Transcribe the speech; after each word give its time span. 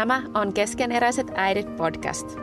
Tämä 0.00 0.22
on 0.34 0.52
Keskeneräiset 0.52 1.32
äidit 1.34 1.76
podcast. 1.76 2.38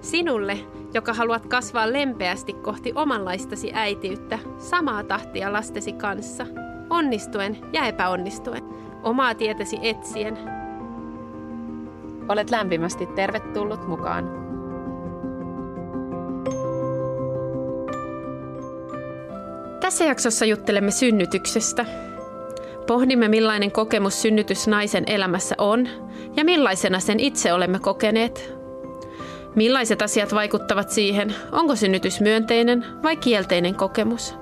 Sinulle, 0.00 0.58
joka 0.94 1.14
haluat 1.14 1.46
kasvaa 1.46 1.92
lempeästi 1.92 2.52
kohti 2.52 2.92
omanlaistasi 2.94 3.70
äitiyttä, 3.74 4.38
samaa 4.58 5.04
tahtia 5.04 5.52
lastesi 5.52 5.92
kanssa, 5.92 6.46
onnistuen 6.90 7.58
ja 7.72 7.86
epäonnistuen, 7.86 8.62
omaa 9.02 9.34
tietäsi 9.34 9.78
etsien. 9.82 10.38
Olet 12.28 12.50
lämpimästi 12.50 13.06
tervetullut 13.06 13.88
mukaan. 13.88 14.30
Tässä 19.80 20.04
jaksossa 20.04 20.44
juttelemme 20.44 20.90
synnytyksestä. 20.90 22.07
Pohdimme, 22.88 23.28
millainen 23.28 23.72
kokemus 23.72 24.22
synnytys 24.22 24.68
naisen 24.68 25.04
elämässä 25.06 25.54
on 25.58 25.88
ja 26.36 26.44
millaisena 26.44 27.00
sen 27.00 27.20
itse 27.20 27.52
olemme 27.52 27.78
kokeneet. 27.78 28.54
Millaiset 29.54 30.02
asiat 30.02 30.34
vaikuttavat 30.34 30.90
siihen, 30.90 31.34
onko 31.52 31.76
synnytys 31.76 32.20
myönteinen 32.20 32.84
vai 33.02 33.16
kielteinen 33.16 33.74
kokemus. 33.74 34.34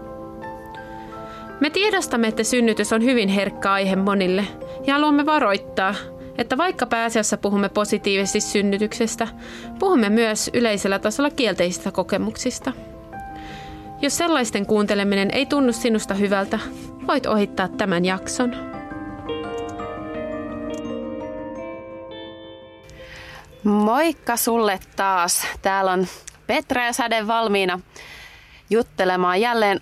Me 1.60 1.70
tiedostamme, 1.70 2.28
että 2.28 2.44
synnytys 2.44 2.92
on 2.92 3.04
hyvin 3.04 3.28
herkkä 3.28 3.72
aihe 3.72 3.96
monille 3.96 4.44
ja 4.86 4.94
haluamme 4.94 5.26
varoittaa, 5.26 5.94
että 6.38 6.56
vaikka 6.56 6.86
pääasiassa 6.86 7.36
puhumme 7.36 7.68
positiivisesti 7.68 8.40
synnytyksestä, 8.40 9.28
puhumme 9.78 10.08
myös 10.08 10.50
yleisellä 10.54 10.98
tasolla 10.98 11.30
kielteisistä 11.30 11.90
kokemuksista. 11.90 12.72
Jos 14.02 14.16
sellaisten 14.18 14.66
kuunteleminen 14.66 15.30
ei 15.30 15.46
tunnu 15.46 15.72
sinusta 15.72 16.14
hyvältä, 16.14 16.58
voit 17.06 17.26
ohittaa 17.26 17.68
tämän 17.68 18.04
jakson. 18.04 18.76
Moikka 23.64 24.36
sulle 24.36 24.80
taas. 24.96 25.46
Täällä 25.62 25.92
on 25.92 26.06
Petra 26.46 26.84
ja 26.84 26.92
Säde 26.92 27.26
valmiina 27.26 27.80
juttelemaan 28.70 29.40
jälleen 29.40 29.80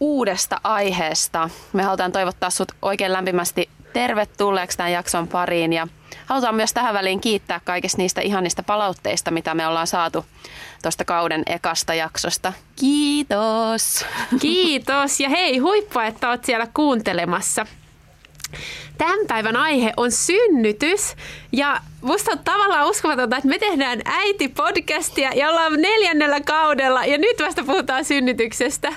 uudesta 0.00 0.60
aiheesta. 0.64 1.50
Me 1.72 1.82
halutaan 1.82 2.12
toivottaa 2.12 2.50
sut 2.50 2.72
oikein 2.82 3.12
lämpimästi 3.12 3.68
tervetulleeksi 3.92 4.76
tämän 4.76 4.92
jakson 4.92 5.28
pariin 5.28 5.72
ja 5.72 5.88
halutaan 6.26 6.54
myös 6.54 6.72
tähän 6.72 6.94
väliin 6.94 7.20
kiittää 7.20 7.60
kaikista 7.64 7.98
niistä 7.98 8.20
ihanista 8.20 8.62
palautteista, 8.62 9.30
mitä 9.30 9.54
me 9.54 9.66
ollaan 9.66 9.86
saatu 9.86 10.26
tuosta 10.84 11.04
kauden 11.04 11.42
ekasta 11.46 11.94
jaksosta. 11.94 12.52
Kiitos! 12.76 14.04
Kiitos 14.40 15.20
ja 15.20 15.28
hei, 15.28 15.58
huippa, 15.58 16.04
että 16.04 16.30
oot 16.30 16.44
siellä 16.44 16.66
kuuntelemassa. 16.74 17.66
Tämän 18.98 19.26
päivän 19.28 19.56
aihe 19.56 19.92
on 19.96 20.12
synnytys 20.12 21.16
ja 21.52 21.80
musta 22.00 22.30
on 22.32 22.38
tavallaan 22.38 22.86
uskomatonta, 22.86 23.36
että 23.36 23.48
me 23.48 23.58
tehdään 23.58 24.00
äiti-podcastia 24.04 25.30
ja 25.34 25.50
ollaan 25.50 25.72
neljännellä 25.72 26.40
kaudella 26.40 27.04
ja 27.04 27.18
nyt 27.18 27.36
vasta 27.40 27.64
puhutaan 27.64 28.04
synnytyksestä. 28.04 28.92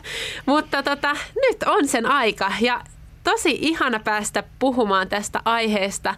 Mutta 0.45 0.83
tota, 0.83 1.15
nyt 1.35 1.63
on 1.65 1.87
sen 1.87 2.05
aika 2.05 2.51
ja 2.61 2.81
tosi 3.23 3.57
ihana 3.61 3.99
päästä 3.99 4.43
puhumaan 4.59 5.09
tästä 5.09 5.41
aiheesta, 5.45 6.15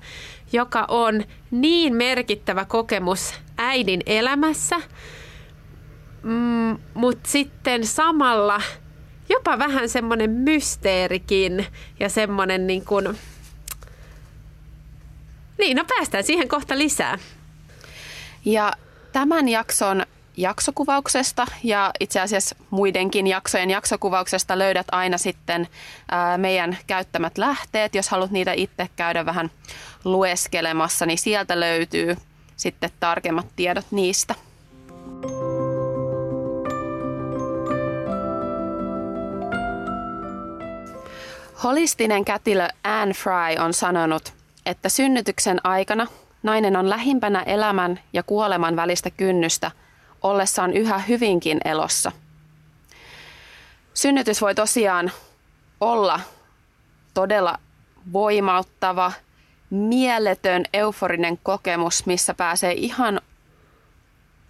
joka 0.51 0.85
on 0.87 1.23
niin 1.51 1.95
merkittävä 1.95 2.65
kokemus 2.65 3.33
äidin 3.57 4.01
elämässä, 4.05 4.75
mm, 6.23 6.77
mutta 6.93 7.29
sitten 7.29 7.85
samalla 7.85 8.61
jopa 9.29 9.59
vähän 9.59 9.89
semmoinen 9.89 10.29
mysteerikin 10.29 11.65
ja 11.99 12.09
semmoinen 12.09 12.67
niin 12.67 12.85
kuin... 12.85 13.17
Niin, 15.57 15.77
no 15.77 15.85
päästään 15.85 16.23
siihen 16.23 16.47
kohta 16.47 16.77
lisää. 16.77 17.17
Ja 18.45 18.73
tämän 19.11 19.49
jakson 19.49 20.05
jaksokuvauksesta 20.37 21.47
ja 21.63 21.91
itse 21.99 22.19
asiassa 22.19 22.55
muidenkin 22.69 23.27
jaksojen 23.27 23.69
jaksokuvauksesta 23.69 24.59
löydät 24.59 24.87
aina 24.91 25.17
sitten 25.17 25.67
meidän 26.37 26.77
käyttämät 26.87 27.37
lähteet. 27.37 27.95
Jos 27.95 28.09
haluat 28.09 28.31
niitä 28.31 28.53
itse 28.53 28.89
käydä 28.95 29.25
vähän 29.25 29.52
lueskelemassa, 30.03 31.05
niin 31.05 31.17
sieltä 31.17 31.59
löytyy 31.59 32.17
sitten 32.55 32.89
tarkemmat 32.99 33.47
tiedot 33.55 33.85
niistä. 33.91 34.35
Holistinen 41.64 42.25
kätilö 42.25 42.67
Anne 42.83 43.14
Fry 43.14 43.64
on 43.64 43.73
sanonut, 43.73 44.33
että 44.65 44.89
synnytyksen 44.89 45.59
aikana 45.64 46.08
nainen 46.43 46.75
on 46.75 46.89
lähimpänä 46.89 47.42
elämän 47.42 47.99
ja 48.14 48.23
kuoleman 48.23 48.75
välistä 48.75 49.09
kynnystä 49.09 49.71
ollessaan 50.21 50.73
yhä 50.73 50.99
hyvinkin 50.99 51.58
elossa. 51.65 52.11
Synnytys 53.93 54.42
voi 54.42 54.55
tosiaan 54.55 55.11
olla 55.81 56.20
todella 57.14 57.58
voimauttava, 58.14 59.11
mieletön, 59.70 60.65
euforinen 60.73 61.37
kokemus, 61.43 62.05
missä 62.05 62.33
pääsee 62.33 62.73
ihan 62.73 63.21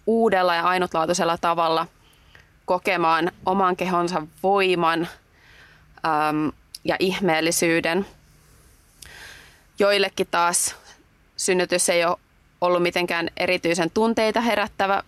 uudella 0.06 0.54
ja 0.54 0.62
ainutlaatuisella 0.62 1.38
tavalla 1.38 1.86
kokemaan 2.64 3.32
oman 3.46 3.76
kehonsa 3.76 4.26
voiman 4.42 5.08
ja 6.84 6.96
ihmeellisyyden. 6.98 8.06
Joillekin 9.78 10.28
taas 10.30 10.76
synnytys 11.36 11.88
ei 11.88 12.04
ole 12.04 12.16
ollut 12.60 12.82
mitenkään 12.82 13.30
erityisen 13.36 13.90
tunteita 13.90 14.40
herättävä 14.40 15.02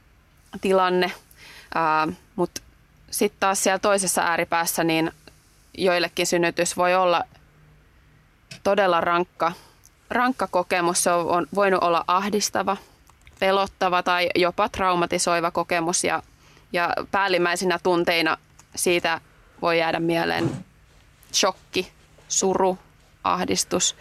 tilanne, 0.60 1.12
mutta 2.36 2.60
sitten 3.10 3.40
taas 3.40 3.62
siellä 3.62 3.78
toisessa 3.78 4.22
ääripäässä 4.22 4.84
niin 4.84 5.12
joillekin 5.78 6.26
synnytys 6.26 6.76
voi 6.76 6.94
olla 6.94 7.24
todella 8.62 9.00
rankka, 9.00 9.52
rankka 10.10 10.46
kokemus. 10.46 11.02
Se 11.02 11.10
on, 11.10 11.46
voinut 11.54 11.82
olla 11.82 12.04
ahdistava, 12.06 12.76
pelottava 13.38 14.02
tai 14.02 14.28
jopa 14.34 14.68
traumatisoiva 14.68 15.50
kokemus 15.50 16.04
ja, 16.04 16.22
ja 16.72 16.94
päällimmäisinä 17.10 17.78
tunteina 17.82 18.36
siitä 18.74 19.20
voi 19.62 19.78
jäädä 19.78 20.00
mieleen 20.00 20.64
shokki, 21.34 21.92
suru, 22.28 22.78
ahdistus, 23.24 23.96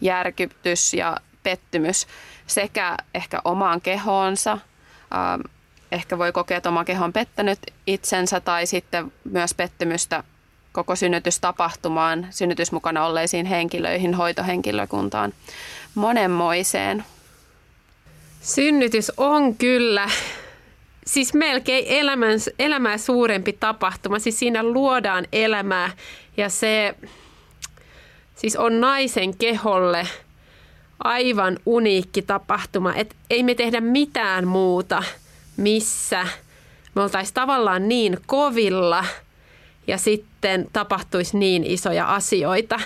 järkytys 0.00 0.94
ja 0.94 1.16
pettymys 1.42 2.06
sekä 2.46 2.96
ehkä 3.14 3.40
omaan 3.44 3.80
kehoonsa. 3.80 4.52
Ähm, 4.52 5.40
ehkä 5.92 6.18
voi 6.18 6.32
kokea, 6.32 6.56
että 6.56 6.68
oma 6.68 6.84
keho 6.84 7.04
on 7.04 7.12
pettänyt 7.12 7.58
itsensä 7.86 8.40
tai 8.40 8.66
sitten 8.66 9.12
myös 9.24 9.54
pettymystä 9.54 10.24
koko 10.72 10.96
synnytystapahtumaan, 10.96 12.26
synnytysmukana 12.30 13.06
olleisiin 13.06 13.46
henkilöihin, 13.46 14.14
hoitohenkilökuntaan, 14.14 15.32
monenmoiseen. 15.94 17.04
Synnytys 18.40 19.12
on 19.16 19.54
kyllä 19.54 20.10
siis 21.06 21.34
melkein 21.34 21.84
elämän, 21.88 22.38
elämää 22.58 22.98
suurempi 22.98 23.52
tapahtuma. 23.52 24.18
Siis 24.18 24.38
siinä 24.38 24.62
luodaan 24.62 25.26
elämää 25.32 25.90
ja 26.36 26.48
se 26.48 26.94
siis 28.34 28.56
on 28.56 28.80
naisen 28.80 29.36
keholle 29.36 30.08
aivan 31.04 31.58
uniikki 31.66 32.22
tapahtuma. 32.22 32.94
Et 32.94 33.16
ei 33.30 33.42
me 33.42 33.54
tehdä 33.54 33.80
mitään 33.80 34.48
muuta, 34.48 35.02
missä 35.56 36.26
me 36.94 37.02
oltaisiin 37.02 37.34
tavallaan 37.34 37.88
niin 37.88 38.18
kovilla 38.26 39.04
ja 39.86 39.98
sitten 39.98 40.66
tapahtuisi 40.72 41.38
niin 41.38 41.64
isoja 41.64 42.14
asioita. 42.14 42.80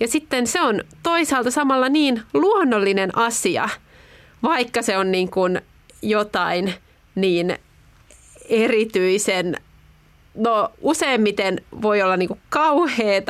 Ja 0.00 0.08
sitten 0.08 0.46
se 0.46 0.60
on 0.60 0.84
toisaalta 1.02 1.50
samalla 1.50 1.88
niin 1.88 2.22
luonnollinen 2.34 3.18
asia, 3.18 3.68
vaikka 4.42 4.82
se 4.82 4.98
on 4.98 5.12
niin 5.12 5.30
kuin 5.30 5.60
jotain 6.02 6.74
niin 7.20 7.58
erityisen 8.48 9.56
no 10.34 10.72
useimmiten 10.80 11.60
voi 11.82 12.02
olla 12.02 12.16
niin 12.16 12.28
kuin 12.28 12.40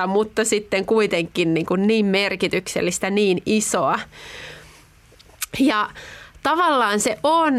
mutta 0.07 0.45
sitten 0.45 0.87
kuitenkin 0.87 1.55
niin, 1.55 1.67
kuin 1.67 1.87
niin 1.87 2.07
merkityksellistä, 2.07 3.11
niin 3.11 3.43
isoa. 3.47 4.01
Ja 5.59 5.91
tavallaan 6.43 7.01
se 7.01 7.19
on 7.23 7.55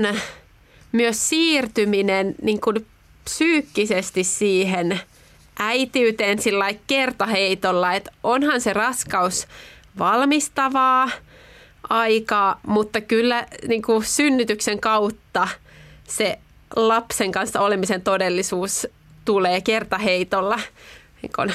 myös 0.92 1.30
siirtyminen 1.30 2.36
niin 2.42 2.62
kuin 2.62 2.86
psyykkisesti 3.24 4.24
siihen 4.24 5.00
äitiyteen 5.60 6.40
sillä 6.40 6.74
kertaheitolla, 6.88 7.94
että 7.94 8.12
onhan 8.24 8.62
se 8.62 8.74
raskaus 8.74 9.48
valmistavaa 10.00 11.10
aikaa, 11.90 12.60
mutta 12.68 13.02
kyllä 13.02 13.46
niin 13.68 13.81
kuin 13.81 14.04
synnytyksen 14.06 14.80
kautta 14.80 15.48
se 16.10 16.40
lapsen 16.76 17.32
kanssa 17.32 17.62
olemisen 17.62 18.02
todellisuus 18.02 18.88
tulee 19.26 19.62
kertaheitolla 19.62 20.60
niin 21.22 21.32
kun, 21.36 21.52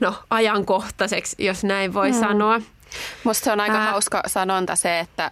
no, 0.00 0.14
ajankohtaiseksi, 0.30 1.36
jos 1.38 1.64
näin 1.64 1.94
voi 1.94 2.12
mm. 2.12 2.20
sanoa. 2.20 2.60
Musta 3.24 3.44
se 3.44 3.52
on 3.52 3.60
aika 3.60 3.76
Ää... 3.76 3.90
hauska 3.90 4.22
sanonta 4.26 4.76
se, 4.76 4.98
että 4.98 5.30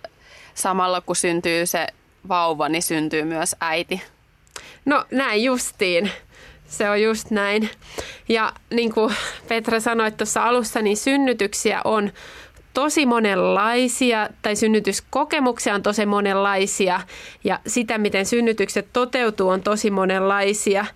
samalla 0.55 1.01
kun 1.01 1.17
syntyy 1.17 1.67
se 1.67 1.87
vauva, 2.29 2.69
niin 2.69 2.83
syntyy 2.83 3.25
myös 3.25 3.57
äiti. 3.61 4.03
No 4.85 5.05
näin 5.11 5.45
justiin. 5.45 6.11
Se 6.69 6.91
on 6.91 7.03
just 7.03 7.31
näin. 7.31 7.71
Ja 8.29 8.53
niin 8.71 8.95
kuin 8.95 9.15
Petra 9.49 9.81
sanoi 9.81 10.11
tuossa 10.11 10.45
alussa, 10.45 10.83
niin 10.83 10.97
synnytyksiä 10.97 11.81
on 11.85 12.13
tosi 12.75 13.07
monenlaisia, 13.07 14.29
tai 14.43 14.57
synnytyskokemuksia 14.57 15.75
on 15.75 15.83
tosi 15.83 16.07
monenlaisia, 16.07 17.01
ja 17.45 17.61
sitä, 17.67 17.99
miten 17.99 18.27
synnytykset 18.27 18.89
toteutuu, 18.93 19.49
on 19.49 19.63
tosi 19.63 19.91
monenlaisia. 19.91 20.87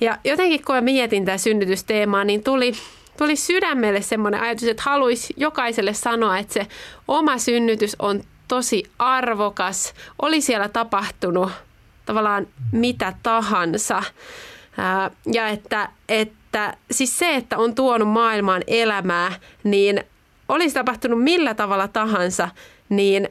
Ja 0.00 0.18
jotenkin 0.24 0.64
kun 0.64 0.84
mietin 0.84 1.24
tätä 1.24 1.38
synnytysteemaa, 1.38 2.24
niin 2.24 2.44
tuli, 2.44 2.72
tuli 3.18 3.36
sydämelle 3.36 4.02
semmoinen 4.02 4.40
ajatus, 4.40 4.68
että 4.68 4.82
haluaisi 4.86 5.34
jokaiselle 5.36 5.94
sanoa, 5.94 6.38
että 6.38 6.54
se 6.54 6.66
oma 7.08 7.38
synnytys 7.38 7.96
on 7.98 8.22
tosi 8.48 8.82
arvokas, 8.98 9.94
oli 10.22 10.40
siellä 10.40 10.68
tapahtunut 10.68 11.50
tavallaan 12.06 12.46
mitä 12.72 13.12
tahansa. 13.22 14.02
Ja 15.32 15.48
että, 15.48 15.88
että 16.08 16.76
siis 16.90 17.18
se, 17.18 17.34
että 17.34 17.58
on 17.58 17.74
tuonut 17.74 18.08
maailmaan 18.08 18.62
elämää, 18.66 19.32
niin 19.64 20.04
olisi 20.48 20.74
tapahtunut 20.74 21.22
millä 21.22 21.54
tavalla 21.54 21.88
tahansa, 21.88 22.48
niin 22.88 23.28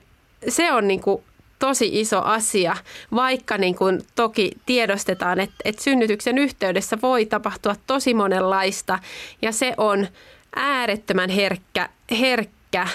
se 0.48 0.74
on 0.74 0.88
niin 0.88 1.02
kuin 1.02 1.24
tosi 1.60 1.90
iso 2.00 2.22
asia, 2.22 2.76
vaikka 3.16 3.58
niin 3.58 3.76
kuin 3.76 4.02
toki 4.16 4.52
tiedostetaan, 4.66 5.40
että, 5.40 5.56
että 5.66 5.84
synnytyksen 5.84 6.38
yhteydessä 6.38 6.98
voi 7.02 7.26
tapahtua 7.26 7.76
tosi 7.88 8.14
monenlaista. 8.14 9.00
Ja 9.42 9.52
se 9.52 9.74
on 9.78 10.08
äärettömän 10.56 11.30
herkkä, 11.30 11.90
herkkä 12.20 12.88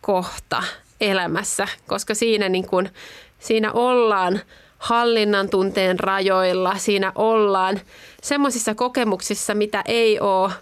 kohta 0.00 0.62
elämässä, 1.00 1.68
koska 1.86 2.14
siinä, 2.14 2.48
niin 2.48 2.66
kuin, 2.66 2.90
siinä 3.38 3.72
ollaan 3.72 4.40
hallinnan 4.78 5.48
tunteen 5.50 6.00
rajoilla, 6.00 6.78
siinä 6.78 7.12
ollaan 7.14 7.80
semmoisissa 8.22 8.74
kokemuksissa, 8.74 9.54
mitä 9.54 9.82
ei 9.86 10.20
ole 10.20 10.52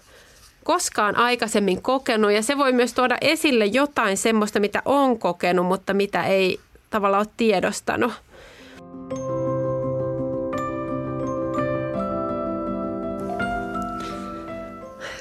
koskaan 0.67 1.17
aikaisemmin 1.17 1.81
kokenut 1.81 2.31
ja 2.31 2.41
se 2.41 2.57
voi 2.57 2.71
myös 2.73 2.93
tuoda 2.93 3.17
esille 3.21 3.65
jotain 3.65 4.17
semmoista, 4.17 4.59
mitä 4.59 4.81
on 4.85 5.19
kokenut, 5.19 5.65
mutta 5.65 5.93
mitä 5.93 6.23
ei 6.23 6.59
tavallaan 6.89 7.25
ole 7.27 7.33
tiedostanut. 7.37 8.13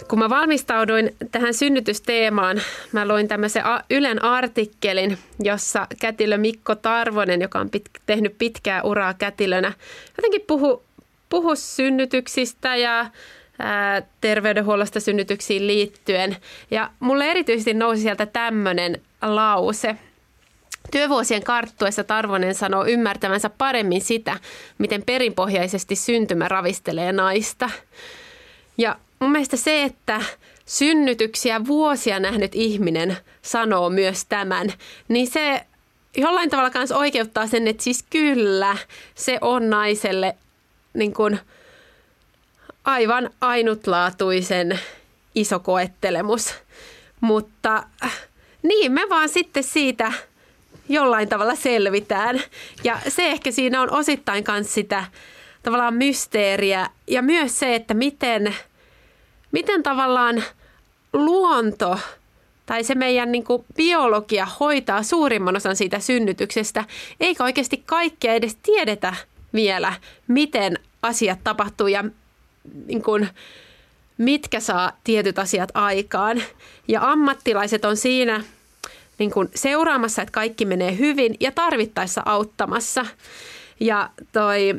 Kun 0.08 0.18
mä 0.18 0.30
valmistauduin 0.30 1.16
tähän 1.32 1.54
synnytysteemaan, 1.54 2.60
mä 2.92 3.08
luin 3.08 3.28
tämmöisen 3.28 3.62
Ylen 3.90 4.24
artikkelin, 4.24 5.18
jossa 5.42 5.86
kätilö 6.00 6.38
Mikko 6.38 6.74
Tarvonen, 6.74 7.42
joka 7.42 7.58
on 7.58 7.70
pit- 7.76 8.00
tehnyt 8.06 8.34
pitkää 8.38 8.82
uraa 8.82 9.14
kätilönä, 9.14 9.72
jotenkin 10.16 10.44
puhu, 10.46 10.82
puhu 11.28 11.56
synnytyksistä 11.56 12.76
ja 12.76 13.06
terveydenhuollosta 14.20 15.00
synnytyksiin 15.00 15.66
liittyen. 15.66 16.36
Ja 16.70 16.90
mulle 17.00 17.30
erityisesti 17.30 17.74
nousi 17.74 18.02
sieltä 18.02 18.26
tämmöinen 18.26 19.02
lause. 19.22 19.96
Työvuosien 20.90 21.42
karttuessa 21.42 22.04
Tarvonen 22.04 22.54
sanoo 22.54 22.86
ymmärtävänsä 22.86 23.50
paremmin 23.50 24.00
sitä, 24.00 24.40
miten 24.78 25.02
perinpohjaisesti 25.02 25.96
syntymä 25.96 26.48
ravistelee 26.48 27.12
naista. 27.12 27.70
Ja 28.78 28.96
mun 29.18 29.32
mielestä 29.32 29.56
se, 29.56 29.82
että 29.82 30.20
synnytyksiä 30.66 31.66
vuosia 31.66 32.20
nähnyt 32.20 32.54
ihminen 32.54 33.16
sanoo 33.42 33.90
myös 33.90 34.24
tämän, 34.24 34.72
niin 35.08 35.26
se 35.26 35.66
jollain 36.16 36.50
tavalla 36.50 36.70
myös 36.74 36.92
oikeuttaa 36.92 37.46
sen, 37.46 37.68
että 37.68 37.82
siis 37.82 38.04
kyllä 38.10 38.76
se 39.14 39.38
on 39.40 39.70
naiselle 39.70 40.36
niin 40.94 41.14
kuin– 41.14 41.38
aivan 42.86 43.30
ainutlaatuisen 43.40 44.80
iso 45.34 45.60
koettelemus. 45.60 46.54
Mutta 47.20 47.82
niin, 48.62 48.92
me 48.92 49.02
vaan 49.10 49.28
sitten 49.28 49.64
siitä 49.64 50.12
jollain 50.88 51.28
tavalla 51.28 51.54
selvitään. 51.54 52.42
Ja 52.84 52.98
se 53.08 53.26
ehkä 53.26 53.50
siinä 53.50 53.82
on 53.82 53.90
osittain 53.90 54.44
myös 54.48 54.64
sitä 54.64 55.04
tavallaan 55.62 55.94
mysteeriä 55.94 56.90
ja 57.06 57.22
myös 57.22 57.58
se, 57.58 57.74
että 57.74 57.94
miten, 57.94 58.56
miten 59.52 59.82
tavallaan 59.82 60.44
luonto 61.12 61.98
tai 62.66 62.84
se 62.84 62.94
meidän 62.94 63.32
niin 63.32 63.44
kuin 63.44 63.64
biologia 63.76 64.46
hoitaa 64.60 65.02
suurimman 65.02 65.56
osan 65.56 65.76
siitä 65.76 65.98
synnytyksestä, 65.98 66.84
eikä 67.20 67.44
oikeasti 67.44 67.82
kaikkea 67.86 68.34
edes 68.34 68.56
tiedetä 68.62 69.14
vielä, 69.54 69.92
miten 70.28 70.78
asiat 71.02 71.38
tapahtuu 71.44 71.86
ja 71.86 72.04
niin 72.86 73.02
kuin, 73.02 73.28
mitkä 74.18 74.60
saa 74.60 74.92
tietyt 75.04 75.38
asiat 75.38 75.70
aikaan. 75.74 76.42
Ja 76.88 77.12
ammattilaiset 77.12 77.84
on 77.84 77.96
siinä 77.96 78.44
niin 79.18 79.30
kuin 79.30 79.48
seuraamassa, 79.54 80.22
että 80.22 80.32
kaikki 80.32 80.64
menee 80.64 80.98
hyvin 80.98 81.36
ja 81.40 81.52
tarvittaessa 81.52 82.22
auttamassa. 82.24 83.06
Ja 83.80 84.10
toi, 84.32 84.74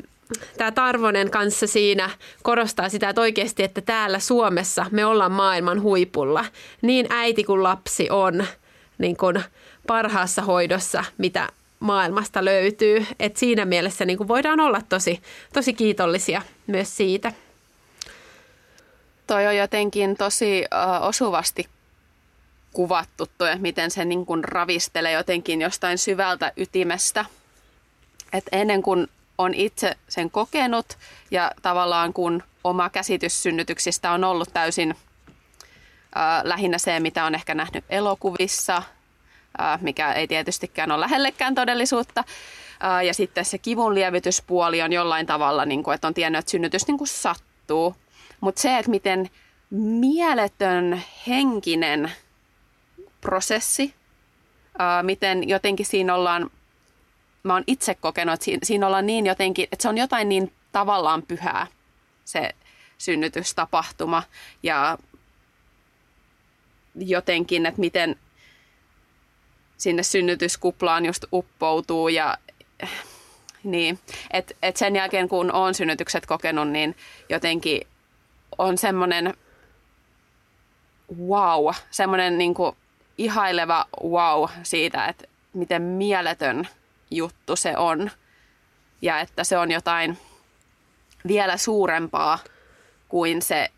tämä 0.58 0.72
Tarvonen 0.72 1.32
kanssa 1.32 1.68
siinä 1.68 2.10
korostaa 2.44 2.90
sitä, 2.90 3.10
että 3.10 3.22
oikeasti, 3.22 3.64
että 3.64 3.82
täällä 3.82 4.20
Suomessa 4.20 4.86
me 4.92 5.06
ollaan 5.06 5.32
maailman 5.32 5.82
huipulla. 5.82 6.46
Niin 6.82 7.08
äiti 7.10 7.44
kuin 7.44 7.64
lapsi 7.64 8.10
on 8.10 8.46
niin 8.98 9.18
kuin 9.18 9.44
parhaassa 9.88 10.42
hoidossa, 10.42 11.04
mitä 11.18 11.50
maailmasta 11.80 12.46
löytyy. 12.46 13.06
Et 13.20 13.38
siinä 13.38 13.66
mielessä 13.66 14.06
niin 14.06 14.18
kuin 14.18 14.28
voidaan 14.28 14.60
olla 14.60 14.82
tosi, 14.90 15.22
tosi 15.54 15.74
kiitollisia 15.74 16.42
myös 16.68 16.98
siitä. 16.98 17.34
Toi 19.28 19.48
on 19.48 19.58
jotenkin 19.58 20.18
tosi 20.18 20.66
uh, 20.74 21.08
osuvasti 21.08 21.70
kuvattu 22.74 23.28
toi, 23.38 23.56
miten 23.60 23.92
se 23.92 24.06
niin 24.06 24.26
kuin 24.26 24.44
ravistelee 24.44 25.12
jotenkin 25.12 25.62
jostain 25.62 25.98
syvältä 25.98 26.52
ytimestä. 26.58 27.26
Et 28.34 28.46
ennen 28.52 28.82
kuin 28.82 29.08
on 29.38 29.54
itse 29.54 29.98
sen 30.10 30.32
kokenut 30.32 30.98
ja 31.32 31.52
tavallaan 31.62 32.14
kun 32.14 32.44
oma 32.64 32.90
käsitys 32.90 33.44
synnytyksistä 33.44 34.12
on 34.12 34.24
ollut 34.24 34.50
täysin 34.54 34.92
uh, 34.92 36.44
lähinnä 36.44 36.78
se, 36.78 37.00
mitä 37.00 37.26
on 37.26 37.36
ehkä 37.36 37.56
nähnyt 37.56 37.86
elokuvissa, 37.90 38.78
uh, 38.78 39.82
mikä 39.82 40.14
ei 40.14 40.28
tietystikään 40.28 40.92
ole 40.92 41.00
lähellekään 41.00 41.56
todellisuutta. 41.56 42.24
Ja 43.06 43.14
sitten 43.14 43.46
se 43.46 43.58
kivun 43.58 43.96
lievityspuoli 43.96 44.82
on 44.82 44.94
jollain 44.94 45.26
tavalla, 45.26 45.66
niin 45.66 45.84
kuin, 45.84 45.96
että 45.96 46.08
on 46.08 46.14
tiennyt, 46.14 46.40
että 46.40 46.52
synnytys 46.52 46.88
niin 46.88 46.98
kuin 46.98 47.08
sattuu– 47.08 47.96
mutta 48.42 48.62
se, 48.62 48.78
että 48.78 48.92
miten 48.92 49.30
mieletön 49.70 51.02
henkinen 51.28 52.12
prosessi, 53.22 53.94
ää, 54.80 55.04
miten 55.04 55.50
jotenkin 55.50 55.86
siinä 55.86 56.16
ollaan, 56.16 56.50
mä 57.44 57.54
oon 57.54 57.64
itse 57.68 57.96
kokenut, 57.96 58.34
että 58.34 58.46
siinä, 58.46 58.60
siinä 58.64 58.88
ollaan 58.88 59.06
niin 59.06 59.26
jotenkin, 59.26 59.68
että 59.72 59.84
se 59.84 59.90
on 59.90 59.98
jotain 59.98 60.30
niin 60.30 60.54
tavallaan 60.72 61.24
pyhää, 61.24 61.68
se 62.26 62.56
synnytystapahtuma. 62.98 64.24
Ja 64.64 64.98
jotenkin, 66.96 67.66
että 67.66 67.80
miten 67.80 68.16
sinne 69.78 70.04
synnytyskuplaan 70.04 71.06
just 71.06 71.26
uppoutuu 71.34 72.08
ja 72.08 72.38
niin, 73.64 74.00
että 74.32 74.54
et 74.62 74.78
sen 74.78 74.96
jälkeen 74.96 75.30
kun 75.30 75.52
on 75.52 75.74
synnytykset 75.74 76.26
kokenut, 76.26 76.70
niin 76.70 76.96
jotenkin 77.30 77.88
on 78.58 78.78
semmoinen 78.78 79.34
wow, 81.28 81.76
semmoinen 81.92 82.38
niin 82.38 82.54
kuin 82.54 82.76
ihaileva 83.18 83.86
wow 84.04 84.50
siitä, 84.64 85.06
että 85.06 85.26
miten 85.54 85.82
mieletön 85.82 86.68
juttu 87.12 87.56
se 87.56 87.78
on. 87.78 88.12
Ja 89.02 89.20
että 89.20 89.44
se 89.44 89.58
on 89.58 89.72
jotain 89.72 90.18
vielä 91.28 91.58
suurempaa 91.58 92.40
kuin 93.10 93.42
se 93.42 93.70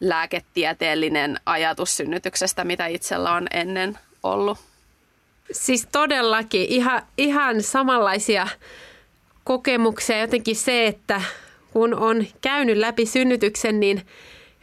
lääketieteellinen 0.00 1.40
ajatus 1.46 1.96
synnytyksestä, 1.96 2.64
mitä 2.64 2.86
itsellä 2.86 3.32
on 3.32 3.46
ennen 3.50 3.98
ollut. 4.22 4.58
Siis 5.52 5.88
todellakin 5.92 6.66
ihan, 6.68 7.02
ihan 7.18 7.62
samanlaisia 7.62 8.48
kokemuksia. 9.44 10.20
Jotenkin 10.20 10.56
se, 10.56 10.86
että 10.86 11.22
kun 11.72 11.94
on 11.94 12.26
käynyt 12.40 12.76
läpi 12.76 13.06
synnytyksen, 13.06 13.80
niin 13.80 14.02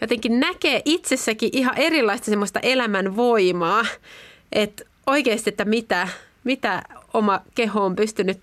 jotenkin 0.01 0.39
näkee 0.39 0.81
itsessäkin 0.85 1.49
ihan 1.53 1.77
erilaista 1.77 2.25
semmoista 2.25 2.59
elämän 2.59 3.15
voimaa, 3.15 3.85
että 4.51 4.83
oikeasti, 5.07 5.49
että 5.49 5.65
mitä, 5.65 6.07
mitä 6.43 6.83
oma 7.13 7.41
keho 7.55 7.85
on 7.85 7.95
pystynyt, 7.95 8.39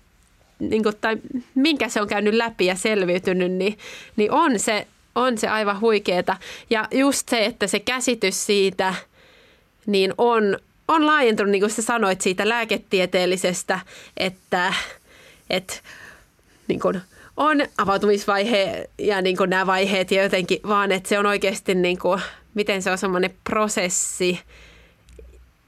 niin 0.59 0.83
kuin, 0.83 0.95
tai 1.01 1.17
minkä 1.55 1.89
se 1.89 2.01
on 2.01 2.07
käynyt 2.07 2.33
läpi 2.33 2.65
ja 2.65 2.75
selviytynyt, 2.75 3.51
niin, 3.51 3.77
niin 4.15 4.31
on, 4.31 4.59
se, 4.59 4.87
on 5.15 5.37
se 5.37 5.47
aivan 5.47 5.81
huikeeta. 5.81 6.37
Ja 6.69 6.87
just 6.91 7.29
se, 7.29 7.45
että 7.45 7.67
se 7.67 7.79
käsitys 7.79 8.45
siitä, 8.45 8.95
niin 9.85 10.13
on, 10.17 10.57
on 10.87 11.05
laajentunut, 11.05 11.51
niin 11.51 11.61
kuin 11.61 11.71
sä 11.71 11.81
sanoit, 11.81 12.21
siitä 12.21 12.49
lääketieteellisestä, 12.49 13.79
että, 14.17 14.73
että 15.49 15.73
niin 16.67 16.79
kuin 16.79 17.01
on 17.37 17.57
avautumisvaihe 17.77 18.89
ja 18.97 19.21
niin 19.21 19.37
kuin 19.37 19.49
nämä 19.49 19.67
vaiheet 19.67 20.11
ja 20.11 20.23
jotenkin, 20.23 20.59
vaan 20.67 20.91
että 20.91 21.09
se 21.09 21.19
on 21.19 21.25
oikeasti, 21.25 21.75
niin 21.75 21.99
kuin, 21.99 22.21
miten 22.53 22.81
se 22.81 22.91
on 22.91 22.97
semmoinen 22.97 23.35
prosessi, 23.43 24.39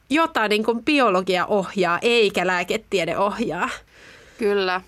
jota 0.10 0.48
niin 0.48 0.64
kuin 0.64 0.86
biologia 0.86 1.46
ohjaa, 1.46 2.00
eikä 2.02 2.48
lääketiede 2.48 3.18
ohjaa. 3.18 3.70
Kyllä. 4.38 4.82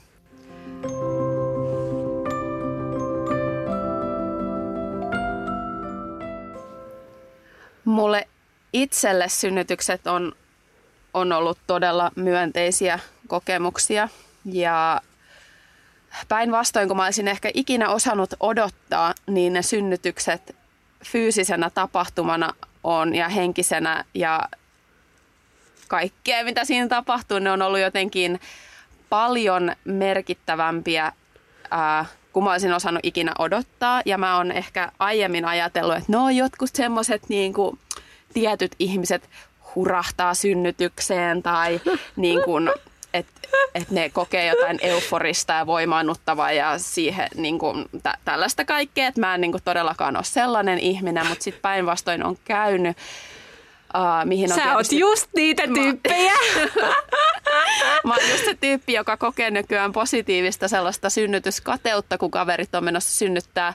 Mulle 7.86 8.28
itselle 8.74 9.30
synnytykset 9.30 10.08
on, 10.08 10.36
on 11.14 11.32
ollut 11.32 11.58
todella 11.68 12.12
myönteisiä 12.16 13.00
kokemuksia 13.28 14.10
ja 14.46 15.02
päinvastoin 16.28 16.88
kun 16.88 16.98
mä 16.98 17.06
olisin 17.06 17.28
ehkä 17.28 17.50
ikinä 17.54 17.90
osannut 17.90 18.34
odottaa, 18.40 19.14
niin 19.28 19.54
ne 19.54 19.62
synnytykset 19.62 20.56
fyysisenä 21.06 21.70
tapahtumana 21.70 22.54
on 22.84 23.16
ja 23.16 23.30
henkisenä 23.30 24.06
ja 24.14 24.50
kaikkea 25.88 26.44
mitä 26.44 26.66
siinä 26.66 26.88
tapahtuu, 26.88 27.40
ne 27.40 27.52
on 27.52 27.62
ollut 27.62 27.80
jotenkin 27.80 28.40
paljon 29.10 29.76
merkittävämpiä 29.86 31.12
ää, 31.72 32.06
kuin 32.34 32.44
mä 32.44 32.52
olisin 32.52 32.74
osannut 32.74 33.00
ikinä 33.04 33.32
odottaa. 33.40 34.02
Ja 34.06 34.18
mä 34.18 34.38
oon 34.38 34.52
ehkä 34.52 34.92
aiemmin 35.00 35.46
ajatellut, 35.46 35.96
että 35.96 36.12
no 36.12 36.30
jotkut 36.30 36.70
semmoiset 36.74 37.30
niin 37.30 37.54
tietyt 38.34 38.72
ihmiset 38.80 39.30
hurahtaa 39.76 40.34
synnytykseen 40.34 41.44
tai 41.44 41.82
niin 42.16 42.44
kuin, 42.46 42.70
että 43.18 43.48
et 43.76 43.92
ne 43.92 44.10
kokee 44.10 44.46
jotain 44.46 44.80
euforista 44.82 45.54
ja 45.54 45.66
voimaannuttavaa 45.66 46.52
ja 46.52 46.78
siihen 46.78 47.28
niin 47.36 47.60
kuin, 47.60 47.86
tä- 48.04 48.18
tällaista 48.26 48.66
kaikkea. 48.66 49.08
Että 49.08 49.22
mä 49.22 49.36
en 49.36 49.42
niin 49.42 49.52
kuin, 49.52 49.64
todellakaan 49.64 50.16
ole 50.16 50.24
sellainen 50.24 50.80
ihminen, 50.80 51.28
mutta 51.28 51.44
sitten 51.44 51.62
päinvastoin 51.62 52.24
on 52.24 52.38
käynyt 52.46 52.98
Uh, 53.96 54.26
mihin 54.26 54.52
on 54.52 54.56
Sä 54.56 54.64
tietysti... 54.64 55.04
oot 55.04 55.12
just 55.12 55.28
niitä 55.36 55.64
tyyppejä. 55.74 56.34
Mä... 56.82 56.88
mä 58.06 58.14
oon 58.14 58.30
just 58.32 58.46
se 58.46 58.58
tyyppi, 58.62 58.94
joka 58.94 59.18
kokee 59.18 59.52
nykyään 59.52 59.92
positiivista 59.92 60.68
sellaista 60.68 61.10
synnytyskateutta, 61.10 62.18
kun 62.18 62.32
kaverit 62.32 62.76
on 62.76 62.84
menossa 62.84 63.18
synnyttää. 63.18 63.74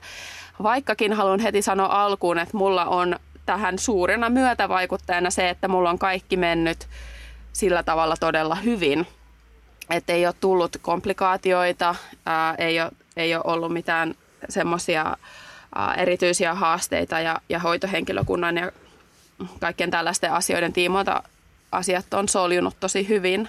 Vaikkakin 0.62 1.12
haluan 1.12 1.40
heti 1.40 1.62
sanoa 1.62 2.04
alkuun, 2.04 2.38
että 2.38 2.56
mulla 2.56 2.84
on 2.84 3.16
tähän 3.46 3.78
suurena 3.78 4.30
myötävaikuttajana 4.30 5.30
se, 5.30 5.48
että 5.48 5.68
mulla 5.68 5.90
on 5.90 5.98
kaikki 5.98 6.36
mennyt 6.36 6.88
sillä 7.52 7.82
tavalla 7.82 8.16
todella 8.20 8.54
hyvin. 8.54 9.06
Että 9.92 10.12
ei 10.12 10.26
ole 10.26 10.34
tullut 10.40 10.76
komplikaatioita, 10.82 11.94
ää, 12.26 12.54
ei, 12.58 12.80
ole, 12.80 12.90
ei 13.16 13.34
ole 13.34 13.42
ollut 13.46 13.72
mitään 13.72 14.14
semmoisia 14.48 15.16
erityisiä 15.96 16.54
haasteita 16.54 17.20
ja, 17.20 17.40
ja 17.48 17.58
hoitohenkilökunnan 17.58 18.56
ja 18.56 18.72
kaikkien 19.60 19.90
tällaisten 19.90 20.32
asioiden 20.32 20.72
tiimoilta 20.72 21.22
asiat 21.72 22.14
on 22.14 22.28
soljunut 22.28 22.76
tosi 22.80 23.08
hyvin. 23.08 23.48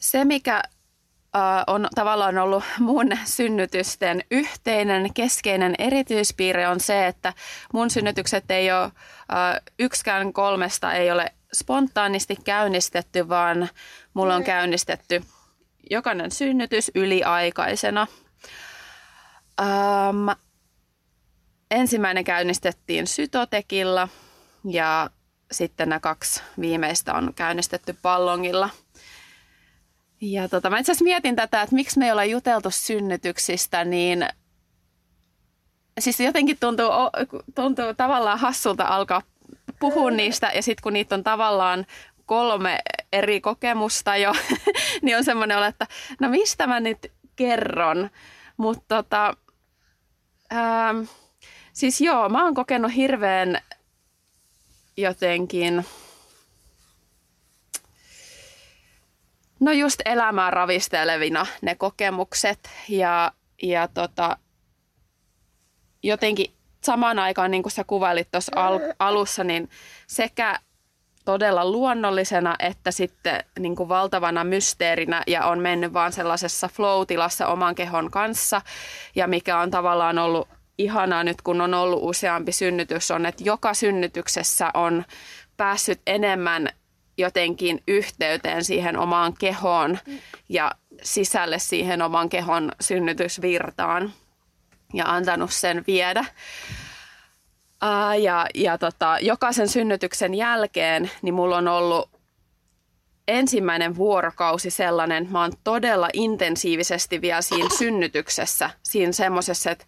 Se, 0.00 0.24
mikä 0.24 0.62
on 1.66 1.88
tavallaan 1.94 2.38
ollut 2.38 2.64
mun 2.78 3.06
synnytysten 3.24 4.24
yhteinen 4.30 5.14
keskeinen 5.14 5.74
erityispiirre 5.78 6.68
on 6.68 6.80
se, 6.80 7.06
että 7.06 7.32
mun 7.72 7.90
synnytykset 7.90 8.50
ei 8.50 8.72
ole, 8.72 8.92
yksikään 9.78 10.32
kolmesta 10.32 10.92
ei 10.92 11.10
ole 11.10 11.32
spontaanisti 11.54 12.36
käynnistetty, 12.44 13.28
vaan 13.28 13.68
mulla 14.14 14.34
on 14.34 14.44
käynnistetty 14.44 15.24
jokainen 15.90 16.30
synnytys 16.30 16.90
yliaikaisena. 16.94 18.06
Ähm, 19.60 20.28
ensimmäinen 21.70 22.24
käynnistettiin 22.24 23.06
sytotekilla– 23.06 24.08
ja 24.64 25.10
sitten 25.52 25.88
nämä 25.88 26.00
kaksi 26.00 26.42
viimeistä 26.60 27.14
on 27.14 27.32
käynnistetty 27.34 27.96
pallongilla. 28.02 28.70
Ja 30.20 30.48
tota, 30.48 30.70
mä 30.70 30.78
itse 30.78 30.92
asiassa 30.92 31.04
mietin 31.04 31.36
tätä, 31.36 31.62
että 31.62 31.74
miksi 31.74 31.98
me 31.98 32.04
ei 32.06 32.12
olla 32.12 32.24
juteltu 32.24 32.70
synnytyksistä, 32.70 33.84
niin 33.84 34.26
siis 36.00 36.20
jotenkin 36.20 36.56
tuntuu, 36.60 36.86
tuntuu 37.54 37.94
tavallaan 37.96 38.38
hassulta 38.38 38.84
alkaa 38.84 39.22
puhua 39.80 40.10
niistä 40.10 40.50
ja 40.54 40.62
sitten 40.62 40.82
kun 40.82 40.92
niitä 40.92 41.14
on 41.14 41.24
tavallaan 41.24 41.86
kolme 42.26 42.78
eri 43.12 43.40
kokemusta 43.40 44.16
jo, 44.16 44.32
niin 45.02 45.16
on 45.16 45.24
semmoinen 45.24 45.56
olo, 45.56 45.66
että 45.66 45.86
no 46.20 46.28
mistä 46.28 46.66
mä 46.66 46.80
nyt 46.80 47.12
kerron. 47.36 48.10
Mutta 48.56 49.02
tota, 49.02 49.34
ähm, 50.52 51.02
siis 51.72 52.00
joo, 52.00 52.28
mä 52.28 52.44
oon 52.44 52.54
kokenut 52.54 52.94
hirveän 52.96 53.58
jotenkin, 54.96 55.84
no 59.60 59.72
just 59.72 60.00
elämää 60.04 60.50
ravistelevina 60.50 61.46
ne 61.62 61.74
kokemukset 61.74 62.70
ja, 62.88 63.32
ja 63.62 63.88
tota, 63.88 64.36
jotenkin 66.02 66.59
samaan 66.84 67.18
aikaan, 67.18 67.50
niin 67.50 67.62
kuin 67.62 67.72
sä 67.72 67.84
kuvailit 67.84 68.30
tuossa 68.30 68.52
al- 68.56 68.80
alussa, 68.98 69.44
niin 69.44 69.70
sekä 70.06 70.58
todella 71.24 71.70
luonnollisena 71.70 72.56
että 72.58 72.90
sitten 72.90 73.44
niin 73.58 73.76
kuin 73.76 73.88
valtavana 73.88 74.44
mysteerinä 74.44 75.22
ja 75.26 75.46
on 75.46 75.58
mennyt 75.58 75.92
vaan 75.92 76.12
sellaisessa 76.12 76.68
flow-tilassa 76.68 77.46
oman 77.46 77.74
kehon 77.74 78.10
kanssa. 78.10 78.62
Ja 79.14 79.26
mikä 79.26 79.58
on 79.58 79.70
tavallaan 79.70 80.18
ollut 80.18 80.48
ihanaa 80.78 81.24
nyt, 81.24 81.42
kun 81.42 81.60
on 81.60 81.74
ollut 81.74 82.00
useampi 82.02 82.52
synnytys, 82.52 83.10
on, 83.10 83.26
että 83.26 83.44
joka 83.44 83.74
synnytyksessä 83.74 84.70
on 84.74 85.04
päässyt 85.56 86.00
enemmän 86.06 86.68
jotenkin 87.18 87.82
yhteyteen 87.88 88.64
siihen 88.64 88.98
omaan 88.98 89.34
kehoon 89.38 89.98
ja 90.48 90.72
sisälle 91.02 91.58
siihen 91.58 92.02
oman 92.02 92.28
kehon 92.28 92.72
synnytysvirtaan 92.80 94.12
ja 94.94 95.04
antanut 95.06 95.52
sen 95.52 95.84
viedä. 95.86 96.24
Ja 98.22 98.46
ja 98.54 98.78
tota, 98.78 99.18
jokaisen 99.20 99.68
synnytyksen 99.68 100.34
jälkeen 100.34 101.10
niin 101.22 101.34
mulla 101.34 101.56
on 101.56 101.68
ollut 101.68 102.10
ensimmäinen 103.28 103.96
vuorokausi 103.96 104.70
sellainen, 104.70 105.28
mä 105.30 105.40
oon 105.40 105.52
todella 105.64 106.08
intensiivisesti 106.12 107.20
vielä 107.20 107.42
siinä 107.42 107.68
synnytyksessä, 107.78 108.70
siinä 108.82 109.12
semmoisessa, 109.12 109.70
että 109.70 109.84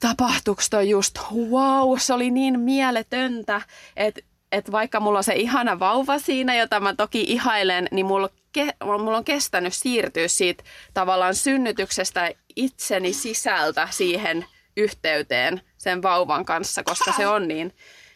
tapahtuiko 0.00 0.62
toi 0.70 0.90
just, 0.90 1.18
wow, 1.50 1.98
se 1.98 2.14
oli 2.14 2.30
niin 2.30 2.60
mieletöntä, 2.60 3.60
että 3.96 4.20
et 4.52 4.72
vaikka 4.72 5.00
mulla 5.00 5.18
on 5.18 5.24
se 5.24 5.34
ihana 5.34 5.78
vauva 5.78 6.18
siinä, 6.18 6.54
jota 6.54 6.80
mä 6.80 6.94
toki 6.94 7.20
ihailen, 7.20 7.88
niin 7.90 8.06
mulla, 8.06 8.28
ke, 8.52 8.74
mulla 8.84 9.16
on 9.16 9.24
kestänyt 9.24 9.74
siirtyä 9.74 10.28
siitä 10.28 10.64
tavallaan 10.94 11.34
synnytyksestä 11.34 12.30
itseni 12.56 13.12
sisältä 13.12 13.88
siihen 13.90 14.44
yhteyteen 14.76 15.60
sen 15.78 16.02
vauvan 16.02 16.44
kanssa, 16.44 16.82
koska 16.82 17.12
se 17.12 17.26
on 17.26 17.48
niin 17.48 17.74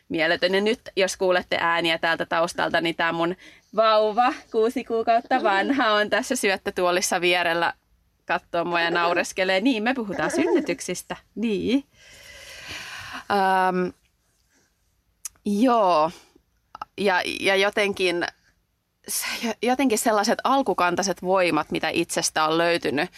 mieletön. 0.09 0.55
Ja 0.55 0.61
nyt 0.61 0.81
jos 0.97 1.17
kuulette 1.17 1.59
ääniä 1.61 1.99
täältä 1.99 2.27
taustalta, 2.27 2.81
niin 2.81 2.97
tämä 2.97 3.13
mun 3.13 3.37
vauva, 3.77 4.33
kuusi 4.53 4.85
kuukautta 4.85 5.43
vanha, 5.43 5.93
on 5.93 6.11
tässä 6.11 6.37
syöttötuolissa 6.37 7.21
vierellä 7.21 7.73
katsoo 8.27 8.65
mua 8.65 8.81
ja 8.81 8.91
naureskelee. 8.91 9.61
Niin, 9.61 9.83
me 9.83 9.95
puhutaan 9.95 10.31
synnytyksistä. 10.31 11.17
Niin. 11.35 11.85
Um, 13.33 13.93
joo. 15.45 16.11
Ja, 16.99 17.23
ja 17.41 17.57
jotenkin, 17.57 18.27
jotenkin 19.63 19.99
sellaiset 19.99 20.39
alkukantaiset 20.45 21.23
voimat, 21.23 21.71
mitä 21.71 21.89
itsestä 21.89 22.45
on 22.45 22.59
löytynyt. 22.59 23.11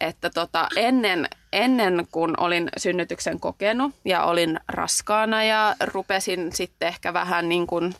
Että 0.00 0.30
tota, 0.30 0.68
ennen, 0.76 1.28
ennen 1.52 2.06
kuin 2.12 2.40
olin 2.40 2.68
synnytyksen 2.76 3.40
kokenut 3.40 3.94
ja 4.04 4.24
olin 4.24 4.60
raskaana 4.68 5.44
ja 5.44 5.76
rupesin 5.80 6.52
sitten 6.52 6.88
ehkä 6.88 7.12
vähän 7.12 7.48
niin 7.48 7.66
kuin 7.66 7.94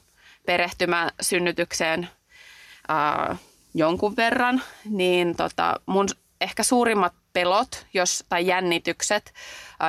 perehtymään 0.47 1.11
synnytykseen 1.21 2.09
ää, 2.89 3.37
jonkun 3.75 4.17
verran, 4.17 4.63
niin 4.85 5.37
tota, 5.37 5.81
mun 5.87 6.09
ehkä 6.41 6.63
suurimmat 6.63 7.13
pelot 7.33 7.87
jos, 7.95 8.25
tai 8.29 8.47
jännitykset, 8.47 9.33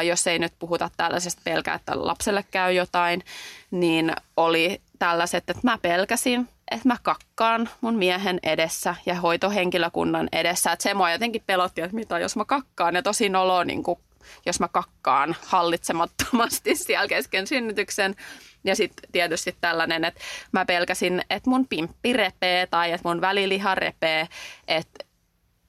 jos 0.07 0.27
ei 0.27 0.39
nyt 0.39 0.53
puhuta 0.59 0.89
tällaisesta 0.97 1.41
pelkää, 1.43 1.75
että 1.75 1.91
lapselle 1.95 2.45
käy 2.51 2.73
jotain, 2.73 3.23
niin 3.71 4.13
oli 4.37 4.81
tällaiset, 4.99 5.49
että 5.49 5.61
mä 5.63 5.77
pelkäsin, 5.81 6.49
että 6.71 6.87
mä 6.87 6.97
kakkaan 7.03 7.69
mun 7.81 7.95
miehen 7.95 8.39
edessä 8.43 8.95
ja 9.05 9.15
hoitohenkilökunnan 9.15 10.29
edessä. 10.31 10.71
Että 10.71 10.83
se 10.83 10.93
mua 10.93 11.11
jotenkin 11.11 11.43
pelotti, 11.45 11.81
että 11.81 11.95
mitä 11.95 12.19
jos 12.19 12.35
mä 12.35 12.45
kakkaan 12.45 12.95
ja 12.95 13.01
tosi 13.01 13.35
olo 13.35 13.63
niin 13.63 13.83
kuin 13.83 13.99
jos 14.45 14.59
mä 14.59 14.67
kakkaan 14.67 15.35
hallitsemattomasti 15.45 16.75
siellä 16.85 17.07
kesken 17.07 17.47
synnytyksen. 17.47 18.15
Ja 18.63 18.75
sitten 18.75 19.11
tietysti 19.11 19.55
tällainen, 19.61 20.05
että 20.05 20.21
mä 20.51 20.65
pelkäsin, 20.65 21.21
että 21.29 21.49
mun 21.49 21.67
pimppi 21.67 22.13
repee 22.13 22.67
tai 22.67 22.91
että 22.91 23.09
mun 23.09 23.21
väliliha 23.21 23.75
repee, 23.75 24.27
että 24.67 25.05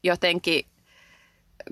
jotenkin, 0.03 0.67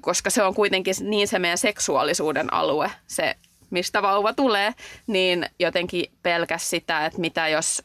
koska 0.01 0.31
se 0.31 0.43
on 0.43 0.55
kuitenkin 0.55 0.95
niin 1.01 1.29
se 1.29 1.39
meidän 1.39 1.59
seksuaalisuuden 1.59 2.53
alue, 2.53 2.91
se 3.07 3.37
mistä 3.71 4.03
vauva 4.03 4.33
tulee, 4.33 4.75
niin 5.07 5.47
jotenkin 5.59 6.13
pelkäs 6.23 6.71
sitä, 6.71 7.07
että 7.07 7.21
mitä 7.21 7.49
jos, 7.49 7.83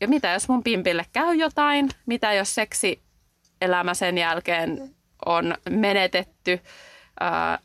ja 0.00 0.08
mitä 0.08 0.32
jos 0.32 0.48
mun 0.48 0.62
pimpille 0.62 1.06
käy 1.12 1.34
jotain, 1.34 1.88
mitä 2.06 2.32
jos 2.32 2.54
seksi 2.54 3.02
elämä 3.60 3.94
sen 3.94 4.18
jälkeen 4.18 4.94
on 5.26 5.54
menetetty. 5.70 6.60
Ää, 7.20 7.58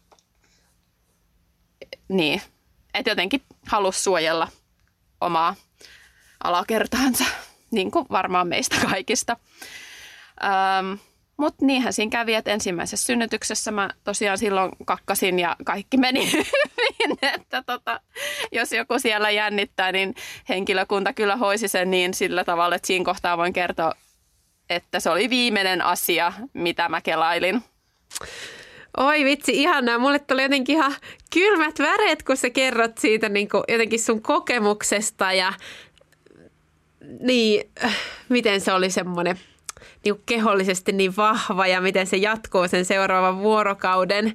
niin, 2.07 2.41
että 2.93 3.11
jotenkin 3.11 3.41
halus 3.67 4.03
suojella 4.03 4.47
omaa 5.21 5.55
alakertaansa, 6.43 7.25
niin 7.71 7.91
kuin 7.91 8.05
varmaan 8.11 8.47
meistä 8.47 8.75
kaikista. 8.89 9.37
Ähm, 10.43 10.93
mutta 11.37 11.65
niinhän 11.65 11.93
siinä 11.93 12.09
kävi, 12.09 12.33
että 12.33 12.51
ensimmäisessä 12.51 13.05
synnytyksessä 13.05 13.71
mä 13.71 13.89
tosiaan 14.03 14.37
silloin 14.37 14.71
kakkasin 14.85 15.39
ja 15.39 15.55
kaikki 15.65 15.97
meni 15.97 16.31
hyvin. 16.33 17.17
Että 17.21 17.63
tota, 17.65 17.99
jos 18.51 18.71
joku 18.71 18.99
siellä 18.99 19.31
jännittää, 19.31 19.91
niin 19.91 20.15
henkilökunta 20.49 21.13
kyllä 21.13 21.35
hoisi 21.35 21.67
sen 21.67 21.91
niin 21.91 22.13
sillä 22.13 22.43
tavalla, 22.43 22.75
että 22.75 22.87
siinä 22.87 23.05
kohtaa 23.05 23.37
voin 23.37 23.53
kertoa, 23.53 23.93
että 24.69 24.99
se 24.99 25.09
oli 25.09 25.29
viimeinen 25.29 25.81
asia, 25.81 26.33
mitä 26.53 26.89
mä 26.89 27.01
kelailin. 27.01 27.63
Oi 28.97 29.23
vitsi, 29.23 29.51
ihanaa. 29.61 29.97
Mulle 29.97 30.19
tuli 30.19 30.43
jotenkin 30.43 30.75
ihan 30.75 30.95
kylmät 31.33 31.79
väreet, 31.79 32.23
kun 32.23 32.37
sä 32.37 32.49
kerrot 32.49 32.97
siitä 32.97 33.29
niin 33.29 33.49
kuin 33.49 33.63
jotenkin 33.67 33.99
sun 33.99 34.21
kokemuksesta 34.21 35.33
ja 35.33 35.53
niin, 37.19 37.71
miten 38.29 38.61
se 38.61 38.73
oli 38.73 38.89
semmoinen– 38.89 39.39
niin 40.05 40.15
kehollisesti 40.25 40.91
niin 40.91 41.17
vahva 41.17 41.67
ja 41.67 41.81
miten 41.81 42.07
se 42.07 42.17
jatkuu 42.17 42.67
sen 42.67 42.85
seuraavan 42.85 43.39
vuorokauden. 43.39 44.33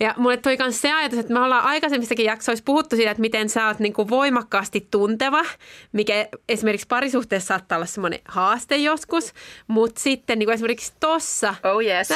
Ja 0.00 0.14
mulle 0.16 0.36
tuli 0.36 0.56
myös 0.58 0.80
se 0.80 0.92
ajatus, 0.92 1.18
että 1.18 1.32
me 1.32 1.40
ollaan 1.40 1.64
aikaisemmissakin 1.64 2.26
jaksoissa 2.26 2.64
puhuttu 2.64 2.96
siitä, 2.96 3.10
että 3.10 3.20
miten 3.20 3.48
sä 3.48 3.66
oot 3.66 3.78
niin 3.78 3.92
kuin 3.92 4.08
voimakkaasti 4.08 4.88
tunteva, 4.90 5.44
mikä 5.92 6.28
esimerkiksi 6.48 6.86
parisuhteessa 6.86 7.46
saattaa 7.46 7.76
olla 7.76 7.86
semmoinen 7.86 8.20
haaste 8.24 8.76
joskus, 8.76 9.32
mutta 9.66 10.00
sitten 10.00 10.38
niin 10.38 10.46
kuin 10.46 10.54
esimerkiksi 10.54 10.92
tossa... 11.00 11.54
Oh 11.64 11.82
yes. 11.82 12.08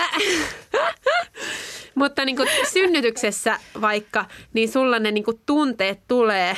mutta 1.94 2.24
niin 2.24 2.36
kuin 2.36 2.48
synnytyksessä 2.72 3.60
vaikka, 3.80 4.24
niin 4.52 4.68
sulla 4.68 4.98
ne 4.98 5.10
niin 5.10 5.24
kuin 5.24 5.40
tunteet 5.46 6.00
tulee 6.08 6.56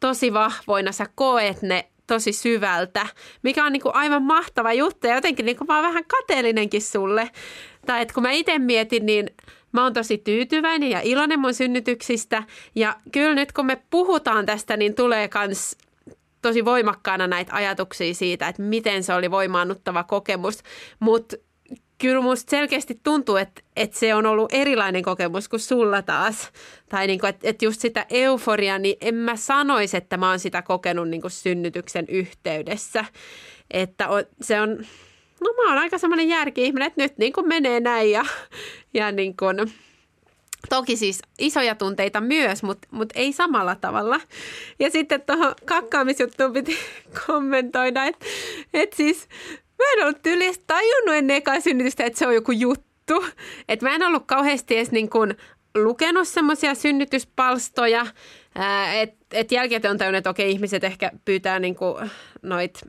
tosi 0.00 0.32
vahvoina, 0.32 0.92
sä 0.92 1.06
koet 1.14 1.62
ne 1.62 1.91
tosi 2.12 2.32
syvältä, 2.32 3.06
mikä 3.42 3.64
on 3.64 3.72
niin 3.72 3.82
kuin 3.82 3.94
aivan 3.94 4.22
mahtava 4.22 4.72
juttu 4.72 5.06
ja 5.06 5.14
jotenkin 5.14 5.46
niin 5.46 5.56
kuin 5.56 5.68
mä 5.68 5.74
oon 5.74 5.84
vähän 5.84 6.04
kateellinenkin 6.04 6.82
sulle. 6.82 7.30
Tai 7.86 8.02
että 8.02 8.14
kun 8.14 8.22
mä 8.22 8.30
itse 8.30 8.58
mietin, 8.58 9.06
niin 9.06 9.30
mä 9.72 9.82
oon 9.82 9.92
tosi 9.92 10.18
tyytyväinen 10.18 10.90
ja 10.90 11.00
iloinen 11.02 11.40
mun 11.40 11.54
synnytyksistä 11.54 12.42
ja 12.74 12.96
kyllä 13.12 13.34
nyt 13.34 13.52
kun 13.52 13.66
me 13.66 13.82
puhutaan 13.90 14.46
tästä, 14.46 14.76
niin 14.76 14.94
tulee 14.94 15.28
kans 15.28 15.76
tosi 16.42 16.64
voimakkaana 16.64 17.26
näitä 17.26 17.54
ajatuksia 17.54 18.14
siitä, 18.14 18.48
että 18.48 18.62
miten 18.62 19.02
se 19.02 19.14
oli 19.14 19.30
voimaannuttava 19.30 20.04
kokemus, 20.04 20.62
mutta 21.00 21.36
kyllä 22.02 22.20
musta 22.20 22.50
selkeästi 22.50 23.00
tuntuu, 23.04 23.36
että, 23.36 23.62
että 23.76 23.98
se 23.98 24.14
on 24.14 24.26
ollut 24.26 24.52
erilainen 24.52 25.02
kokemus 25.02 25.48
kuin 25.48 25.60
sulla 25.60 26.02
taas. 26.02 26.52
Tai 26.88 27.06
niin 27.06 27.20
kuin, 27.20 27.30
että, 27.30 27.48
että 27.48 27.64
just 27.64 27.80
sitä 27.80 28.06
euforiaa, 28.10 28.78
niin 28.78 28.96
en 29.00 29.14
mä 29.14 29.36
sanoisi, 29.36 29.96
että 29.96 30.16
mä 30.16 30.28
oon 30.28 30.38
sitä 30.38 30.62
kokenut 30.62 31.08
niin 31.08 31.20
kuin 31.20 31.30
synnytyksen 31.30 32.06
yhteydessä. 32.08 33.04
Että 33.70 34.08
on, 34.08 34.24
se 34.40 34.60
on, 34.60 34.70
no 35.40 35.52
mä 35.56 35.68
oon 35.68 35.78
aika 35.78 35.98
semmoinen 35.98 36.28
järki-ihminen, 36.28 36.86
että 36.86 37.02
nyt 37.02 37.18
niin 37.18 37.32
kuin 37.32 37.48
menee 37.48 37.80
näin 37.80 38.10
ja, 38.10 38.24
ja 38.94 39.12
niin 39.12 39.36
kuin, 39.36 39.56
Toki 40.68 40.96
siis 40.96 41.22
isoja 41.38 41.74
tunteita 41.74 42.20
myös, 42.20 42.62
mutta 42.62 42.88
mut 42.90 43.12
ei 43.14 43.32
samalla 43.32 43.74
tavalla. 43.74 44.20
Ja 44.78 44.90
sitten 44.90 45.22
tuohon 45.22 45.54
kakkaamisjuttuun 45.64 46.52
piti 46.52 46.76
kommentoida, 47.26 48.04
että 48.04 48.26
et 48.74 48.92
siis 48.92 49.28
mä 49.82 49.92
en 49.96 50.04
ollut 50.04 50.26
yli 50.26 50.52
tajunnut 50.66 51.14
ennen 51.14 51.36
ekaa 51.36 51.60
synnytystä, 51.60 52.04
että 52.04 52.18
se 52.18 52.26
on 52.26 52.34
joku 52.34 52.52
juttu. 52.52 53.24
Että 53.68 53.86
mä 53.86 53.94
en 53.94 54.02
ollut 54.02 54.22
kauheasti 54.26 54.76
edes 54.76 54.90
niin 54.90 55.10
kuin 55.10 55.36
lukenut 55.74 56.28
semmoisia 56.28 56.74
synnytyspalstoja, 56.74 58.06
että 59.00 59.16
et 59.32 59.52
jälkeen 59.52 59.90
on 59.90 59.98
tajunnut, 59.98 60.18
että 60.18 60.30
okei, 60.30 60.50
ihmiset 60.50 60.84
ehkä 60.84 61.10
pyytää 61.24 61.58
niin 61.58 61.74
kuin 61.74 62.10
noit 62.42 62.80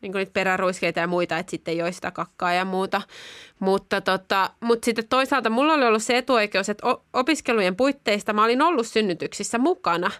niin 0.00 0.12
kuin 0.12 0.20
niitä 0.20 0.32
peräruiskeita 0.32 1.00
ja 1.00 1.06
muita, 1.06 1.38
että 1.38 1.50
sitten 1.50 1.80
ei 1.84 1.92
sitä 1.92 2.10
kakkaa 2.10 2.52
ja 2.52 2.64
muuta. 2.64 3.02
Mutta, 3.58 4.00
tota, 4.00 4.50
mutta 4.60 4.84
sitten 4.84 5.08
toisaalta 5.08 5.50
mulla 5.50 5.72
oli 5.74 5.84
ollut 5.84 6.02
se 6.02 6.16
etuoikeus, 6.16 6.68
että 6.68 6.86
opiskelujen 7.12 7.76
puitteista 7.76 8.32
mä 8.32 8.44
olin 8.44 8.62
ollut 8.62 8.86
synnytyksissä 8.86 9.58
mukana, 9.58 10.10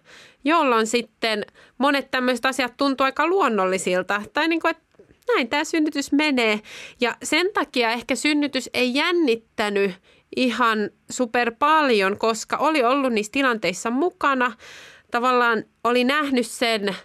jolloin 0.45 0.87
sitten 0.87 1.45
monet 1.79 2.11
tämmöiset 2.11 2.47
asiat 2.47 2.77
tuntuu 2.77 3.05
aika 3.05 3.27
luonnollisilta. 3.27 4.23
Tai 4.33 4.49
niin 4.49 4.61
kuin, 4.61 4.71
että 4.71 4.86
näin 5.29 5.49
tämä 5.49 5.65
synnytys 5.65 6.13
menee. 6.13 6.61
Ja 7.01 7.17
sen 7.23 7.47
takia 7.55 7.91
ehkä 7.91 8.15
synnytys 8.15 8.71
ei 8.75 8.95
jännittänyt 8.95 9.91
ihan 10.37 10.91
super 11.11 11.53
paljon, 11.59 12.19
koska 12.19 12.57
oli 12.57 12.85
ollut 12.85 13.13
niissä 13.13 13.33
tilanteissa 13.33 13.91
mukana. 13.91 14.53
Tavallaan 15.11 15.65
oli 15.85 16.05
nähnyt 16.05 16.47
sen 16.47 16.97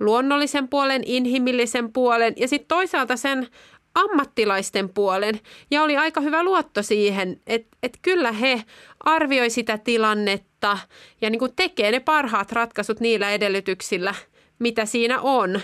luonnollisen 0.00 0.68
puolen, 0.68 1.02
inhimillisen 1.06 1.92
puolen 1.92 2.32
ja 2.36 2.48
sitten 2.48 2.68
toisaalta 2.68 3.16
sen 3.16 3.48
ammattilaisten 3.94 4.88
puolen. 4.88 5.40
Ja 5.70 5.82
oli 5.82 5.96
aika 5.96 6.20
hyvä 6.20 6.42
luotto 6.42 6.82
siihen, 6.82 7.40
että, 7.46 7.76
että 7.82 7.98
kyllä 8.02 8.32
he 8.32 8.62
arvioi 9.00 9.50
sitä 9.50 9.78
tilannetta 9.78 10.78
ja 11.20 11.30
niin 11.30 11.38
kuin 11.38 11.56
tekee 11.56 11.90
ne 11.90 12.00
parhaat 12.00 12.52
ratkaisut 12.52 13.00
niillä 13.00 13.30
edellytyksillä, 13.30 14.14
mitä 14.58 14.86
siinä 14.86 15.20
on. 15.20 15.60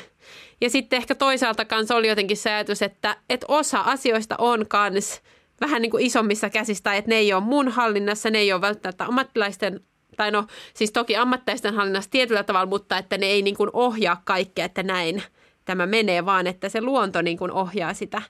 Ja 0.60 0.70
sitten 0.70 0.96
ehkä 0.96 1.14
toisaalta 1.14 1.64
kanssa 1.64 1.96
oli 1.96 2.08
jotenkin 2.08 2.36
se 2.36 2.50
ajatus, 2.50 2.82
että, 2.82 3.16
että 3.30 3.46
osa 3.48 3.80
asioista 3.80 4.34
on 4.38 4.66
kans 4.68 5.22
vähän 5.60 5.82
niin 5.82 5.90
kuin 5.90 6.06
isommissa 6.06 6.50
käsistä, 6.50 6.94
että 6.94 7.08
ne 7.08 7.14
ei 7.14 7.32
ole 7.32 7.42
mun 7.42 7.68
hallinnassa, 7.68 8.30
ne 8.30 8.38
ei 8.38 8.52
ole 8.52 8.60
välttämättä 8.60 9.04
ammattilaisten 9.04 9.80
tai 10.16 10.30
no 10.30 10.46
siis 10.74 10.92
toki 10.92 11.16
ammattilaisten 11.16 11.74
hallinnassa 11.74 12.10
tietyllä 12.10 12.42
tavalla, 12.42 12.66
mutta 12.66 12.98
että 12.98 13.18
ne 13.18 13.26
ei 13.26 13.42
niin 13.42 13.56
kuin 13.56 13.70
ohjaa 13.72 14.22
kaikkea, 14.24 14.64
että 14.64 14.82
näin 14.82 15.22
tämä 15.64 15.86
menee, 15.86 16.24
vaan 16.24 16.46
että 16.46 16.68
se 16.68 16.80
luonto 16.80 17.22
niin 17.22 17.38
kuin 17.38 17.50
ohjaa 17.50 17.94
sitä 17.94 18.22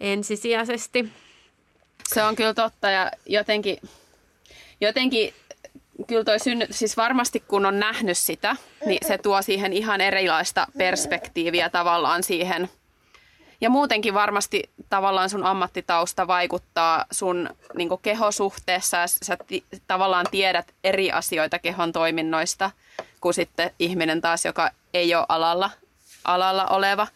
ensisijaisesti. 0.00 1.08
Se 2.08 2.22
on 2.22 2.36
kyllä 2.36 2.54
totta 2.54 2.90
ja 2.90 3.10
jotenkin, 3.26 3.78
jotenkin 4.80 5.34
kyllä 6.06 6.24
toi 6.24 6.38
synnytys, 6.38 6.78
siis 6.78 6.96
varmasti 6.96 7.40
kun 7.40 7.66
on 7.66 7.78
nähnyt 7.78 8.18
sitä, 8.18 8.56
niin 8.86 9.06
se 9.06 9.18
tuo 9.18 9.42
siihen 9.42 9.72
ihan 9.72 10.00
erilaista 10.00 10.66
perspektiiviä 10.78 11.70
tavallaan 11.70 12.22
siihen. 12.22 12.70
Ja 13.60 13.70
muutenkin 13.70 14.14
varmasti 14.14 14.70
tavallaan 14.88 15.30
sun 15.30 15.44
ammattitausta 15.44 16.26
vaikuttaa 16.26 17.04
sun 17.10 17.50
niin 17.74 17.88
kehosuhteessa 18.02 18.96
ja 18.96 19.06
sä 19.06 19.36
ti- 19.46 19.64
tavallaan 19.86 20.26
tiedät 20.30 20.74
eri 20.84 21.12
asioita 21.12 21.58
kehon 21.58 21.92
toiminnoista 21.92 22.70
kuin 23.20 23.34
sitten 23.34 23.70
ihminen 23.78 24.20
taas, 24.20 24.44
joka 24.44 24.70
ei 24.94 25.14
ole 25.14 25.26
alalla, 25.28 25.70
alalla 26.24 26.66
oleva. 26.66 27.06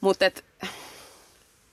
Mutta 0.00 0.26
et, 0.26 0.44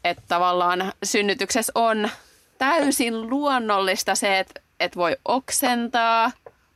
et 0.03 0.17
tavallaan 0.27 0.93
synnytyksessä 1.03 1.71
on 1.75 2.09
täysin 2.57 3.29
luonnollista 3.29 4.15
se, 4.15 4.39
että 4.39 4.61
et 4.79 4.95
voi 4.95 5.17
oksentaa, 5.25 6.31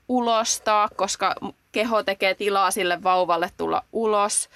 ulostaa, 0.09 0.89
koska 0.95 1.35
keho 1.71 2.03
tekee 2.03 2.35
tilaa 2.35 2.71
sille 2.71 3.03
vauvalle 3.03 3.51
tulla 3.57 3.83
ulos. 3.91 4.49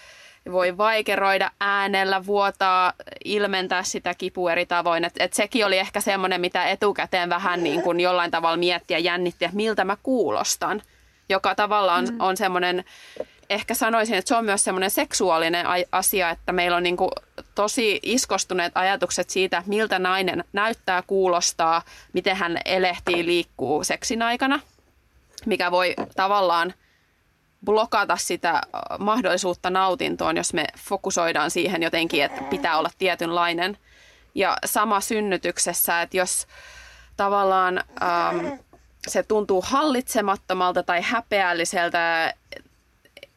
Voi 0.51 0.77
vaikeroida 0.77 1.51
äänellä, 1.59 2.25
vuotaa, 2.25 2.93
ilmentää 3.25 3.83
sitä 3.83 4.13
kipua 4.13 4.51
eri 4.51 4.65
tavoin. 4.65 5.05
Et, 5.05 5.13
et 5.19 5.33
sekin 5.33 5.65
oli 5.65 5.77
ehkä 5.77 6.01
semmoinen, 6.01 6.41
mitä 6.41 6.65
etukäteen 6.65 7.29
vähän 7.29 7.63
niin 7.63 7.81
kuin 7.81 7.99
jollain 7.99 8.31
tavalla 8.31 8.57
miettiä, 8.57 8.97
jännitti, 8.97 9.45
että 9.45 9.55
miltä 9.55 9.83
mä 9.83 9.97
kuulostan. 10.03 10.81
Joka 11.29 11.55
tavallaan 11.55 12.05
mm. 12.05 12.15
on 12.19 12.37
semmoinen 12.37 12.83
ehkä 13.53 13.73
sanoisin, 13.73 14.15
että 14.15 14.29
se 14.29 14.35
on 14.35 14.45
myös 14.45 14.63
semmoinen 14.63 14.91
seksuaalinen 14.91 15.65
asia, 15.91 16.29
että 16.29 16.51
meillä 16.51 16.77
on 16.77 16.83
niin 16.83 16.97
kuin 16.97 17.11
tosi 17.55 17.99
iskostuneet 18.03 18.71
ajatukset 18.75 19.29
siitä, 19.29 19.63
miltä 19.65 19.99
nainen 19.99 20.43
näyttää, 20.53 21.03
kuulostaa, 21.07 21.81
miten 22.13 22.35
hän 22.35 22.57
elehtii, 22.65 23.25
liikkuu 23.25 23.83
seksin 23.83 24.21
aikana, 24.21 24.59
mikä 25.45 25.71
voi 25.71 25.95
tavallaan 26.15 26.73
blokata 27.65 28.17
sitä 28.17 28.61
mahdollisuutta 28.99 29.69
nautintoon, 29.69 30.37
jos 30.37 30.53
me 30.53 30.65
fokusoidaan 30.77 31.51
siihen 31.51 31.83
jotenkin, 31.83 32.23
että 32.23 32.41
pitää 32.43 32.77
olla 32.77 32.89
tietynlainen. 32.97 33.77
Ja 34.35 34.57
sama 34.65 35.01
synnytyksessä, 35.01 36.01
että 36.01 36.17
jos 36.17 36.47
tavallaan 37.17 37.77
ähm, 37.77 38.45
se 39.07 39.23
tuntuu 39.23 39.63
hallitsemattomalta 39.67 40.83
tai 40.83 41.01
häpeälliseltä, 41.01 42.33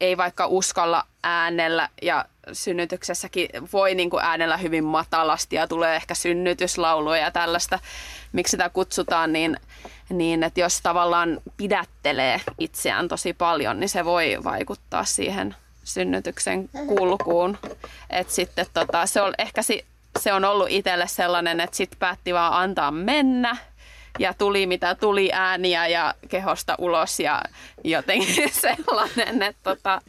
ei 0.00 0.16
vaikka 0.16 0.46
uskalla 0.46 1.04
äänellä 1.22 1.88
ja 2.02 2.24
synnytyksessäkin 2.52 3.48
voi 3.72 3.94
niin 3.94 4.10
kuin 4.10 4.24
äänellä 4.24 4.56
hyvin 4.56 4.84
matalasti 4.84 5.56
ja 5.56 5.68
tulee 5.68 5.96
ehkä 5.96 6.14
synnytyslauluja 6.14 7.20
ja 7.20 7.30
tällaista, 7.30 7.78
miksi 8.32 8.50
sitä 8.50 8.68
kutsutaan, 8.68 9.32
niin, 9.32 9.56
niin 10.08 10.42
että 10.42 10.60
jos 10.60 10.80
tavallaan 10.80 11.40
pidättelee 11.56 12.40
itseään 12.58 13.08
tosi 13.08 13.32
paljon, 13.32 13.80
niin 13.80 13.88
se 13.88 14.04
voi 14.04 14.36
vaikuttaa 14.44 15.04
siihen 15.04 15.56
synnytyksen 15.84 16.68
kulkuun. 16.68 17.58
Et 18.10 18.30
sitten 18.30 18.66
tota, 18.72 19.06
se 19.06 19.20
on 19.20 19.34
ehkä 19.38 19.62
si, 19.62 19.84
se 20.18 20.32
on 20.32 20.44
ollut 20.44 20.70
itselle 20.70 21.06
sellainen, 21.06 21.60
että 21.60 21.76
sitten 21.76 21.98
päätti 21.98 22.34
vaan 22.34 22.52
antaa 22.52 22.90
mennä 22.90 23.56
ja 24.18 24.34
tuli 24.34 24.66
mitä 24.66 24.94
tuli 24.94 25.30
ääniä 25.32 25.86
ja 25.86 26.14
kehosta 26.28 26.74
ulos 26.78 27.20
ja 27.20 27.42
jotenkin 27.84 28.52
sellainen, 28.64 29.42
että, 29.42 29.60
tota, 29.62 30.00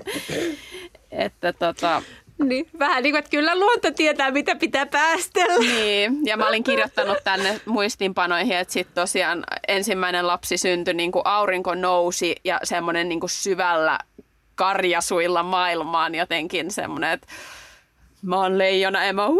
että 1.11 1.53
tota, 1.53 2.01
niin, 2.43 2.67
vähän 2.79 3.03
niin 3.03 3.13
kuin, 3.13 3.19
että 3.19 3.31
kyllä 3.31 3.59
luonto 3.59 3.91
tietää, 3.91 4.31
mitä 4.31 4.55
pitää 4.55 4.85
päästellä. 4.85 5.59
Niin, 5.59 6.25
ja 6.25 6.37
mä 6.37 6.47
olin 6.47 6.63
kirjoittanut 6.63 7.17
tänne 7.23 7.61
muistinpanoihin, 7.65 8.57
että 8.57 8.73
sitten 8.73 8.95
tosiaan 8.95 9.43
ensimmäinen 9.67 10.27
lapsi 10.27 10.57
syntyi, 10.57 10.93
niin 10.93 11.11
kuin 11.11 11.25
aurinko 11.25 11.75
nousi 11.75 12.35
ja 12.43 12.59
semmoinen 12.63 13.09
niin 13.09 13.19
kuin 13.19 13.29
syvällä 13.29 13.99
karjasuilla 14.55 15.43
maailmaan 15.43 16.15
jotenkin 16.15 16.71
semmoinen, 16.71 17.11
että 17.11 17.27
mä 18.21 18.41
oon 18.41 18.57
leijona 18.57 19.03
Emma. 19.03 19.27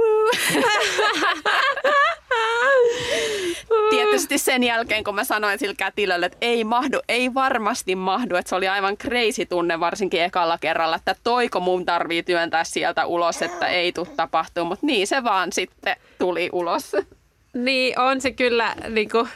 Tietysti 3.89 4.37
sen 4.37 4.63
jälkeen, 4.63 5.03
kun 5.03 5.15
mä 5.15 5.23
sanoin 5.23 5.59
sillä 5.59 5.75
kätilölle, 5.77 6.25
että 6.25 6.37
ei 6.41 6.63
mahdu, 6.63 6.99
ei 7.09 7.33
varmasti 7.33 7.95
mahdu, 7.95 8.35
että 8.35 8.49
se 8.49 8.55
oli 8.55 8.67
aivan 8.67 8.97
crazy 8.97 9.45
tunne 9.45 9.79
varsinkin 9.79 10.23
ekalla 10.23 10.57
kerralla, 10.57 10.95
että 10.95 11.15
toiko 11.23 11.59
mun 11.59 11.85
tarvii 11.85 12.23
työntää 12.23 12.63
sieltä 12.63 13.05
ulos, 13.05 13.41
että 13.41 13.67
ei 13.67 13.91
tule 13.91 14.07
tapahtua, 14.15 14.63
mutta 14.63 14.85
niin 14.85 15.07
se 15.07 15.23
vaan 15.23 15.51
sitten 15.51 15.95
tuli 16.19 16.49
ulos. 16.51 16.95
Niin, 17.53 17.99
on 17.99 18.21
se 18.21 18.31
kyllä 18.31 18.75
niin 18.89 19.09
kuin, 19.09 19.29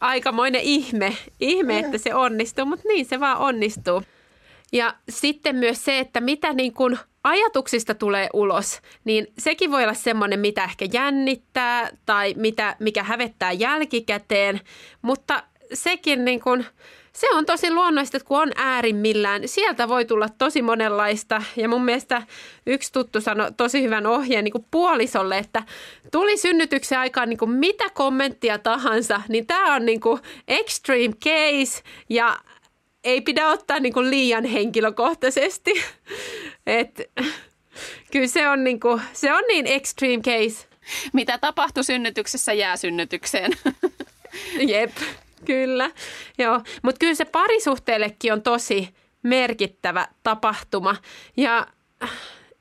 aikamoinen 0.00 0.60
ihme, 0.60 1.16
ihme, 1.40 1.78
että 1.78 1.98
se 1.98 2.14
onnistuu, 2.14 2.64
mutta 2.64 2.88
niin 2.88 3.06
se 3.06 3.20
vaan 3.20 3.38
onnistuu. 3.38 4.02
Ja 4.72 4.94
sitten 5.08 5.56
myös 5.56 5.84
se, 5.84 5.98
että 5.98 6.20
mitä 6.20 6.52
niin 6.52 6.74
kuin 6.74 6.98
ajatuksista 7.24 7.94
tulee 7.94 8.28
ulos, 8.32 8.80
niin 9.04 9.26
sekin 9.38 9.70
voi 9.70 9.82
olla 9.82 9.94
semmoinen, 9.94 10.40
mitä 10.40 10.64
ehkä 10.64 10.86
jännittää 10.92 11.90
tai 12.06 12.34
mitä, 12.36 12.76
mikä 12.78 13.02
hävettää 13.02 13.52
jälkikäteen, 13.52 14.60
mutta 15.02 15.42
sekin 15.74 16.24
niin 16.24 16.40
kuin, 16.40 16.66
se 17.12 17.30
on 17.30 17.46
tosi 17.46 17.70
luonnollista, 17.70 18.16
että 18.16 18.26
kun 18.28 18.42
on 18.42 18.52
äärimmillään, 18.56 19.48
sieltä 19.48 19.88
voi 19.88 20.04
tulla 20.04 20.28
tosi 20.38 20.62
monenlaista. 20.62 21.42
Ja 21.56 21.68
mun 21.68 21.84
mielestä 21.84 22.22
yksi 22.66 22.92
tuttu 22.92 23.20
sanoi 23.20 23.52
tosi 23.56 23.82
hyvän 23.82 24.06
ohjeen 24.06 24.44
niin 24.44 24.66
puolisolle, 24.70 25.38
että 25.38 25.62
tuli 26.12 26.36
synnytyksen 26.36 26.98
aikaan 26.98 27.28
niin 27.28 27.38
kuin 27.38 27.50
mitä 27.50 27.84
kommenttia 27.94 28.58
tahansa, 28.58 29.22
niin 29.28 29.46
tämä 29.46 29.74
on 29.74 29.86
niin 29.86 30.00
kuin 30.00 30.20
extreme 30.48 31.14
case 31.24 31.82
ja 32.08 32.38
ei 33.08 33.20
pidä 33.20 33.48
ottaa 33.48 33.80
niin 33.80 33.92
kuin 33.92 34.10
liian 34.10 34.44
henkilökohtaisesti. 34.44 35.72
Et, 36.66 37.10
kyllä 38.12 38.26
se 38.26 38.48
on, 38.48 38.64
niin 38.64 38.80
kuin, 38.80 39.02
se 39.12 39.32
on 39.32 39.42
niin 39.48 39.66
extreme 39.66 40.22
case. 40.22 40.68
Mitä 41.12 41.38
tapahtui 41.38 41.84
synnytyksessä 41.84 42.52
jää 42.52 42.76
synnytykseen. 42.76 43.52
Jep, 44.68 44.96
kyllä. 45.44 45.90
Joo. 46.38 46.60
Mutta 46.82 46.98
kyllä 46.98 47.14
se 47.14 47.24
parisuhteellekin 47.24 48.32
on 48.32 48.42
tosi 48.42 48.88
merkittävä 49.22 50.08
tapahtuma. 50.22 50.96
Ja 51.36 51.66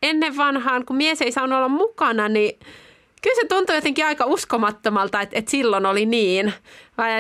ennen 0.04 0.38
vanhaan, 0.38 0.86
kun 0.86 0.96
mies 0.96 1.22
ei 1.22 1.32
saanut 1.32 1.58
olla 1.58 1.70
mukana, 1.70 2.30
niin 2.30 2.60
kyllä 3.22 3.36
se 3.36 3.48
tuntui 3.48 3.76
jotenkin 3.76 4.06
aika 4.06 4.26
uskomattomalta, 4.26 5.22
että, 5.22 5.38
että 5.38 5.52
silloin 5.52 5.86
oli 5.86 6.06
niin. 6.06 6.54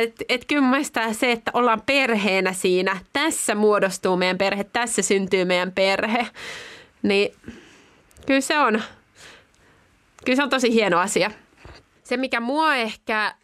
Että, 0.02 0.26
että 0.30 0.48
kyllä 0.48 0.68
mielestäni 0.70 1.14
se, 1.14 1.32
että 1.32 1.52
ollaan 1.54 1.82
perheenä 1.86 2.54
siinä, 2.54 3.00
tässä 3.14 3.56
muodostuu 3.56 4.18
meidän 4.18 4.38
perhe, 4.38 4.64
tässä 4.64 5.02
syntyy 5.02 5.46
meidän 5.46 5.72
perhe, 5.72 6.28
niin 7.04 7.34
kyllä 8.26 8.42
se 8.42 8.60
on, 8.60 8.82
kyllä 10.26 10.36
se 10.36 10.44
on 10.44 10.50
tosi 10.50 10.74
hieno 10.74 11.00
asia. 11.00 11.32
Se, 12.04 12.18
mikä 12.18 12.40
mua 12.40 12.76
ehkä 12.76 13.36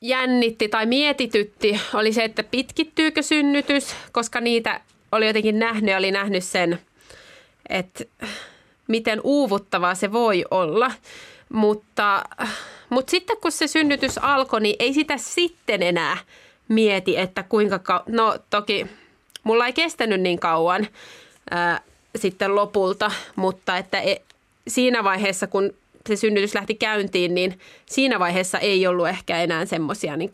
jännitti 0.00 0.68
tai 0.68 0.86
mietitytti, 0.86 1.80
oli 1.94 2.12
se, 2.12 2.24
että 2.24 2.42
pitkittyykö 2.42 3.22
synnytys, 3.22 3.94
koska 4.12 4.40
niitä 4.40 4.80
oli 5.12 5.26
jotenkin 5.26 5.58
nähnyt, 5.58 5.96
oli 5.96 6.10
nähnyt 6.10 6.44
sen, 6.44 6.78
että 7.68 8.04
miten 8.88 9.20
uuvuttavaa 9.24 9.94
se 9.94 10.12
voi 10.12 10.44
olla. 10.50 10.92
Mutta, 11.52 12.24
mutta 12.90 13.10
sitten 13.10 13.36
kun 13.36 13.52
se 13.52 13.66
synnytys 13.66 14.18
alkoi, 14.18 14.60
niin 14.60 14.76
ei 14.78 14.92
sitä 14.92 15.16
sitten 15.16 15.82
enää 15.82 16.16
mieti, 16.68 17.16
että 17.16 17.42
kuinka 17.42 17.78
kauan. 17.78 18.04
No 18.08 18.38
toki 18.50 18.86
mulla 19.44 19.66
ei 19.66 19.72
kestänyt 19.72 20.20
niin 20.20 20.38
kauan 20.38 20.86
ää, 21.50 21.80
sitten 22.16 22.54
lopulta, 22.54 23.10
mutta 23.36 23.76
että 23.76 24.00
e, 24.00 24.16
siinä 24.68 25.04
vaiheessa, 25.04 25.46
kun 25.46 25.74
se 26.08 26.16
synnytys 26.16 26.54
lähti 26.54 26.74
käyntiin, 26.74 27.34
niin 27.34 27.60
siinä 27.86 28.18
vaiheessa 28.18 28.58
ei 28.58 28.86
ollut 28.86 29.08
ehkä 29.08 29.42
enää 29.42 29.64
semmoisia 29.64 30.16
niin 30.16 30.30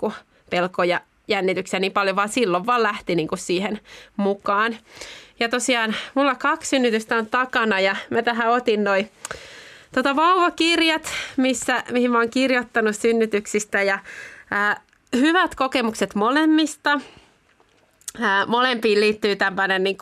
pelkoja, 0.51 1.01
jännityksiä 1.29 1.81
niin 1.81 1.93
paljon, 1.93 2.17
vaan 2.17 2.29
silloin 2.29 2.67
vaan 2.67 2.83
lähti 2.83 3.15
niin 3.15 3.29
kuin 3.29 3.39
siihen 3.39 3.81
mukaan. 4.17 4.77
Ja 5.41 5.49
tosiaan 5.49 5.95
mulla 6.15 6.35
kaksi 6.35 6.69
synnytystä 6.69 7.17
on 7.17 7.27
takana 7.27 7.81
ja 7.81 7.97
mä 8.11 8.23
tähän 8.23 8.51
otin 8.51 8.85
noin 8.85 9.11
tota 9.93 10.17
vauvakirjat, 10.17 11.13
missä, 11.37 11.85
mihin 11.93 12.11
mä 12.11 12.19
oon 12.19 12.31
kirjoittanut 12.31 12.97
synnytyksistä 12.97 13.83
ja 13.83 13.99
ää, 14.51 14.81
hyvät 15.17 15.55
kokemukset 15.55 16.15
molemmista. 16.15 17.01
Ää, 18.21 18.47
molempiin 18.47 19.01
liittyy 19.01 19.37
tämmöinen 19.37 19.85
niin 19.85 19.99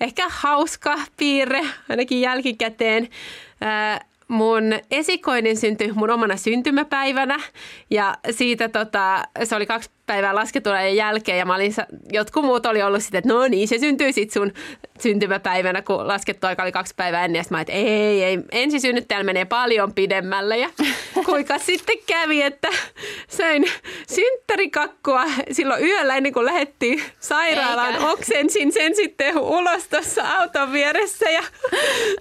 ehkä 0.00 0.26
hauska 0.28 0.98
piirre, 1.16 1.62
ainakin 1.88 2.20
jälkikäteen. 2.20 3.08
Ää, 3.60 4.04
mun 4.28 4.62
esikoinen 4.90 5.56
syntyi 5.56 5.92
mun 5.92 6.10
omana 6.10 6.36
syntymäpäivänä 6.36 7.40
ja 7.90 8.18
siitä 8.30 8.68
tota, 8.68 9.24
se 9.44 9.56
oli 9.56 9.66
kaksi 9.66 9.90
päivää 10.10 10.34
lasketulen 10.34 10.96
jälkeen 10.96 11.38
ja 11.38 11.44
mä 11.44 11.54
olin, 11.54 11.74
jotkut 12.12 12.44
muut 12.44 12.66
oli 12.66 12.82
ollut 12.82 13.02
sitten, 13.02 13.18
että 13.18 13.34
no 13.34 13.48
niin, 13.48 13.68
se 13.68 13.78
syntyi 13.78 14.12
sitten 14.12 14.42
sun 14.42 14.52
syntymäpäivänä, 15.00 15.82
kun 15.82 16.08
laskettu 16.08 16.46
aika 16.46 16.62
oli 16.62 16.72
kaksi 16.72 16.94
päivää 16.96 17.24
ennen. 17.24 17.40
Ja 17.40 17.44
mä 17.50 17.60
että 17.60 17.72
ei, 17.72 18.24
ei, 18.24 18.38
ensisynnyttäjällä 18.52 19.24
menee 19.24 19.44
paljon 19.44 19.94
pidemmälle. 19.94 20.58
Ja 20.58 20.70
kuinka 21.26 21.58
sitten 21.58 21.96
kävi, 22.06 22.42
että 22.42 22.68
söin 23.28 23.64
synttärikakkua 24.08 25.24
silloin 25.52 25.84
yöllä 25.84 26.16
ennen 26.16 26.32
kuin 26.32 26.46
lähdettiin 26.46 27.02
sairaalaan. 27.20 27.94
Eikä. 27.94 28.06
Oksensin 28.06 28.72
sen 28.72 28.96
sitten 28.96 29.38
ulos 29.38 29.88
tuossa 29.88 30.22
auton 30.38 30.72
vieressä 30.72 31.30
ja 31.30 31.42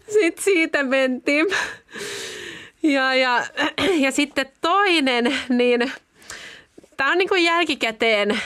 sitten 0.08 0.44
siitä 0.44 0.84
mentiin. 0.84 1.46
Ja, 2.84 3.16
ja, 3.16 3.46
ja 4.06 4.12
sitten 4.12 4.46
toinen, 4.62 5.36
niin 5.50 5.92
tämä 7.00 7.12
on 7.12 7.18
niin 7.18 7.30
kuin 7.30 7.44
jälkikäteen 7.44 8.42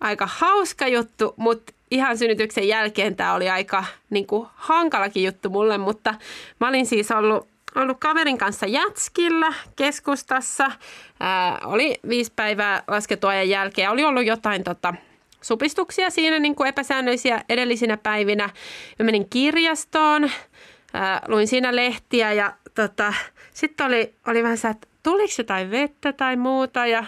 aika 0.00 0.28
hauska 0.32 0.88
juttu, 0.88 1.34
mutta 1.36 1.72
ihan 1.90 2.18
synnytyksen 2.18 2.68
jälkeen 2.68 3.16
tämä 3.16 3.34
oli 3.34 3.50
aika 3.50 3.84
niin 4.10 4.26
kuin, 4.26 4.48
hankalakin 4.54 5.24
juttu 5.24 5.50
mulle, 5.50 5.78
mutta 5.78 6.14
mä 6.60 6.68
olin 6.68 6.86
siis 6.86 7.10
ollut, 7.10 7.48
ollut 7.74 7.96
kaverin 8.00 8.38
kanssa 8.38 8.66
Jätskillä 8.66 9.52
keskustassa. 9.76 10.70
Ää, 11.20 11.58
oli 11.64 12.00
viisi 12.08 12.32
päivää 12.36 12.82
lasketuajan 12.88 13.48
jälkeen. 13.48 13.90
Oli 13.90 14.04
ollut 14.04 14.26
jotain 14.26 14.64
tota, 14.64 14.94
supistuksia 15.40 16.10
siinä 16.10 16.38
niin 16.38 16.54
kuin 16.54 16.68
epäsäännöllisiä 16.68 17.44
edellisinä 17.48 17.96
päivinä. 17.96 18.50
Mä 18.98 19.04
menin 19.04 19.28
kirjastoon, 19.28 20.30
ää, 20.92 21.22
luin 21.28 21.48
siinä 21.48 21.76
lehtiä 21.76 22.32
ja 22.32 22.52
tota, 22.74 23.14
sitten 23.54 23.86
oli, 23.86 24.14
oli 24.26 24.42
vähän 24.42 24.58
se, 24.58 24.68
että 24.68 24.88
tuliko 25.02 25.32
jotain 25.38 25.70
vettä 25.70 26.12
tai 26.12 26.36
muuta 26.36 26.86
ja 26.86 27.04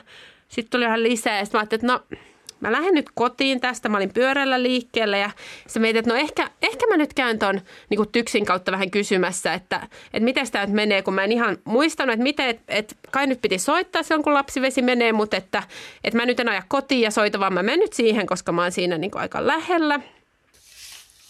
sitten 0.54 0.70
tuli 0.70 0.84
ihan 0.84 1.02
lisää 1.02 1.38
ja 1.38 1.44
sitten 1.44 1.58
mä 1.58 1.60
ajattelin, 1.60 1.90
että 1.90 2.14
no 2.14 2.18
mä 2.60 2.72
lähden 2.72 2.94
nyt 2.94 3.10
kotiin 3.14 3.60
tästä. 3.60 3.88
Mä 3.88 3.96
olin 3.96 4.12
pyörällä 4.12 4.62
liikkeelle 4.62 5.18
ja 5.18 5.30
se 5.66 5.80
mietin, 5.80 5.98
että 5.98 6.10
no 6.10 6.16
ehkä, 6.16 6.50
ehkä 6.62 6.86
mä 6.86 6.96
nyt 6.96 7.14
käyn 7.14 7.38
ton 7.38 7.60
niin 7.90 8.08
tyksin 8.12 8.44
kautta 8.44 8.72
vähän 8.72 8.90
kysymässä, 8.90 9.54
että, 9.54 9.88
että 10.04 10.24
miten 10.24 10.50
tämä 10.50 10.66
nyt 10.66 10.74
menee, 10.74 11.02
kun 11.02 11.14
mä 11.14 11.24
en 11.24 11.32
ihan 11.32 11.58
muistanut, 11.64 12.12
että 12.12 12.22
miten, 12.22 12.48
että, 12.48 12.62
että 12.68 12.94
kai 13.10 13.26
nyt 13.26 13.40
piti 13.42 13.58
soittaa 13.58 14.02
silloin, 14.02 14.22
kun 14.22 14.34
lapsivesi 14.34 14.82
menee, 14.82 15.12
mutta 15.12 15.36
että, 15.36 15.62
että 16.04 16.18
mä 16.18 16.26
nyt 16.26 16.40
en 16.40 16.48
aja 16.48 16.62
kotiin 16.68 17.00
ja 17.00 17.10
soita, 17.10 17.40
vaan 17.40 17.54
mä 17.54 17.62
menen 17.62 17.78
nyt 17.78 17.92
siihen, 17.92 18.26
koska 18.26 18.52
mä 18.52 18.62
oon 18.62 18.72
siinä 18.72 18.98
niin 18.98 19.10
aika 19.14 19.46
lähellä. 19.46 20.00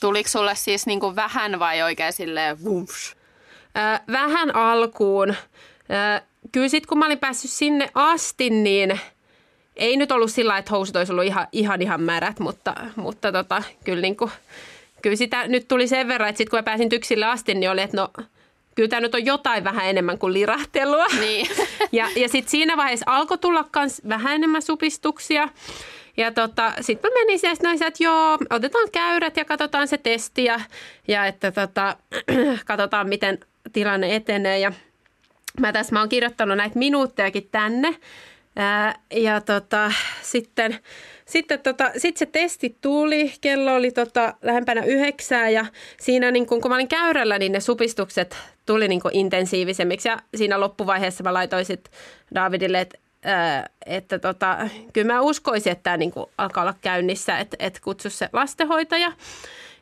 Tuliko 0.01 0.29
sulle 0.29 0.55
siis 0.55 0.87
niin 0.87 1.01
kuin 1.01 1.17
vähän 1.17 1.59
vai 1.59 1.83
oikein 1.83 2.13
silleen 2.13 2.65
wumps? 2.65 3.17
vähän 4.13 4.57
alkuun. 4.57 5.35
kyllä 6.53 6.69
sitten 6.69 6.89
kun 6.89 6.99
mä 6.99 7.07
olin 7.07 7.19
päässyt 7.19 7.51
sinne 7.51 7.91
asti, 7.95 8.51
niin– 8.51 9.01
ei 9.77 9.97
nyt 9.97 10.13
ollut 10.13 10.31
sillä 10.31 10.59
että 10.59 10.71
housut 10.71 10.97
olisi 10.97 11.13
ollut 11.13 11.25
ihan 11.25 11.47
ihan, 11.53 11.83
ihan 11.83 12.01
märät, 12.01 12.39
mutta, 12.39 12.75
mutta 12.97 13.33
tota, 13.33 13.63
kyllä, 13.85 14.03
niin 14.03 14.17
kuin, 14.17 14.31
kyllä 15.03 15.17
sitä 15.17 15.49
nyt 15.49 15.69
tuli 15.69 15.89
sen 15.89 16.09
verran, 16.09 16.29
että 16.29 16.39
sitten 16.39 16.51
kun 16.51 16.59
mä 16.59 16.63
pääsin 16.63 16.89
tyksille 16.89 17.27
asti, 17.27 17.55
niin 17.55 17.71
oli, 17.71 17.83
että 17.83 17.97
no 17.97 18.09
kyllä 18.75 18.89
tämä 18.89 19.01
nyt 19.01 19.15
on 19.15 19.27
jotain 19.27 19.65
vähän 19.65 19.87
enemmän 19.87 20.19
kuin 20.19 20.33
lirahtelua. 20.33 21.07
Niin. 21.21 21.47
ja 21.93 22.09
ja 22.17 22.29
sitten 22.29 22.51
siinä 22.51 22.77
vaiheessa 22.77 23.07
alkoi 23.09 23.39
tulla 23.39 23.69
myös 23.77 24.03
vähän 24.09 24.35
enemmän 24.35 24.63
supistuksia. 24.63 25.49
Ja 26.17 26.33
tota, 26.33 26.73
sitten 26.81 27.11
mä 27.11 27.15
menin 27.21 27.39
siellä 27.39 27.57
näin, 27.63 27.83
että 27.83 28.05
joo, 28.05 28.39
otetaan 28.51 28.89
käyrät 28.93 29.37
ja 29.37 29.45
katsotaan 29.45 29.89
se 29.89 29.99
testi 29.99 30.45
ja, 30.45 30.61
ja 31.09 31.27
että 31.27 31.53
tota, 31.53 31.97
katsotaan 32.67 33.09
miten 33.09 33.39
tilanne 33.73 34.17
etenee. 34.17 34.59
Ja 34.59 34.73
mä 35.61 35.73
tässä 35.73 35.93
mä 35.93 36.01
oon 36.01 36.09
kirjoittanut 36.09 36.57
näitä 36.57 36.79
minuuttejakin 36.79 37.49
tänne. 37.53 37.97
Ää, 38.57 38.95
ja 39.11 39.41
tota, 39.41 39.93
sitten, 40.23 40.79
sitten 41.27 41.61
tota, 41.61 41.91
sit 41.97 42.17
se 42.17 42.27
testi 42.27 42.79
tuli, 42.81 43.33
kello 43.41 43.75
oli 43.75 43.91
tota, 43.91 44.35
lähempänä 44.43 44.85
yhdeksää 44.85 45.49
ja 45.49 45.67
siinä 46.01 46.31
niin 46.31 46.47
kun, 46.47 46.61
kun 46.61 46.71
mä 46.71 46.75
olin 46.75 46.89
käyrällä, 46.89 47.39
niin 47.39 47.53
ne 47.53 47.61
supistukset 47.61 48.37
tuli 48.67 48.89
niin 48.89 49.01
intensiivisemmiksi 49.13 50.09
ja 50.09 50.19
siinä 50.37 50.61
loppuvaiheessa 50.61 51.25
mä 51.25 51.35
laitoin 51.35 51.65
sit 51.65 51.91
Davidille, 52.35 52.81
että 52.81 52.99
että 53.87 54.19
tota, 54.19 54.69
kyllä 54.93 55.13
mä 55.13 55.21
uskoisin, 55.21 55.73
että 55.73 55.83
tämä 55.83 55.97
niinku 55.97 56.31
alkaa 56.39 56.63
olla 56.63 56.75
käynnissä, 56.81 57.39
että, 57.39 57.57
että 57.61 57.81
kutsu 57.85 58.11
se 58.11 58.29
lastenhoitaja. 58.33 59.13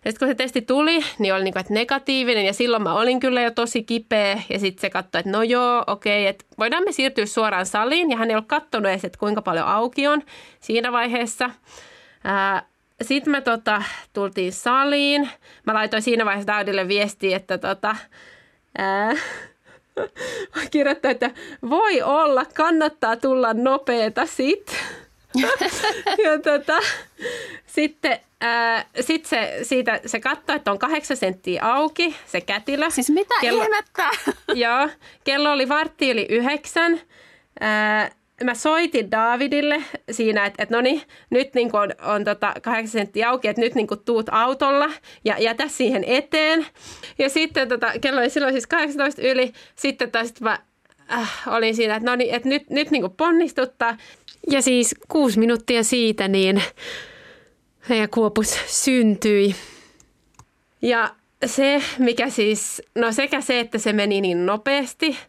Ja 0.05 0.11
sitten 0.11 0.27
kun 0.27 0.29
se 0.29 0.35
testi 0.35 0.63
tuli, 0.63 1.05
niin 1.19 1.35
oli 1.35 1.45
niinku, 1.45 1.59
että 1.59 1.75
negatiivinen 1.75 2.47
ja 2.47 2.53
silloin 2.53 2.83
mä 2.83 2.95
olin 2.95 3.21
kyllä 3.21 3.43
jo 3.43 3.51
tosi 3.51 3.83
kipeä. 3.83 4.43
Ja 4.49 4.59
sitten 4.59 4.81
se 4.81 4.91
katsoi, 4.91 5.19
että 5.19 5.31
no 5.31 5.43
joo, 5.43 5.85
okei, 5.87 6.27
että 6.27 6.45
voidaan 6.59 6.85
me 6.85 6.93
siirtyä 6.93 7.27
suoraan 7.27 7.67
saliin. 7.67 8.11
Ja 8.11 8.17
hän 8.17 8.31
ei 8.31 8.37
ollut 8.37 8.49
katsonut 8.49 8.91
edes, 8.91 9.05
että 9.05 9.19
kuinka 9.19 9.43
paljon 9.43 9.67
auki 9.67 10.09
on 10.09 10.23
siinä 10.61 10.93
vaiheessa. 10.93 11.51
Sitten 13.03 13.31
me 13.31 13.41
tota, 13.41 13.83
tultiin 14.13 14.53
saliin. 14.53 15.29
Mä 15.67 15.75
laitoin 15.75 16.03
siinä 16.03 16.25
vaiheessa 16.25 16.53
Daudille 16.53 16.89
viestiä, 16.89 17.37
että 17.37 17.59
tota, 17.59 17.97
ää, 18.79 19.13
kirjoittaa, 20.71 21.11
että 21.11 21.31
voi 21.71 22.03
olla, 22.03 22.45
kannattaa 22.45 23.17
tulla 23.17 23.55
nopeeta 23.55 24.27
sit. 24.27 24.77
ja 26.25 26.39
tota, 26.43 26.79
sitten 27.67 28.21
ää, 28.43 28.85
sit 29.01 29.27
se, 29.27 29.59
siitä, 29.63 30.01
se 30.07 30.21
katsoi, 30.21 30.57
että 30.57 30.71
on 30.71 30.79
kahdeksan 30.79 31.17
senttiä 31.17 31.63
auki, 31.63 32.17
se 32.27 32.41
kätilö. 32.41 32.91
Siis 32.91 33.11
mitä 33.11 33.35
kello, 33.41 33.63
ihmettä? 33.63 34.11
joo, 34.65 34.89
kello 35.25 35.53
oli 35.53 35.69
vartti 35.69 36.11
yli 36.11 36.27
yhdeksän. 36.31 37.01
Ää, 37.61 38.11
mä 38.45 38.55
soitin 38.55 39.11
Davidille 39.11 39.85
siinä, 40.11 40.47
että, 40.47 40.63
että 40.63 40.77
no 40.77 40.81
niin, 40.81 41.03
nyt 41.31 41.55
niin 41.55 41.77
on, 41.77 41.91
on 42.03 42.25
tota 42.25 42.55
8 42.63 42.89
senttiä 42.89 43.31
auki, 43.31 43.49
että 43.49 43.63
nyt 43.63 43.75
niin 43.75 43.89
tuut 44.05 44.29
autolla 44.33 44.91
ja 45.25 45.39
jätä 45.39 45.69
siihen 45.69 46.05
eteen. 46.07 46.67
Ja 47.19 47.29
sitten 47.29 47.69
tota, 47.69 47.93
kello 48.01 48.21
oli 48.21 48.31
silloin 48.31 48.55
siis 48.55 48.67
18 48.67 49.23
yli, 49.23 49.53
sitten 49.75 50.11
taas 50.11 50.33
mä 50.41 50.59
äh, 51.13 51.43
olin 51.47 51.77
siinä, 51.77 51.97
että 51.97 52.11
no 52.11 52.17
niin, 52.17 52.35
että 52.35 52.49
nyt, 52.49 52.71
nyt 52.71 52.91
niin 52.91 53.11
ponnistuttaa. 53.17 53.97
Ja 54.51 54.63
siis 54.63 54.95
kuusi 55.09 55.39
minuuttia 55.39 55.83
siitä 55.83 56.29
niin 56.29 56.63
meidän 57.89 58.11
kuopus 58.11 58.59
syntyi. 58.67 59.55
Ja 60.83 61.15
se, 61.47 61.83
mikä 61.99 62.31
siis, 62.31 62.83
no 62.95 63.13
sekä 63.13 63.41
se, 63.41 63.61
että 63.61 63.79
se 63.79 63.93
meni 63.93 64.21
niin 64.21 64.47
nopeasti– 64.47 65.17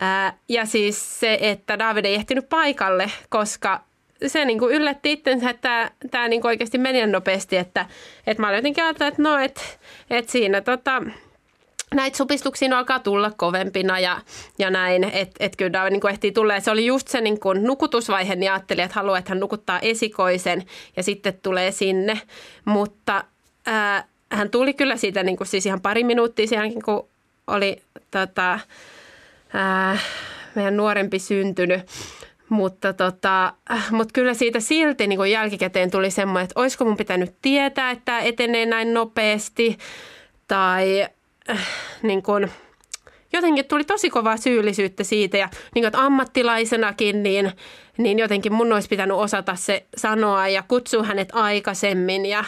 Ää, 0.00 0.36
ja 0.48 0.66
siis 0.66 1.20
se, 1.20 1.38
että 1.40 1.78
David 1.78 2.04
ei 2.04 2.14
ehtinyt 2.14 2.48
paikalle, 2.48 3.10
koska 3.28 3.80
se 4.26 4.44
niin 4.44 4.58
kuin 4.58 4.74
yllätti 4.74 5.12
itsensä, 5.12 5.50
että 5.50 5.90
tämä 6.10 6.28
niin 6.28 6.46
oikeasti 6.46 6.78
meni 6.78 7.06
nopeasti, 7.06 7.56
että, 7.56 7.86
että 8.26 8.40
mä 8.40 8.48
olin 8.48 8.56
jotenkin 8.56 8.84
ajatellut, 8.84 9.12
että 9.12 9.22
no, 9.22 9.38
että, 9.38 9.60
että 10.10 10.32
siinä 10.32 10.60
tota, 10.60 11.02
näitä 11.94 12.16
supistuksia 12.16 12.78
alkaa 12.78 12.98
tulla 12.98 13.30
kovempina 13.36 13.98
ja, 13.98 14.20
ja 14.58 14.70
näin, 14.70 15.04
että 15.04 15.36
et 15.40 15.56
kyllä 15.56 15.72
David 15.72 15.92
niin 15.92 16.10
ehtii 16.10 16.32
tulla. 16.32 16.54
Ja 16.54 16.60
se 16.60 16.70
oli 16.70 16.86
just 16.86 17.08
se 17.08 17.20
niin 17.20 17.40
kuin 17.40 17.64
nukutusvaihe, 17.64 18.36
niin 18.36 18.52
ajattelin, 18.52 18.84
että 18.84 18.94
haluaa, 18.94 19.18
että 19.18 19.30
hän 19.30 19.40
nukuttaa 19.40 19.78
esikoisen 19.80 20.64
ja 20.96 21.02
sitten 21.02 21.38
tulee 21.42 21.72
sinne. 21.72 22.20
Mutta 22.64 23.24
ää, 23.66 24.04
hän 24.32 24.50
tuli 24.50 24.74
kyllä 24.74 24.96
siitä 24.96 25.22
niin 25.22 25.36
kuin 25.36 25.46
siis 25.46 25.66
ihan 25.66 25.80
pari 25.80 26.04
minuuttia 26.04 26.46
sen 26.46 26.82
kun 26.82 27.08
oli 27.46 27.82
tota, 28.10 28.60
ää, 29.52 29.98
meidän 30.54 30.76
nuorempi 30.76 31.18
syntynyt. 31.18 31.80
Mutta, 32.48 32.92
tota, 32.92 33.52
mutta 33.90 34.12
kyllä 34.12 34.34
siitä 34.34 34.60
silti 34.60 35.06
niin 35.06 35.16
kuin 35.16 35.30
jälkikäteen 35.30 35.90
tuli 35.90 36.10
semmoinen, 36.10 36.44
että 36.44 36.60
olisiko 36.60 36.84
mun 36.84 36.96
pitänyt 36.96 37.34
tietää, 37.42 37.90
että 37.90 38.04
tämä 38.04 38.20
etenee 38.20 38.66
näin 38.66 38.94
nopeasti. 38.94 39.78
Tai 40.48 41.08
äh, 41.50 41.66
niin 42.02 42.22
kuin, 42.22 42.50
jotenkin 43.32 43.64
tuli 43.64 43.84
tosi 43.84 44.10
kovaa 44.10 44.36
syyllisyyttä 44.36 45.04
siitä 45.04 45.38
ja 45.38 45.48
niin 45.74 45.82
kuin, 45.82 45.86
että 45.86 46.04
ammattilaisenakin 46.04 47.22
niin, 47.22 47.52
niin 47.98 48.18
jotenkin 48.18 48.52
mun 48.52 48.72
olisi 48.72 48.88
pitänyt 48.88 49.16
osata 49.16 49.54
se 49.54 49.86
sanoa 49.96 50.48
ja 50.48 50.62
kutsua 50.68 51.02
hänet 51.02 51.28
aikaisemmin 51.32 52.26
ja, 52.26 52.44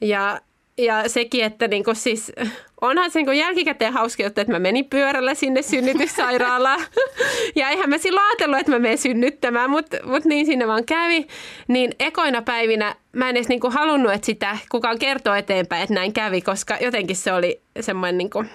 ja 0.00 0.40
ja 0.78 1.08
sekin, 1.08 1.44
että 1.44 1.68
niin 1.68 1.84
kuin 1.84 1.96
siis, 1.96 2.32
onhan 2.80 3.10
se 3.10 3.22
niin 3.22 3.38
jälkikäteen 3.38 3.92
hauska 3.92 4.22
juttu, 4.22 4.40
että 4.40 4.52
mä 4.52 4.58
menin 4.58 4.84
pyörällä 4.84 5.34
sinne 5.34 5.62
synnytyssairaalaan. 5.62 6.80
ja 7.56 7.68
eihän 7.68 7.90
mä 7.90 7.98
silloin 7.98 8.26
ajatellut, 8.26 8.58
että 8.58 8.72
mä 8.72 8.78
menen 8.78 8.98
synnyttämään, 8.98 9.70
mutta 9.70 9.96
mut 10.04 10.24
niin 10.24 10.46
sinne 10.46 10.66
vaan 10.66 10.84
kävi. 10.84 11.26
Niin 11.68 11.94
ekoina 11.98 12.42
päivinä 12.42 12.96
mä 13.12 13.28
en 13.28 13.36
edes 13.36 13.48
niin 13.48 13.60
kuin 13.60 13.72
halunnut, 13.72 14.12
että 14.12 14.26
sitä 14.26 14.58
kukaan 14.70 14.98
kertoo 14.98 15.34
eteenpäin, 15.34 15.82
että 15.82 15.94
näin 15.94 16.12
kävi, 16.12 16.40
koska 16.40 16.76
jotenkin 16.80 17.16
se 17.16 17.32
oli 17.32 17.62
semmoinen 17.80 18.18
niin 18.18 18.30
kuin, 18.30 18.50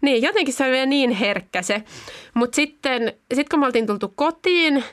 niin, 0.00 0.22
jotenkin 0.22 0.54
se 0.54 0.64
oli 0.64 0.72
vielä 0.72 0.86
niin 0.86 1.10
herkkä 1.10 1.62
se. 1.62 1.82
Mutta 2.34 2.56
sitten 2.56 3.12
sit 3.34 3.48
kun 3.48 3.60
me 3.60 3.66
oltiin 3.66 3.86
tultu 3.86 4.12
kotiin, 4.16 4.84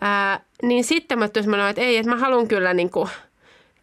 ää, 0.00 0.40
niin 0.62 0.84
sitten 0.84 1.18
mä 1.18 1.28
sanoin, 1.44 1.70
että 1.70 1.82
ei, 1.82 1.96
että 1.96 2.10
mä 2.10 2.16
haluan 2.16 2.48
kyllä 2.48 2.74
niin 2.74 2.90
kuin– 2.90 3.08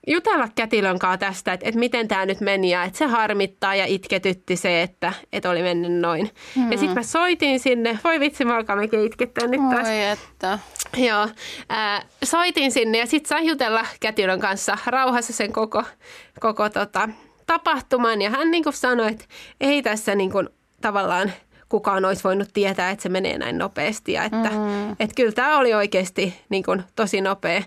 jutella 0.08 0.48
kätilön 0.56 1.00
kanssa 1.00 1.18
tästä, 1.18 1.54
että, 1.54 1.70
että 1.70 1.80
miten 1.80 2.08
tämä 2.08 2.26
nyt 2.26 2.42
meni 2.42 2.70
ja 2.70 2.84
että 2.84 2.98
se 2.98 3.06
harmittaa 3.06 3.76
ja 3.76 3.86
itketytti 3.86 4.56
se, 4.56 4.82
että, 4.82 5.14
että 5.34 5.50
oli 5.50 5.62
mennyt 5.62 5.92
noin. 5.92 6.32
Mm. 6.56 6.72
Ja 6.72 6.78
sitten 6.78 6.96
mä 6.96 7.04
soitin 7.04 7.60
sinne, 7.60 8.00
voi 8.04 8.20
vitsi, 8.20 8.46
mä 8.46 8.56
alkaa 8.56 8.76
mekin 8.76 9.06
itkettää 9.06 9.48
nyt 9.48 9.62
taas. 9.72 9.88
Oi 9.88 10.04
että. 10.04 10.60
Joo, 10.98 11.28
äh, 11.72 12.06
soitin 12.24 12.72
sinne 12.72 12.98
ja 12.98 13.06
sitten 13.06 13.30
sain 13.30 13.48
jutella 13.48 13.86
kätilön 14.00 14.40
kanssa 14.40 14.78
rauhassa 14.86 15.34
sen 15.34 15.54
koko, 15.54 15.84
koko 16.40 16.70
tota, 16.70 17.10
tapahtuman 17.46 18.22
ja 18.22 18.30
hän 18.30 18.52
niin 18.52 18.64
sanoi, 18.72 19.12
että 19.12 19.26
ei 19.62 19.82
tässä 19.82 20.16
niin 20.16 20.32
kuin, 20.32 20.50
tavallaan 20.82 21.32
kukaan 21.70 22.06
olisi 22.06 22.24
voinut 22.24 22.50
tietää, 22.54 22.90
että 22.90 23.04
se 23.04 23.10
menee 23.10 23.38
näin 23.38 23.58
nopeasti 23.58 24.12
ja 24.12 24.24
että, 24.24 24.50
mm. 24.50 24.92
että 24.92 25.16
kyllä 25.16 25.32
tämä 25.32 25.58
oli 25.58 25.74
oikeasti 25.74 26.42
niin 26.50 26.64
kuin, 26.64 26.84
tosi 26.96 27.22
nopea. 27.22 27.64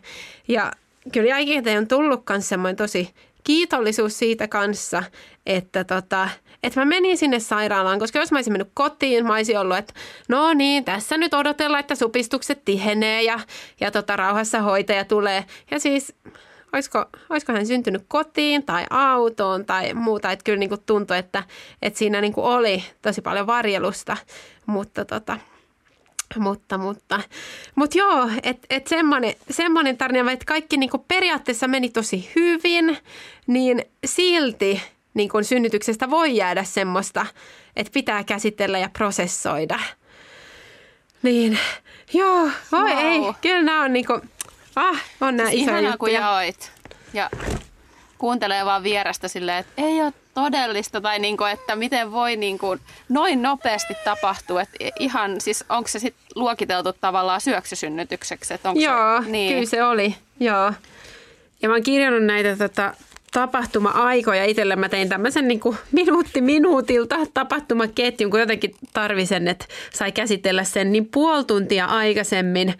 Ja 0.49 0.73
kyllä 1.13 1.29
jälkikäteen 1.29 1.79
on 1.79 1.89
tullut 1.89 2.23
myös 2.29 2.49
semmoinen 2.49 2.77
tosi 2.77 3.11
kiitollisuus 3.45 4.19
siitä 4.19 4.49
kanssa, 4.49 5.03
että, 5.47 5.85
tota, 5.85 6.29
että 6.63 6.81
mä 6.81 6.85
menin 6.85 7.19
sinne 7.19 7.41
sairaalaan, 7.41 7.99
koska 7.99 8.19
jos 8.19 8.33
mä 8.33 8.39
olisin 8.39 8.53
mennyt 8.53 8.71
kotiin, 8.75 9.27
mä 9.27 9.35
olisin 9.35 9.59
ollut, 9.59 9.77
että 9.77 9.95
no 10.29 10.55
niin, 10.55 10.85
tässä 10.85 11.17
nyt 11.17 11.35
odotellaan, 11.35 11.81
että 11.81 11.95
supistukset 11.95 12.65
tihenee 12.65 13.23
ja, 13.23 13.41
ja 13.81 13.91
tota, 13.91 14.17
rauhassa 14.17 14.63
hoitaja 14.63 15.05
tulee. 15.05 15.45
Ja 15.71 15.81
siis 15.81 16.15
olisiko, 16.73 17.05
olisiko 17.31 17.53
hän 17.53 17.67
syntynyt 17.67 18.03
kotiin 18.09 18.63
tai 18.63 18.85
autoon 18.91 19.67
tai 19.67 19.95
muuta. 19.95 20.33
Että 20.33 20.45
kyllä 20.45 20.59
niin 20.59 20.69
kuin 20.69 20.83
tuntui, 20.87 21.19
että, 21.19 21.43
että 21.83 21.99
siinä 21.99 22.21
niin 22.21 22.33
kuin 22.33 22.45
oli 22.45 22.85
tosi 23.03 23.23
paljon 23.23 23.47
varjelusta, 23.47 24.17
mutta 24.67 25.05
tota, 25.05 25.39
mutta, 26.39 26.79
mutta, 26.79 27.21
mutta 27.75 27.99
joo, 27.99 28.31
että 28.43 28.67
et 28.71 28.87
semmoinen, 28.87 29.35
semmoinen 29.51 29.97
tarina, 29.97 30.33
että 30.33 30.45
kaikki 30.45 30.77
niinku 30.77 30.99
periaatteessa 30.99 31.69
meni 31.69 31.89
tosi 31.89 32.31
hyvin, 32.37 32.99
niin 33.47 33.85
silti 34.05 34.83
niin 35.15 35.31
synnytyksestä 35.43 36.11
voi 36.11 36.37
jäädä 36.37 36.65
semmoista, 36.65 37.27
että 37.77 37.93
pitää 37.93 38.25
käsitellä 38.25 38.79
ja 38.79 38.89
prosessoida. 38.89 39.79
Niin, 41.23 41.59
joo, 42.13 42.51
voi 42.73 42.91
wow. 42.91 42.99
ei, 42.99 43.21
kyllä 43.41 43.63
nämä 43.63 43.83
on 43.83 43.93
niinku, 43.93 44.21
ah, 44.77 45.05
on 45.21 45.37
nämä 45.37 45.51
siis 45.51 45.63
isoja 45.63 45.77
juttuja. 45.81 45.97
kun 45.97 46.13
jaoit. 46.13 46.73
Ja 47.13 47.31
kuuntelee 48.21 48.65
vaan 48.65 48.83
vierestä 48.83 49.29
silleen, 49.29 49.59
että 49.59 49.73
ei 49.77 50.03
ole 50.03 50.13
todellista 50.35 51.01
tai 51.01 51.19
niin 51.19 51.37
kuin, 51.37 51.51
että 51.51 51.77
miten 51.77 52.13
voi 52.13 52.37
niin 52.37 52.59
kuin 52.59 52.81
noin 53.09 53.43
nopeasti 53.43 53.95
tapahtua. 54.05 54.63
Että 54.63 54.77
ihan, 54.99 55.41
siis 55.41 55.65
onko 55.69 55.89
se 55.89 55.99
sitten 55.99 56.25
luokiteltu 56.35 56.93
tavallaan 56.93 57.41
syöksysynnytykseksi? 57.41 58.55
Että 58.55 58.69
onko 58.69 58.81
Joo, 58.81 59.23
se, 59.23 59.29
niin. 59.29 59.55
kyllä 59.55 59.67
se 59.67 59.85
oli. 59.85 60.15
Joo. 60.41 60.73
Ja 61.63 61.69
mä 61.69 61.75
oon 61.75 61.83
kirjannut 61.83 62.25
näitä 62.25 62.57
tota, 62.57 62.95
tapahtuma-aikoja 63.33 64.45
itselle. 64.45 64.77
Mä 64.77 64.89
tein 64.89 65.09
tämmöisen 65.09 65.49
niin 65.49 65.61
kuin 65.61 65.77
minuutti 65.93 66.41
minuutilta 66.41 67.17
tapahtumaketjun, 67.35 68.31
kun 68.31 68.41
jotenkin 68.41 68.75
tarvisen, 68.93 69.49
että 69.49 69.65
sai 69.93 70.13
käsitellä 70.13 70.65
sen 70.65 70.93
niin 70.93 71.07
puoli 71.07 71.45
tuntia 71.45 71.87
aikaisemmin 71.87 72.75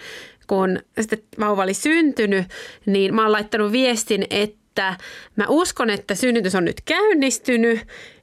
kun 0.47 0.79
sitten 1.01 1.19
vauva 1.41 1.63
oli 1.63 1.75
syntynyt, 1.75 2.47
niin 2.87 3.15
mä 3.15 3.23
oon 3.23 3.33
laittanut 3.33 3.73
viestin, 3.73 4.27
että 4.31 4.60
mä 5.37 5.45
uskon, 5.49 5.91
että 5.91 6.15
synnytys 6.15 6.55
on 6.55 6.65
nyt 6.65 6.81
käynnistynyt 6.85 7.81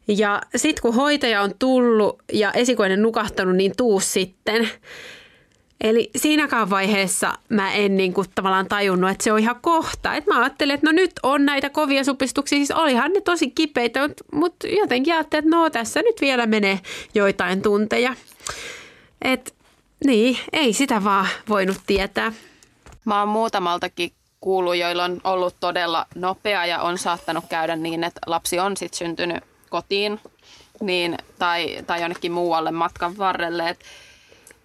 ja 0.07 0.41
sitten 0.55 0.81
kun 0.81 0.95
hoitaja 0.95 1.41
on 1.41 1.51
tullut 1.59 2.23
ja 2.33 2.51
esikoinen 2.51 3.01
nukahtanut, 3.01 3.55
niin 3.55 3.73
tuu 3.77 3.99
sitten. 3.99 4.69
Eli 5.81 6.09
siinäkään 6.15 6.69
vaiheessa 6.69 7.33
mä 7.49 7.73
en 7.73 7.97
niin 7.97 8.13
kuin 8.13 8.27
tavallaan 8.35 8.67
tajunnut, 8.67 9.09
että 9.09 9.23
se 9.23 9.31
on 9.31 9.39
ihan 9.39 9.59
kohta. 9.61 10.15
Et 10.15 10.25
mä 10.25 10.39
ajattelin, 10.39 10.73
että 10.75 10.87
no 10.87 10.91
nyt 10.91 11.11
on 11.23 11.45
näitä 11.45 11.69
kovia 11.69 12.03
supistuksia. 12.03 12.57
Siis 12.57 12.71
olihan 12.71 13.13
ne 13.13 13.21
tosi 13.21 13.51
kipeitä, 13.51 14.09
mutta 14.31 14.67
jotenkin 14.67 15.13
ajattelin, 15.13 15.45
että 15.45 15.57
no 15.57 15.69
tässä 15.69 16.01
nyt 16.01 16.21
vielä 16.21 16.45
menee 16.45 16.79
joitain 17.13 17.61
tunteja. 17.61 18.15
Et 19.21 19.55
niin, 20.05 20.37
ei 20.53 20.73
sitä 20.73 21.03
vaan 21.03 21.27
voinut 21.49 21.77
tietää. 21.87 22.33
Mä 23.05 23.19
oon 23.19 23.29
muutamaltakin 23.29 24.11
kuullut, 24.41 24.75
joilla 24.75 25.03
on 25.03 25.21
ollut 25.23 25.55
todella 25.59 26.05
nopea 26.15 26.65
ja 26.65 26.81
on 26.81 26.97
saattanut 26.97 27.45
käydä 27.49 27.75
niin, 27.75 28.03
että 28.03 28.21
lapsi 28.25 28.59
on 28.59 28.77
sitten 28.77 28.97
syntynyt 28.97 29.43
kotiin 29.69 30.19
niin, 30.81 31.17
tai, 31.39 31.77
tai 31.87 32.01
jonnekin 32.01 32.31
muualle 32.31 32.71
matkan 32.71 33.17
varrelle. 33.17 33.69
Et, 33.69 33.79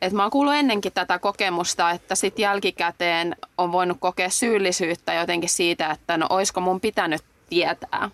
et 0.03 0.13
mä 0.13 0.23
oon 0.23 0.31
kuullut 0.31 0.55
ennenkin 0.55 0.93
tätä 0.93 1.19
kokemusta, 1.19 1.91
että 1.91 2.15
sit 2.15 2.39
jälkikäteen 2.39 3.37
on 3.59 3.73
voinut 3.73 3.97
kokea 4.01 4.31
syyllisyyttä 4.31 5.15
jotenkin 5.15 5.51
siitä, 5.51 5.91
että 5.91 6.17
no 6.17 6.27
oisko 6.31 6.61
mun 6.61 6.81
pitänyt 6.81 7.23
tietää. 7.49 8.11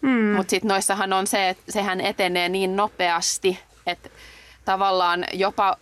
Mm. 0.00 0.34
Mutta 0.36 0.50
sitten 0.50 0.68
noissahan 0.68 1.12
on 1.12 1.26
se, 1.26 1.48
että 1.48 1.72
sehän 1.72 2.00
etenee 2.00 2.48
niin 2.48 2.76
nopeasti, 2.76 3.58
että 3.86 4.08
tavallaan 4.64 5.24
jopa 5.32 5.76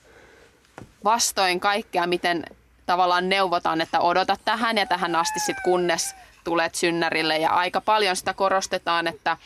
vastoin 1.04 1.60
kaikkea, 1.60 2.06
miten 2.06 2.44
tavallaan 2.90 3.28
neuvotaan, 3.28 3.80
että 3.80 4.00
odota 4.00 4.36
tähän 4.44 4.78
ja 4.78 4.86
tähän 4.86 5.16
asti 5.16 5.40
sitten 5.40 5.64
kunnes 5.64 6.14
tulet 6.44 6.74
synnärille. 6.74 7.38
Ja 7.38 7.50
aika 7.50 7.80
paljon 7.80 8.16
sitä 8.16 8.34
korostetaan, 8.34 9.06
että 9.06 9.36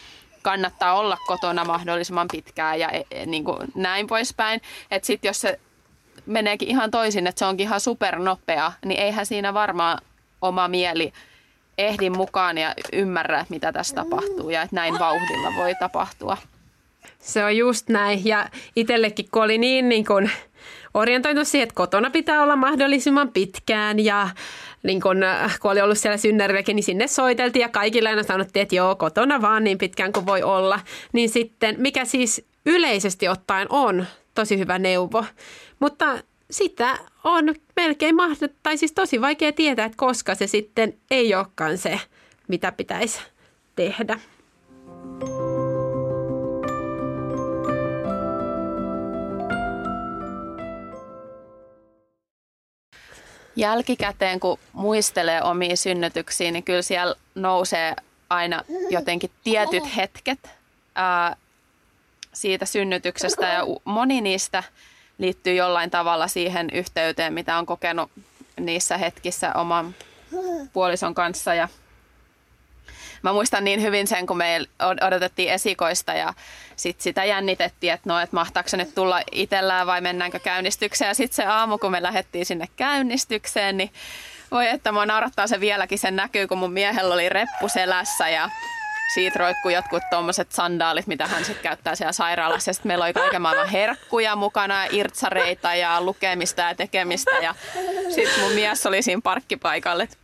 kannattaa 0.42 0.94
olla 0.94 1.18
kotona 1.26 1.64
mahdollisimman 1.64 2.28
pitkään 2.33 2.80
ja 2.80 2.90
e, 2.90 3.02
e, 3.11 3.26
niin 3.26 3.44
kuin 3.44 3.59
näin 3.74 4.07
poispäin. 4.07 4.61
Että 4.90 5.07
sitten 5.07 5.28
jos 5.28 5.40
se 5.40 5.61
meneekin 6.26 6.68
ihan 6.68 6.90
toisin, 6.90 7.26
että 7.26 7.38
se 7.38 7.44
onkin 7.44 7.66
ihan 7.66 7.80
supernopea, 7.80 8.72
niin 8.85 9.00
eihän 9.00 9.26
siinä 9.26 9.54
varmaan 9.54 9.98
oma 10.42 10.68
mieli 10.68 11.12
ehdi 11.78 12.11
mukaan 12.11 12.59
ja 12.59 12.74
ymmärrä, 12.92 13.46
mitä 13.48 13.72
tässä 13.72 13.94
tapahtuu 13.94 14.50
ja 14.50 14.62
että 14.62 14.76
näin 14.76 14.98
vauhdilla 14.98 15.52
voi 15.57 15.74
tapahtua. 15.74 16.37
Se 17.18 17.44
on 17.44 17.57
just 17.57 17.88
näin. 17.88 18.20
Ja 18.24 18.48
itsellekin, 18.76 19.28
kun 19.33 19.42
oli 19.42 19.59
niin, 19.59 19.88
niin 19.88 20.04
kun 20.04 20.30
orientoitu 20.94 21.44
siihen, 21.44 21.62
että 21.62 21.74
kotona 21.74 22.11
pitää 22.11 22.42
olla 22.42 22.57
mahdollisimman 22.57 23.28
pitkään 23.28 24.00
ja 24.00 24.28
niin 24.83 25.00
kun, 25.00 25.22
äh, 25.22 25.59
kun 25.61 25.70
oli 25.70 25.80
ollut 25.80 25.98
siellä 25.98 26.16
synnärvekin, 26.16 26.76
niin 26.76 26.85
sinne 26.85 27.07
soiteltiin 27.07 27.61
ja 27.61 27.68
kaikille 27.68 28.09
aina 28.09 28.22
sanottiin, 28.22 28.62
että 28.62 28.74
joo, 28.74 28.96
kotona 28.96 29.40
vaan 29.40 29.64
niin 29.64 29.78
pitkään 29.78 30.12
kuin 30.12 30.26
voi 30.26 30.42
olla. 30.42 30.80
Niin 31.12 31.28
sitten, 31.28 31.74
mikä 31.78 32.04
siis 32.04 32.46
yleisesti 32.66 33.28
ottaen 33.28 33.66
on 33.70 34.07
tosi 34.35 34.59
hyvä 34.59 34.78
neuvo, 34.78 35.24
mutta 35.80 36.18
sitä 36.50 36.98
on 37.24 37.54
melkein 37.76 38.16
mahdollista, 38.16 38.48
tai 38.62 38.76
siis 38.76 38.92
tosi 38.92 39.20
vaikea 39.20 39.52
tietää, 39.52 39.87
että 39.87 39.96
koska 39.96 40.35
se 40.35 40.46
sitten 40.46 40.94
ei 41.11 41.35
olekaan 41.35 41.78
se, 41.78 42.00
mitä 42.48 42.72
pitäisi 42.72 43.20
tehdä. 43.76 44.20
Jälkikäteen, 53.56 54.40
kun 54.40 54.58
muistelee 54.72 55.42
omia 55.42 55.76
synnytyksiä, 55.76 56.50
niin 56.50 56.64
kyllä 56.64 56.82
siellä 56.82 57.14
nousee 57.34 57.96
aina 58.30 58.62
jotenkin 58.90 59.30
tietyt 59.44 59.96
hetket 59.96 60.50
ää, 60.94 61.36
siitä 62.32 62.66
synnytyksestä. 62.66 63.46
Ja 63.46 63.62
moni 63.84 64.20
niistä 64.20 64.62
liittyy 65.18 65.54
jollain 65.54 65.90
tavalla 65.90 66.28
siihen 66.28 66.70
yhteyteen, 66.72 67.32
mitä 67.34 67.58
on 67.58 67.66
kokenut 67.66 68.10
niissä 68.60 68.98
hetkissä 68.98 69.52
oman 69.54 69.94
puolison 70.72 71.14
kanssa. 71.14 71.54
Ja 71.54 71.68
mä 73.24 73.32
muistan 73.32 73.64
niin 73.64 73.82
hyvin 73.82 74.06
sen, 74.06 74.26
kun 74.26 74.37
me 74.37 74.60
odotettiin 75.06 75.52
esikoista 75.52 76.12
ja 76.12 76.34
sit 76.76 77.00
sitä 77.00 77.24
jännitettiin, 77.24 77.92
että 77.92 78.08
no, 78.08 78.20
että 78.20 78.37
mahtaako 78.37 78.68
se 78.68 78.76
nyt 78.76 78.94
tulla 78.94 79.20
itsellään 79.32 79.87
vai 79.87 80.00
mennäänkö 80.00 80.38
käynnistykseen. 80.38 81.08
Ja 81.08 81.14
sitten 81.14 81.37
se 81.37 81.44
aamu, 81.44 81.78
kun 81.78 81.90
me 81.90 82.02
lähdettiin 82.02 82.46
sinne 82.46 82.68
käynnistykseen, 82.76 83.76
niin 83.76 83.92
voi 84.50 84.68
että 84.68 84.92
mua 84.92 85.06
naurattaa 85.06 85.46
se 85.46 85.60
vieläkin, 85.60 85.98
sen 85.98 86.16
näkyy, 86.16 86.46
kun 86.46 86.58
mun 86.58 86.72
miehellä 86.72 87.14
oli 87.14 87.28
reppu 87.28 87.68
selässä 87.68 88.28
ja 88.28 88.50
siitä 89.14 89.38
roikkuu 89.38 89.70
jotkut 89.70 90.02
tuommoiset 90.10 90.52
sandaalit, 90.52 91.06
mitä 91.06 91.26
hän 91.26 91.44
sitten 91.44 91.62
käyttää 91.62 91.94
siellä 91.94 92.12
sairaalassa. 92.12 92.72
Sitten 92.72 92.90
meillä 92.90 93.04
oli 93.04 93.12
kaiken 93.12 93.42
maailman 93.42 93.68
herkkuja 93.68 94.37
mukana, 94.37 94.84
irtsareita 94.84 95.74
ja 95.74 96.00
lukemista 96.00 96.62
ja 96.62 96.74
tekemistä. 96.74 97.38
Ja 97.42 97.54
sitten 98.14 98.40
mun 98.40 98.52
mies 98.52 98.87
oli 98.87 99.02
siinä 99.02 99.20
parkkipaikalle, 99.24 100.02
että 100.02 100.16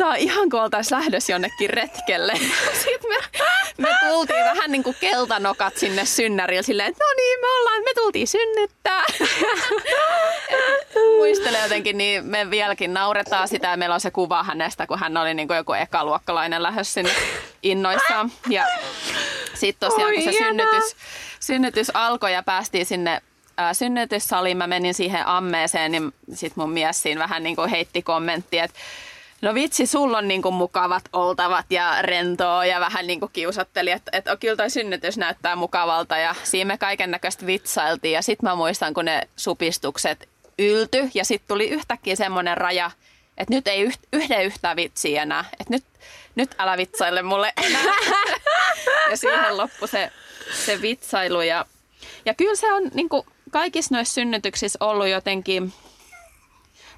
On 0.00 0.16
ihan 0.16 0.50
kuin 0.50 0.62
oltaisiin 0.62 0.98
lähdössä 0.98 1.32
jonnekin 1.32 1.70
retkelle. 1.70 2.32
Sitten 2.84 3.10
me, 3.10 3.16
me 3.78 3.88
tultiin 4.08 4.44
vähän 4.44 4.72
niin 4.72 4.82
kuin 4.82 4.96
keltanokat 5.00 5.76
sinne 5.76 6.04
synnärille 6.04 6.62
silleen, 6.62 6.88
että 6.88 7.04
no 7.04 7.10
niin, 7.16 7.40
me 7.40 7.46
ollaan, 7.58 7.82
me 7.82 7.94
tultiin 7.94 8.28
synnyttää. 8.28 9.02
Muistelen 11.18 11.62
jotenkin, 11.62 11.98
niin 11.98 12.24
me 12.24 12.50
vieläkin 12.50 12.94
nauretaan 12.94 13.48
sitä 13.48 13.68
ja 13.68 13.76
meillä 13.76 13.94
on 13.94 14.00
se 14.00 14.10
kuva 14.10 14.42
hänestä, 14.42 14.86
kun 14.86 14.98
hän 14.98 15.16
oli 15.16 15.34
niin 15.34 15.48
kuin 15.48 15.56
joku 15.56 15.72
ekaluokkalainen 15.72 16.62
lähes 16.62 16.94
sinne 16.94 17.12
innoissaan. 17.62 18.32
Ja 18.48 18.66
sitten 19.54 19.90
tosiaan, 19.90 20.14
kun 20.14 20.22
se 20.22 20.32
synnytys, 20.32 20.96
synnytys 21.40 21.90
alkoi 21.94 22.32
ja 22.32 22.42
päästiin 22.42 22.86
sinne 22.86 23.22
synnytyssaliin, 23.72 24.56
mä 24.56 24.66
menin 24.66 24.94
siihen 24.94 25.26
ammeeseen, 25.26 25.92
niin 25.92 26.14
sitten 26.34 26.62
mun 26.62 26.70
mies 26.70 27.02
siinä 27.02 27.20
vähän 27.20 27.42
niin 27.42 27.56
kuin 27.56 27.70
heitti 27.70 28.02
kommentti, 28.02 28.58
että 28.58 28.78
No 29.42 29.54
vitsi, 29.54 29.86
sulla 29.86 30.18
on 30.18 30.28
niinku 30.28 30.50
mukavat 30.50 31.04
oltavat 31.12 31.66
ja 31.70 32.02
rentoa 32.02 32.66
ja 32.66 32.80
vähän 32.80 33.06
niinku 33.06 33.28
kiusatteli, 33.32 33.90
että 33.90 34.10
et, 34.14 34.24
kyllä 34.40 34.56
toi 34.56 34.70
synnytys 34.70 35.16
näyttää 35.16 35.56
mukavalta 35.56 36.16
ja 36.16 36.34
siinä 36.42 36.68
me 36.68 36.78
kaiken 36.78 37.10
näköistä 37.10 37.46
vitsailtiin 37.46 38.12
ja 38.12 38.22
sitten 38.22 38.48
mä 38.48 38.54
muistan, 38.54 38.94
kun 38.94 39.04
ne 39.04 39.28
supistukset 39.36 40.28
ylty 40.58 41.10
ja 41.14 41.24
sitten 41.24 41.48
tuli 41.48 41.68
yhtäkkiä 41.68 42.16
semmoinen 42.16 42.56
raja, 42.56 42.90
että 43.38 43.54
nyt 43.54 43.68
ei 43.68 43.82
yht, 43.82 44.00
yhden 44.12 44.44
yhtään 44.44 44.76
vitsiä 44.76 45.22
enää, 45.22 45.44
että 45.52 45.74
nyt, 45.74 45.84
nyt 46.34 46.54
älä 46.58 46.76
vitsaile 46.76 47.22
mulle 47.22 47.52
enää. 47.66 47.94
ja 49.10 49.16
siihen 49.16 49.56
loppui 49.56 49.88
se, 49.88 50.12
se 50.64 50.82
vitsailu 50.82 51.40
ja, 51.40 51.66
ja 52.24 52.34
kyllä 52.34 52.56
se 52.56 52.72
on 52.72 52.82
niinku 52.94 53.26
kaikissa 53.50 53.94
noissa 53.94 54.14
synnytyksissä 54.14 54.78
ollut 54.80 55.08
jotenkin 55.08 55.72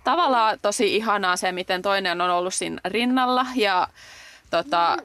tavallaan 0.04 0.58
tosi 0.62 0.96
ihanaa 0.96 1.36
se, 1.36 1.52
miten 1.52 1.82
toinen 1.82 2.20
on 2.20 2.30
ollut 2.30 2.54
siinä 2.54 2.80
rinnalla 2.84 3.46
ja 3.54 3.88
tota, 4.50 4.96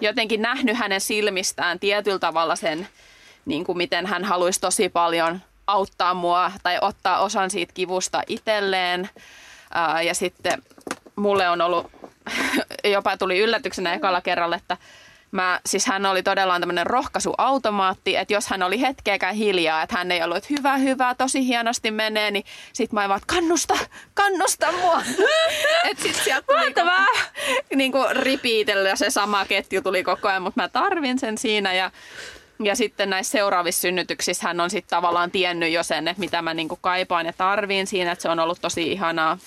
jotenkin 0.00 0.42
nähnyt 0.42 0.76
hänen 0.76 1.00
silmistään 1.00 1.78
tietyllä 1.78 2.18
tavalla 2.18 2.56
sen, 2.56 2.88
niin 3.46 3.64
kuin 3.64 3.78
miten 3.78 4.06
hän 4.06 4.24
haluaisi 4.24 4.60
tosi 4.60 4.88
paljon 4.88 5.40
auttaa 5.66 6.14
mua 6.14 6.52
tai 6.62 6.78
ottaa 6.80 7.20
osan 7.20 7.50
siitä 7.50 7.72
kivusta 7.72 8.22
itselleen. 8.26 9.10
Ja 10.06 10.14
sitten 10.14 10.62
mulle 11.16 11.48
on 11.48 11.60
ollut, 11.60 11.90
jopa 12.84 13.16
tuli 13.16 13.38
yllätyksenä 13.38 13.94
ekalla 13.94 14.20
kerralla, 14.20 14.56
että 14.56 14.76
Mä, 15.30 15.60
siis 15.66 15.86
hän 15.86 16.06
oli 16.06 16.22
todella 16.22 16.60
tämmöinen 16.60 16.86
rohkaisuautomaatti, 16.86 18.16
että 18.16 18.34
jos 18.34 18.46
hän 18.46 18.62
oli 18.62 18.80
hetkeäkään 18.80 19.34
hiljaa, 19.34 19.82
että 19.82 19.96
hän 19.98 20.12
ei 20.12 20.22
ollut, 20.22 20.36
että 20.36 20.48
hyvä, 20.58 20.76
hyvä, 20.76 21.14
tosi 21.14 21.46
hienosti 21.46 21.90
menee, 21.90 22.30
niin 22.30 22.44
sit 22.72 22.92
mä 22.92 23.08
vaan, 23.08 23.20
kannusta, 23.26 23.74
kannusta 24.14 24.72
mua. 24.72 25.02
että 25.90 26.02
sit 26.02 26.16
sieltä 26.16 26.46
tuli 26.46 26.72
koko, 26.72 27.18
niin 27.74 27.92
kuin 27.92 28.16
ripiitellä 28.16 28.96
se 28.96 29.10
sama 29.10 29.44
ketju 29.44 29.82
tuli 29.82 30.04
koko 30.04 30.28
ajan, 30.28 30.42
mutta 30.42 30.62
mä 30.62 30.68
tarvin 30.68 31.18
sen 31.18 31.38
siinä 31.38 31.74
ja 31.74 31.90
ja 32.64 32.76
sitten 32.76 33.10
näissä 33.10 33.30
seuraavissa 33.30 33.80
synnytyksissä 33.80 34.48
hän 34.48 34.60
on 34.60 34.70
sitten 34.70 34.90
tavallaan 34.90 35.30
tiennyt 35.30 35.72
jo 35.72 35.82
sen, 35.82 36.08
että 36.08 36.20
mitä 36.20 36.42
mä 36.42 36.54
niinku 36.54 36.78
kaipaan 36.80 37.26
ja 37.26 37.32
tarviin 37.32 37.86
siinä, 37.86 38.12
että 38.12 38.22
se 38.22 38.28
on 38.28 38.40
ollut 38.40 38.60
tosi 38.60 38.92
ihanaa 38.92 39.38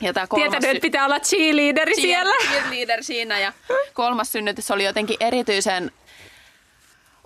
ja 0.00 0.12
tämä 0.12 0.26
kolmas 0.26 0.50
Tietänyt, 0.50 0.76
että 0.76 0.82
pitää 0.82 1.04
olla 1.04 1.20
cheerleaderi 1.20 1.94
cheer, 1.94 2.06
siellä. 2.06 2.34
Cheerleader 2.50 3.02
siinä 3.02 3.38
ja 3.38 3.52
kolmas 3.94 4.32
synnytys 4.32 4.70
oli 4.70 4.84
jotenkin 4.84 5.16
erityisen 5.20 5.92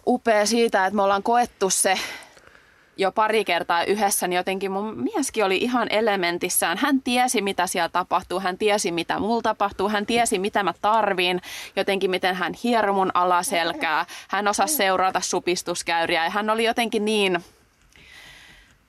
upea 0.06 0.46
siitä, 0.46 0.86
että 0.86 0.96
me 0.96 1.02
ollaan 1.02 1.22
koettu 1.22 1.70
se 1.70 1.98
jo 2.96 3.12
pari 3.12 3.44
kertaa 3.44 3.84
yhdessä, 3.84 4.28
niin 4.28 4.36
jotenkin 4.36 4.72
mun 4.72 5.02
mieskin 5.02 5.44
oli 5.44 5.56
ihan 5.56 5.88
elementissään. 5.90 6.78
Hän 6.78 7.02
tiesi, 7.02 7.42
mitä 7.42 7.66
siellä 7.66 7.88
tapahtuu, 7.88 8.40
hän 8.40 8.58
tiesi, 8.58 8.92
mitä 8.92 9.18
mulla 9.18 9.42
tapahtuu, 9.42 9.88
hän 9.88 10.06
tiesi, 10.06 10.38
mitä 10.38 10.62
mä 10.62 10.74
tarviin, 10.82 11.40
jotenkin 11.76 12.10
miten 12.10 12.34
hän 12.34 12.54
hieroi 12.64 12.94
mun 12.94 13.10
alaselkää. 13.14 14.06
Hän 14.28 14.48
osasi 14.48 14.76
seurata 14.76 15.20
supistuskäyriä 15.20 16.24
ja 16.24 16.30
hän 16.30 16.50
oli 16.50 16.64
jotenkin 16.64 17.04
niin 17.04 17.44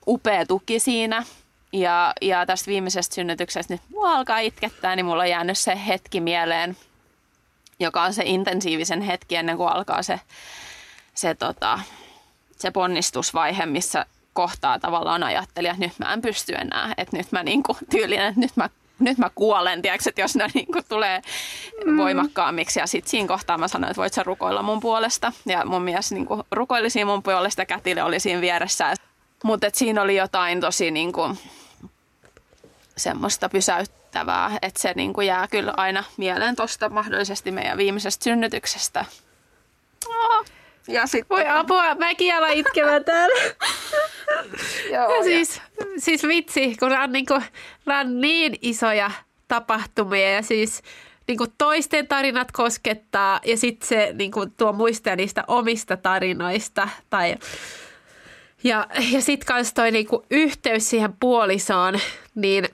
upea 0.06 0.46
tuki 0.46 0.78
siinä. 0.78 1.24
Ja, 1.72 2.12
ja 2.20 2.46
tästä 2.46 2.66
viimeisestä 2.66 3.14
synnytyksestä 3.14 3.74
nyt 3.74 3.82
mua 3.90 4.16
alkaa 4.16 4.38
itkettää, 4.38 4.96
niin 4.96 5.06
mulla 5.06 5.22
on 5.22 5.30
jäänyt 5.30 5.58
se 5.58 5.78
hetki 5.86 6.20
mieleen, 6.20 6.76
joka 7.80 8.02
on 8.02 8.14
se 8.14 8.22
intensiivisen 8.26 9.02
hetki 9.02 9.36
ennen 9.36 9.56
kuin 9.56 9.68
alkaa 9.68 10.02
se, 10.02 10.20
se, 11.14 11.34
tota, 11.34 11.78
se 12.56 12.70
ponnistusvaihe, 12.70 13.66
missä 13.66 14.06
kohtaa 14.32 14.78
tavallaan 14.78 15.22
ajattelin, 15.22 15.70
että 15.70 15.86
nyt 15.86 15.98
mä 15.98 16.12
en 16.12 16.22
pysty 16.22 16.54
enää, 16.54 16.94
että 16.96 17.16
nyt 17.16 17.32
mä 17.32 17.42
niinku 17.42 17.76
tyylinen, 17.90 18.28
että 18.28 18.40
nyt 18.40 18.56
mä 18.56 18.68
nyt 18.98 19.18
mä 19.18 19.30
kuolen, 19.34 19.82
tiedätkö, 19.82 20.08
että 20.08 20.20
jos 20.20 20.36
ne 20.36 20.46
niin 20.54 20.66
kuin 20.66 20.84
tulee 20.88 21.22
mm. 21.84 21.96
voimakkaammiksi. 21.96 22.80
Ja 22.80 22.86
sitten 22.86 23.10
siinä 23.10 23.28
kohtaa 23.28 23.58
mä 23.58 23.68
sanoin, 23.68 23.90
että 23.90 24.00
voit 24.00 24.12
sä 24.12 24.22
rukoilla 24.22 24.62
mun 24.62 24.80
puolesta. 24.80 25.32
Ja 25.46 25.64
mun 25.64 25.82
mies 25.82 26.12
niin 26.12 26.26
kuin 26.26 26.42
rukoili 26.50 26.90
siinä 26.90 27.10
mun 27.10 27.22
puolesta, 27.22 27.66
kätille 27.66 28.02
oli 28.02 28.20
siinä 28.20 28.40
vieressä. 28.40 28.94
Mutta 29.44 29.66
siinä 29.72 30.02
oli 30.02 30.16
jotain 30.16 30.60
tosi 30.60 30.90
niin 30.90 31.12
kuin, 31.12 31.38
semmoista 32.96 33.48
pysäyttävää, 33.48 34.58
että 34.62 34.80
se 34.80 34.92
niin 34.96 35.12
kuin 35.12 35.26
jää 35.26 35.48
kyllä 35.48 35.74
aina 35.76 36.04
mieleen 36.16 36.56
tuosta 36.56 36.88
mahdollisesti 36.88 37.50
meidän 37.50 37.78
viimeisestä 37.78 38.24
synnytyksestä. 38.24 39.04
Oh. 40.08 40.44
Ja 40.88 41.06
sit... 41.06 41.30
Voi 41.30 41.48
apua, 41.48 41.94
mäkin 41.94 42.34
alan 42.34 42.52
itkemään 42.52 43.04
täällä. 43.04 43.34
Joo, 44.94 45.16
ja 45.16 45.22
siis, 45.22 45.56
ja. 45.56 45.86
siis 45.98 46.26
vitsi, 46.26 46.76
kun 46.78 46.92
on, 46.92 47.12
niin 47.12 47.26
kuin, 47.26 47.44
on 47.86 48.20
niin 48.20 48.56
isoja 48.62 49.10
tapahtumia 49.48 50.32
ja 50.32 50.42
siis 50.42 50.82
niin 51.28 51.38
kuin 51.38 51.52
toisten 51.58 52.06
tarinat 52.06 52.52
koskettaa 52.52 53.40
ja 53.46 53.56
sitten 53.56 53.88
se 53.88 54.12
niin 54.12 54.30
kuin, 54.30 54.52
tuo 54.56 54.72
muistia 54.72 55.16
niistä 55.16 55.44
omista 55.48 55.96
tarinoista. 55.96 56.88
Tai, 57.10 57.36
ja 58.64 58.86
ja 59.10 59.20
sitten 59.20 59.46
kanssa 59.46 59.74
toi 59.74 59.90
niin 59.90 60.06
kuin, 60.06 60.22
yhteys 60.30 60.90
siihen 60.90 61.12
puolisoon, 61.20 61.98
niin 62.34 62.68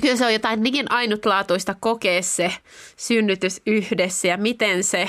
kyllä 0.00 0.16
se 0.16 0.26
on 0.26 0.32
jotain 0.32 0.62
niin 0.62 0.92
ainutlaatuista 0.92 1.74
kokea 1.80 2.22
se 2.22 2.52
synnytys 2.96 3.60
yhdessä 3.66 4.28
ja 4.28 4.36
miten 4.36 4.84
se 4.84 5.08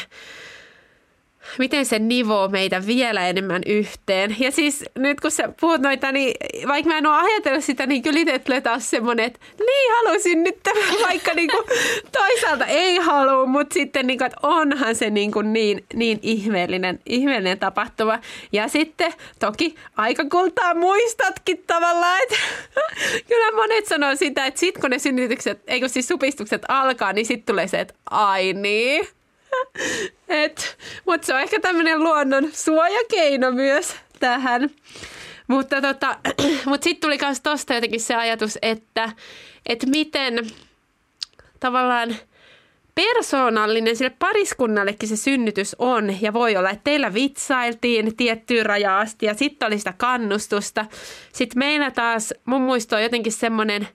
miten 1.59 1.85
se 1.85 1.99
nivoo 1.99 2.47
meitä 2.47 2.87
vielä 2.87 3.27
enemmän 3.27 3.61
yhteen. 3.65 4.35
Ja 4.39 4.51
siis 4.51 4.85
nyt 4.97 5.21
kun 5.21 5.31
sä 5.31 5.49
puhut 5.61 5.81
noita, 5.81 6.11
niin 6.11 6.33
vaikka 6.67 6.89
mä 6.89 6.97
en 6.97 7.07
ole 7.07 7.17
ajatellut 7.17 7.63
sitä, 7.63 7.85
niin 7.85 8.01
kyllä 8.01 8.19
itse 8.19 8.39
tulee 8.39 8.61
taas 8.61 8.89
semmoinen, 8.89 9.25
että 9.25 9.39
niin 9.59 9.91
halusin 9.95 10.43
nyt 10.43 10.63
tämän, 10.63 10.83
vaikka 11.07 11.33
niin 11.33 11.49
kuin 11.49 11.65
toisaalta 12.11 12.65
ei 12.65 12.97
halua, 12.97 13.45
mutta 13.45 13.73
sitten 13.73 14.07
niin 14.07 14.17
kuin, 14.17 14.25
että 14.25 14.39
onhan 14.43 14.95
se 14.95 15.09
niin, 15.09 15.31
kuin 15.31 15.53
niin, 15.53 15.85
niin 15.93 16.19
ihmeellinen, 16.21 16.99
ihmeellinen 17.05 17.59
tapahtuma. 17.59 18.19
Ja 18.51 18.67
sitten 18.67 19.13
toki 19.39 19.75
aika 19.97 20.25
kultaa 20.31 20.73
muistatkin 20.73 21.63
tavallaan, 21.67 22.19
että 22.23 22.35
kyllä 23.29 23.51
monet 23.55 23.85
sanoo 23.85 24.15
sitä, 24.15 24.45
että 24.45 24.59
sitten 24.59 24.81
kun 24.81 24.89
ne 24.89 24.99
synnytykset, 24.99 25.61
eikö 25.67 25.87
siis 25.87 26.07
supistukset 26.07 26.61
alkaa, 26.67 27.13
niin 27.13 27.25
sitten 27.25 27.53
tulee 27.53 27.67
se, 27.67 27.79
että 27.79 27.93
ai 28.09 28.53
niin, 28.53 29.07
mutta 31.05 31.27
se 31.27 31.33
on 31.33 31.39
ehkä 31.39 31.59
tämmöinen 31.59 32.03
luonnon 32.03 32.49
suojakeino 32.53 33.51
myös 33.51 33.95
tähän. 34.19 34.69
Mutta 35.47 35.81
tota, 35.81 36.17
mut 36.65 36.83
sitten 36.83 37.01
tuli 37.01 37.17
myös 37.21 37.41
tosta 37.41 37.73
jotenkin 37.73 38.01
se 38.01 38.15
ajatus, 38.15 38.57
että, 38.61 39.11
että 39.65 39.87
miten 39.87 40.47
tavallaan 41.59 42.15
persoonallinen 42.95 43.95
sille 43.95 44.15
pariskunnallekin 44.19 45.09
se 45.09 45.15
synnytys 45.15 45.75
on 45.79 46.21
ja 46.21 46.33
voi 46.33 46.55
olla, 46.55 46.69
että 46.69 46.83
teillä 46.83 47.13
vitsailtiin 47.13 48.17
tiettyyn 48.17 48.65
rajaan 48.65 49.01
asti 49.01 49.25
ja 49.25 49.33
sitten 49.33 49.67
oli 49.67 49.77
sitä 49.77 49.93
kannustusta. 49.97 50.85
Sitten 51.33 51.59
meillä 51.59 51.91
taas, 51.91 52.33
mun 52.45 52.61
muisto 52.61 52.95
on 52.95 53.03
jotenkin 53.03 53.31
semmoinen 53.31 53.87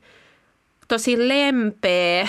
tosi 0.89 1.29
lempeä 1.29 2.29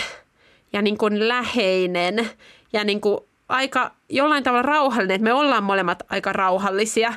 ja 0.73 0.81
niin 0.81 0.97
kuin 0.97 1.27
läheinen 1.27 2.29
ja 2.73 2.83
niin 2.83 3.01
kuin 3.01 3.19
aika 3.49 3.91
jollain 4.09 4.43
tavalla 4.43 4.61
rauhallinen, 4.61 5.15
että 5.15 5.23
me 5.23 5.33
ollaan 5.33 5.63
molemmat 5.63 6.03
aika 6.09 6.33
rauhallisia. 6.33 7.13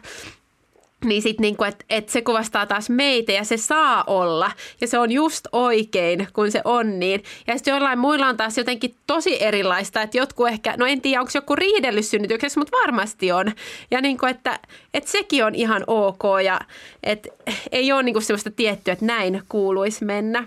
Niin 1.05 1.23
sitten 1.23 1.43
niinku, 1.43 1.65
että 1.65 1.85
et 1.91 2.09
se 2.09 2.23
kuvastaa 2.23 2.67
taas 2.67 2.91
meitä 2.91 3.33
ja 3.33 3.45
se 3.45 3.57
saa 3.57 4.05
olla. 4.07 4.51
Ja 4.81 4.87
se 4.87 4.99
on 4.99 5.13
just 5.13 5.47
oikein, 5.53 6.29
kun 6.33 6.51
se 6.51 6.61
on 6.65 6.99
niin. 6.99 7.25
Ja 7.47 7.55
sitten 7.57 7.73
jollain 7.73 7.99
muilla 7.99 8.27
on 8.27 8.37
taas 8.37 8.59
jotenkin 8.59 8.95
tosi 9.07 9.43
erilaista. 9.43 10.03
Että 10.03 10.19
jotkut 10.19 10.49
ehkä, 10.49 10.75
no 10.77 10.87
en 10.87 11.01
tiedä 11.01 11.21
onko 11.21 11.33
joku 11.35 11.57
riidellyt 11.57 12.07
synnytyksessä, 12.07 12.61
mutta 12.61 12.77
varmasti 12.83 13.33
on. 13.33 13.53
Ja 13.91 14.01
niinku, 14.01 14.27
että, 14.27 14.59
että 14.95 15.11
sekin 15.11 15.45
on 15.45 15.55
ihan 15.55 15.85
ok 15.87 16.23
ja 16.45 16.61
että 17.03 17.29
ei 17.73 17.93
ole 17.93 18.03
niinku 18.03 18.21
sellaista 18.21 18.51
tiettyä, 18.51 18.93
että 18.93 19.07
näin 19.07 19.43
kuuluisi 19.49 20.05
mennä. 20.05 20.45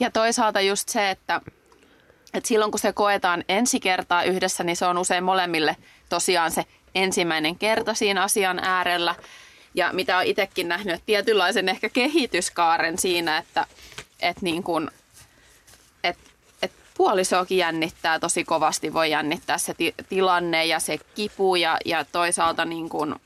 Ja 0.00 0.10
toisaalta 0.10 0.60
just 0.60 0.88
se, 0.88 1.10
että 1.10 1.40
et 2.34 2.44
silloin 2.44 2.70
kun 2.70 2.80
se 2.80 2.92
koetaan 2.92 3.44
ensi 3.48 3.80
kertaa 3.80 4.22
yhdessä, 4.22 4.64
niin 4.64 4.76
se 4.76 4.86
on 4.86 4.98
usein 4.98 5.24
molemmille 5.24 5.76
tosiaan 6.08 6.50
se 6.50 6.64
ensimmäinen 6.94 7.58
kerta 7.58 7.94
siinä 7.94 8.22
asian 8.22 8.58
äärellä. 8.58 9.14
Ja 9.74 9.92
mitä 9.92 10.16
olen 10.16 10.28
itsekin 10.28 10.68
nähnyt, 10.68 10.94
että 10.94 11.06
tietynlaisen 11.06 11.68
ehkä 11.68 11.88
kehityskaaren 11.88 12.98
siinä, 12.98 13.38
että, 13.38 13.66
että, 14.20 14.40
niin 14.42 14.62
kun, 14.62 14.90
että, 16.04 16.30
että 16.62 16.76
puolisoakin 16.96 17.58
jännittää 17.58 18.18
tosi 18.18 18.44
kovasti, 18.44 18.92
voi 18.92 19.10
jännittää 19.10 19.58
se 19.58 19.74
tilanne 20.08 20.64
ja 20.64 20.80
se 20.80 20.98
kipu 21.14 21.56
ja, 21.56 21.78
ja 21.84 22.04
toisaalta 22.04 22.64
niin 22.64 22.88
kun, 22.88 23.20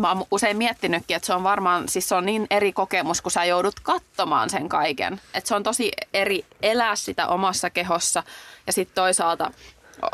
mä 0.00 0.12
oon 0.12 0.26
usein 0.30 0.56
miettinytkin, 0.56 1.16
että 1.16 1.26
se 1.26 1.34
on 1.34 1.42
varmaan, 1.42 1.88
siis 1.88 2.08
se 2.08 2.14
on 2.14 2.26
niin 2.26 2.46
eri 2.50 2.72
kokemus, 2.72 3.22
kun 3.22 3.32
sä 3.32 3.44
joudut 3.44 3.80
katsomaan 3.82 4.50
sen 4.50 4.68
kaiken. 4.68 5.20
Että 5.34 5.48
se 5.48 5.54
on 5.54 5.62
tosi 5.62 5.92
eri 6.14 6.44
elää 6.62 6.96
sitä 6.96 7.26
omassa 7.26 7.70
kehossa 7.70 8.22
ja 8.66 8.72
sitten 8.72 8.94
toisaalta 8.94 9.50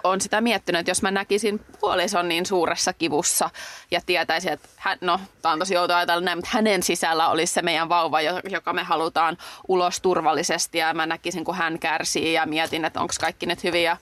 on 0.05 0.21
sitä 0.21 0.41
miettinyt, 0.41 0.79
että 0.79 0.91
jos 0.91 1.03
mä 1.03 1.11
näkisin 1.11 1.61
puolison 1.81 2.29
niin 2.29 2.47
suuressa 2.47 2.93
kivussa 2.93 3.51
ja 3.91 4.01
tietäisin, 4.07 4.53
että 4.53 4.69
hän, 4.77 4.99
no, 5.01 5.21
tämä 5.43 5.53
on 5.53 5.59
tosi 5.59 5.77
outoa 5.77 5.97
ajatella 5.97 6.25
näin, 6.25 6.39
mutta 6.39 6.51
hänen 6.53 6.83
sisällä 6.83 7.29
olisi 7.29 7.53
se 7.53 7.63
meidän 7.63 7.89
vauva, 7.89 8.21
joka 8.51 8.73
me 8.73 8.83
halutaan 8.83 9.39
ulos 9.69 10.01
turvallisesti 10.01 10.79
ja 10.79 10.95
mä 10.95 11.07
näkisin, 11.07 11.45
kun 11.45 11.55
hän 11.55 11.79
kärsii 11.79 12.33
ja 12.33 12.47
mietin, 12.47 12.85
että 12.85 13.01
onko 13.01 13.15
kaikki 13.21 13.47
nyt 13.47 13.65
hyvin 13.65 13.83
ja 13.83 13.97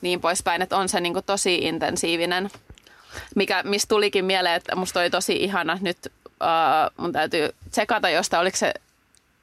niin 0.00 0.20
poispäin, 0.20 0.62
että 0.62 0.76
on 0.76 0.88
se 0.88 1.00
niin 1.00 1.14
tosi 1.26 1.54
intensiivinen 1.54 2.50
mikä, 3.34 3.62
mistä 3.62 3.88
tulikin 3.88 4.24
mieleen, 4.24 4.54
että 4.54 4.76
musta 4.76 5.00
oli 5.00 5.10
tosi 5.10 5.36
ihana 5.36 5.78
nyt, 5.80 5.98
uh, 6.26 6.92
mun 6.96 7.12
täytyy 7.12 7.54
tsekata, 7.70 8.08
josta 8.08 8.38
oliko 8.38 8.56
se 8.56 8.74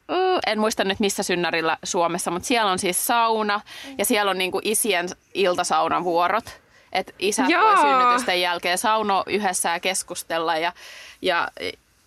uh, 0.10 0.40
en 0.48 0.60
muista 0.60 0.84
nyt 0.84 1.00
missä 1.00 1.24
synnärillä 1.24 1.78
Suomessa, 1.84 2.32
mutta 2.32 2.48
siellä 2.48 2.72
on 2.72 2.80
siis 2.80 3.08
sauna 3.08 3.62
ja 3.98 4.06
siellä 4.06 4.32
on 4.32 4.38
niinku 4.38 4.60
isien 4.64 5.10
iltasaunan 5.34 6.04
vuorot. 6.04 6.64
Että 6.92 7.14
isät 7.20 7.50
Joo. 7.50 7.64
voi 7.64 7.78
synnytysten 7.78 8.42
jälkeen 8.42 8.78
sauno 8.78 9.24
yhdessä 9.28 9.70
ja 9.70 9.80
keskustella 9.80 10.58
ja, 10.58 10.74
ja 11.22 11.48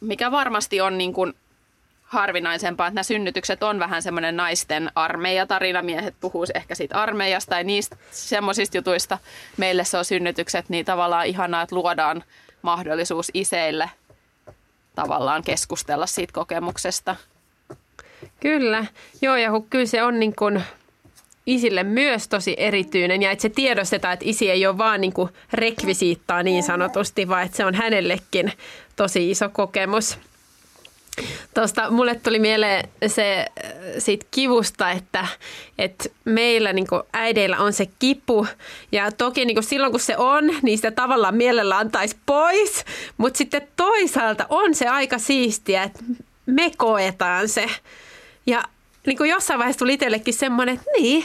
mikä 0.01 0.31
varmasti 0.31 0.81
on 0.81 0.99
niin 0.99 1.13
kuin 1.13 1.35
harvinaisempaa, 2.07 2.87
että 2.87 2.95
nämä 2.95 3.03
synnytykset 3.03 3.63
on 3.63 3.79
vähän 3.79 4.03
semmoinen 4.03 4.37
naisten 4.37 4.91
armeijatarina. 4.95 5.83
Miehet 5.83 6.15
puhuu 6.21 6.47
ehkä 6.55 6.75
siitä 6.75 7.03
armeijasta 7.03 7.51
tai 7.51 7.65
niistä 7.65 7.97
semmoisista 8.11 8.77
jutuista. 8.77 9.19
Meille 9.57 9.85
se 9.85 9.99
on 9.99 10.05
synnytykset, 10.05 10.69
niin 10.69 10.85
tavallaan 10.85 11.27
ihanaa, 11.27 11.63
että 11.63 11.77
luodaan 11.77 12.25
mahdollisuus 12.63 13.31
iseille 13.35 13.91
tavallaan 14.95 15.43
keskustella 15.43 16.07
siitä 16.07 16.33
kokemuksesta. 16.33 17.17
Kyllä, 18.41 18.85
joo 19.23 19.37
ja 19.37 19.51
kyllä 19.71 19.87
se 19.87 20.03
on 20.03 20.21
niin 20.21 20.37
kuin 20.37 20.63
isille 21.47 21.83
myös 21.83 22.29
tosi 22.29 22.55
erityinen 22.59 23.23
ja 23.23 23.31
että 23.31 23.43
se 23.43 23.49
tiedostetaan, 23.49 24.15
että 24.15 24.25
isi 24.29 24.51
ei 24.51 24.67
ole 24.67 24.79
vaan 24.79 25.01
niin 25.01 25.13
kuin 25.13 25.31
rekvisiittaa 25.53 26.43
niin 26.43 26.63
sanotusti, 26.63 27.29
vaan 27.29 27.43
että 27.43 27.57
se 27.57 27.65
on 27.65 27.75
hänellekin 27.75 28.53
tosi 28.97 29.31
iso 29.31 29.49
kokemus. 29.49 30.19
Tuosta 31.55 31.91
mulle 31.91 32.15
tuli 32.15 32.39
mieleen 32.39 32.89
se 33.07 33.39
äh, 33.39 33.73
siitä 33.99 34.27
kivusta, 34.31 34.91
että, 34.91 35.27
että 35.79 36.09
meillä 36.25 36.73
niin 36.73 36.87
äideillä 37.13 37.59
on 37.59 37.73
se 37.73 37.87
kipu. 37.99 38.47
Ja 38.93 39.13
toki 39.13 39.45
niin 39.45 39.63
silloin 39.63 39.93
kun 39.93 40.01
se 40.01 40.17
on, 40.17 40.45
niin 40.63 40.79
sitä 40.79 40.91
tavallaan 40.91 41.37
mielellä 41.37 41.79
antaisi 41.79 42.17
pois. 42.27 42.85
Mutta 43.17 43.39
sitten 43.39 43.69
toisaalta 43.77 44.47
on 44.49 44.75
se 44.75 44.89
aika 44.89 45.19
siistiä, 45.19 45.83
että 45.83 46.01
me 46.47 46.71
koetaan 46.77 47.49
se. 47.49 47.67
Ja 48.47 48.65
niin 49.07 49.17
kuin 49.17 49.31
jossain 49.31 49.59
vaiheessa 49.59 49.79
tuli 49.79 49.95
itsellekin 49.95 50.35
semmoinen, 50.35 50.75
että 50.75 50.91
niin, 50.99 51.25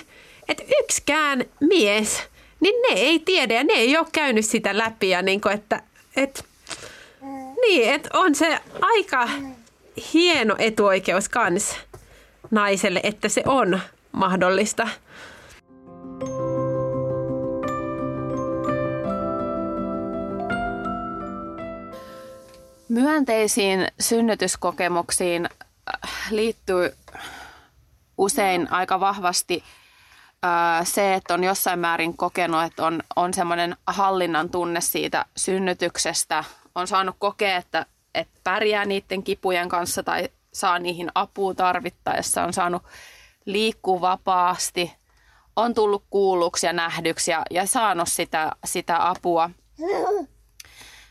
että 0.50 0.64
yksikään 0.84 1.46
mies, 1.60 2.24
niin 2.60 2.76
ne 2.90 3.00
ei 3.00 3.20
tiedä 3.20 3.54
ja 3.54 3.64
ne 3.64 3.74
ei 3.74 3.98
ole 3.98 4.08
käynyt 4.12 4.46
sitä 4.46 4.78
läpi. 4.78 5.10
Ja 5.10 5.22
niin 5.22 5.42
kuin, 5.42 5.54
että, 5.54 5.84
että, 6.16 6.44
niin, 7.62 7.94
että 7.94 8.10
on 8.14 8.36
se 8.36 8.60
aika 8.82 9.30
hieno 10.14 10.56
etuoikeus 10.60 11.30
kans 11.30 11.76
naiselle, 12.52 13.00
että 13.04 13.30
se 13.30 13.44
on 13.46 13.80
mahdollista. 14.12 14.88
Myönteisiin 22.90 23.88
synnytyskokemuksiin 24.00 25.46
äh, 25.46 26.12
liittyy 26.32 26.96
usein 28.18 28.72
aika 28.72 29.00
vahvasti 29.00 29.64
se, 30.84 31.14
että 31.14 31.34
on 31.34 31.44
jossain 31.44 31.80
määrin 31.80 32.18
kokenut, 32.18 32.64
että 32.64 32.86
on, 32.86 33.04
on 33.16 33.34
semmoinen 33.34 33.76
hallinnan 33.88 34.50
tunne 34.50 34.82
siitä 34.82 35.26
synnytyksestä. 35.38 36.44
On 36.76 36.88
saanut 36.88 37.16
kokea, 37.20 37.58
että, 37.58 37.86
että 38.16 38.40
pärjää 38.44 38.86
niiden 38.86 39.24
kipujen 39.24 39.70
kanssa 39.70 40.04
tai 40.04 40.30
saa 40.54 40.80
niihin 40.80 41.12
apua 41.16 41.54
tarvittaessa. 41.54 42.44
On 42.44 42.54
saanut 42.54 42.84
liikkua 43.46 44.02
vapaasti, 44.02 44.94
on 45.56 45.74
tullut 45.74 46.04
kuulluksi 46.10 46.66
ja 46.66 46.74
nähdyksi 46.74 47.32
ja, 47.32 47.44
ja 47.52 47.66
saanut 47.66 48.08
sitä, 48.10 48.52
sitä 48.66 49.10
apua, 49.10 49.50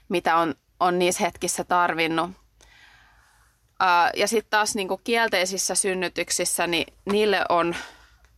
mitä 0.09 0.37
on, 0.37 0.55
on 0.81 0.99
niissä 0.99 1.25
hetkissä 1.25 1.65
tarvinnut. 1.65 2.31
Ja 4.17 4.29
sitten 4.29 4.51
taas 4.51 4.75
niinku 4.75 5.01
kielteisissä 5.05 5.75
synnytyksissä, 5.75 6.67
niin 6.67 6.95
niille 7.13 7.45
on 7.49 7.77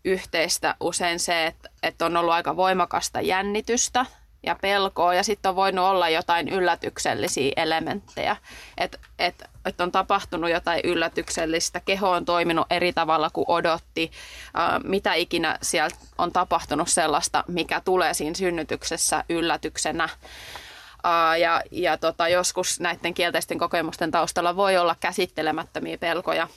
yhteistä 0.04 0.74
usein 0.80 1.18
se, 1.20 1.46
että, 1.46 1.70
että 1.82 2.06
on 2.06 2.16
ollut 2.16 2.32
aika 2.34 2.56
voimakasta 2.56 3.20
jännitystä 3.20 4.06
ja 4.42 4.56
pelkoa 4.62 5.14
ja 5.14 5.22
sitten 5.22 5.48
on 5.48 5.56
voinut 5.56 5.84
olla 5.84 6.08
jotain 6.08 6.48
yllätyksellisiä 6.48 7.52
elementtejä. 7.56 8.36
Että 8.78 8.98
et, 9.18 9.44
et 9.64 9.80
on 9.80 9.92
tapahtunut 9.92 10.50
jotain 10.50 10.80
yllätyksellistä, 10.84 11.80
keho 11.80 12.10
on 12.10 12.24
toiminut 12.24 12.66
eri 12.70 12.92
tavalla 12.92 13.30
kuin 13.30 13.44
odotti, 13.48 14.10
ää, 14.54 14.80
mitä 14.84 15.14
ikinä 15.14 15.58
sieltä 15.62 15.96
on 16.18 16.32
tapahtunut 16.32 16.88
sellaista, 16.88 17.44
mikä 17.48 17.80
tulee 17.80 18.14
siinä 18.14 18.34
synnytyksessä 18.34 19.24
yllätyksenä. 19.28 20.08
Ja 21.40 21.62
ja 21.70 21.96
tota, 21.96 22.28
joskus 22.28 22.80
näiden 22.80 23.14
kielteisten 23.14 23.58
kokemusten 23.58 24.10
taustalla 24.10 24.56
voi 24.56 24.76
olla 24.76 24.96
käsittelemättömiä 25.00 25.98
pelkoja– 25.98 26.48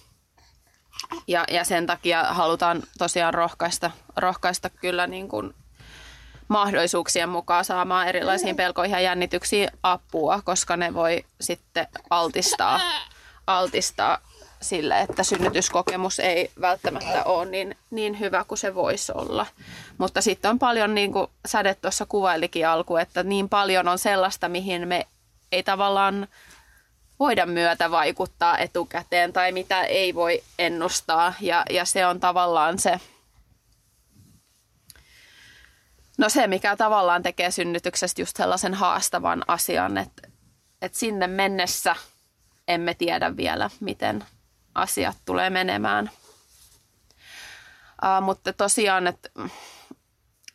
ja, 1.28 1.46
ja 1.52 1.64
sen 1.64 1.86
takia 1.86 2.24
halutaan 2.24 2.84
tosiaan 2.98 3.34
rohkaista, 3.34 3.92
rohkaista 4.18 4.70
kyllä 4.70 5.08
niin 5.08 5.28
kuin 5.28 5.54
mahdollisuuksien 6.48 7.30
mukaan 7.30 7.66
saamaan 7.66 8.08
erilaisiin 8.08 8.56
pelkoihin 8.56 8.93
ja 8.93 9.00
jännityksiin 9.00 9.70
apua, 9.84 10.41
koska 10.41 10.78
ne 10.78 10.93
voi 10.93 11.26
sitten 11.41 11.88
altistaa, 12.10 12.80
altistaa 13.48 14.18
sille, 14.62 15.00
että 15.00 15.24
synnytyskokemus 15.24 16.20
ei 16.20 16.52
välttämättä 16.62 17.24
ole 17.24 17.46
niin, 17.46 17.78
niin 17.91 18.20
hyvä 18.20 18.43
kuin 18.43 18.58
se 18.58 18.76
voisi 18.76 19.12
olla. 19.16 19.46
Mutta 19.98 20.22
sitten 20.22 20.52
on 20.52 20.60
paljon, 20.60 20.96
niin 20.96 21.14
kuin 21.14 21.28
Säde 21.48 21.76
tuossa 21.76 22.06
kuvailikin 22.06 22.68
alku, 22.68 22.98
että 22.98 23.24
niin 23.24 23.50
paljon 23.50 23.88
on 23.88 24.00
sellaista, 24.00 24.50
mihin 24.50 24.88
me 24.88 25.08
ei 25.52 25.64
tavallaan 25.64 26.28
voida 27.20 27.46
myötä 27.46 27.91
vaikuttaa 27.91 28.58
etukäteen 28.58 29.34
tai 29.34 29.52
mitä 29.52 29.84
ei 29.84 30.16
voi 30.16 30.43
ennustaa. 30.60 31.34
Ja, 31.41 31.64
ja 31.70 31.86
se 31.86 32.06
on 32.06 32.20
tavallaan 32.20 32.80
se, 32.80 33.00
no 36.18 36.30
se, 36.30 36.47
mikä 36.47 36.76
tavallaan 36.76 37.24
tekee 37.24 37.51
synnytyksestä 37.51 38.22
just 38.22 38.38
sellaisen 38.38 38.74
haastavan 38.74 39.43
asian, 39.47 39.97
että, 39.97 40.28
että 40.82 40.97
sinne 40.97 41.28
mennessä 41.28 41.95
emme 42.68 42.93
tiedä 42.93 43.38
vielä, 43.38 43.70
miten 43.80 44.26
asiat 44.76 45.18
tulee 45.26 45.49
menemään. 45.49 46.11
Uh, 48.03 48.22
mutta 48.22 48.53
tosiaan, 48.53 49.07
että, 49.07 49.30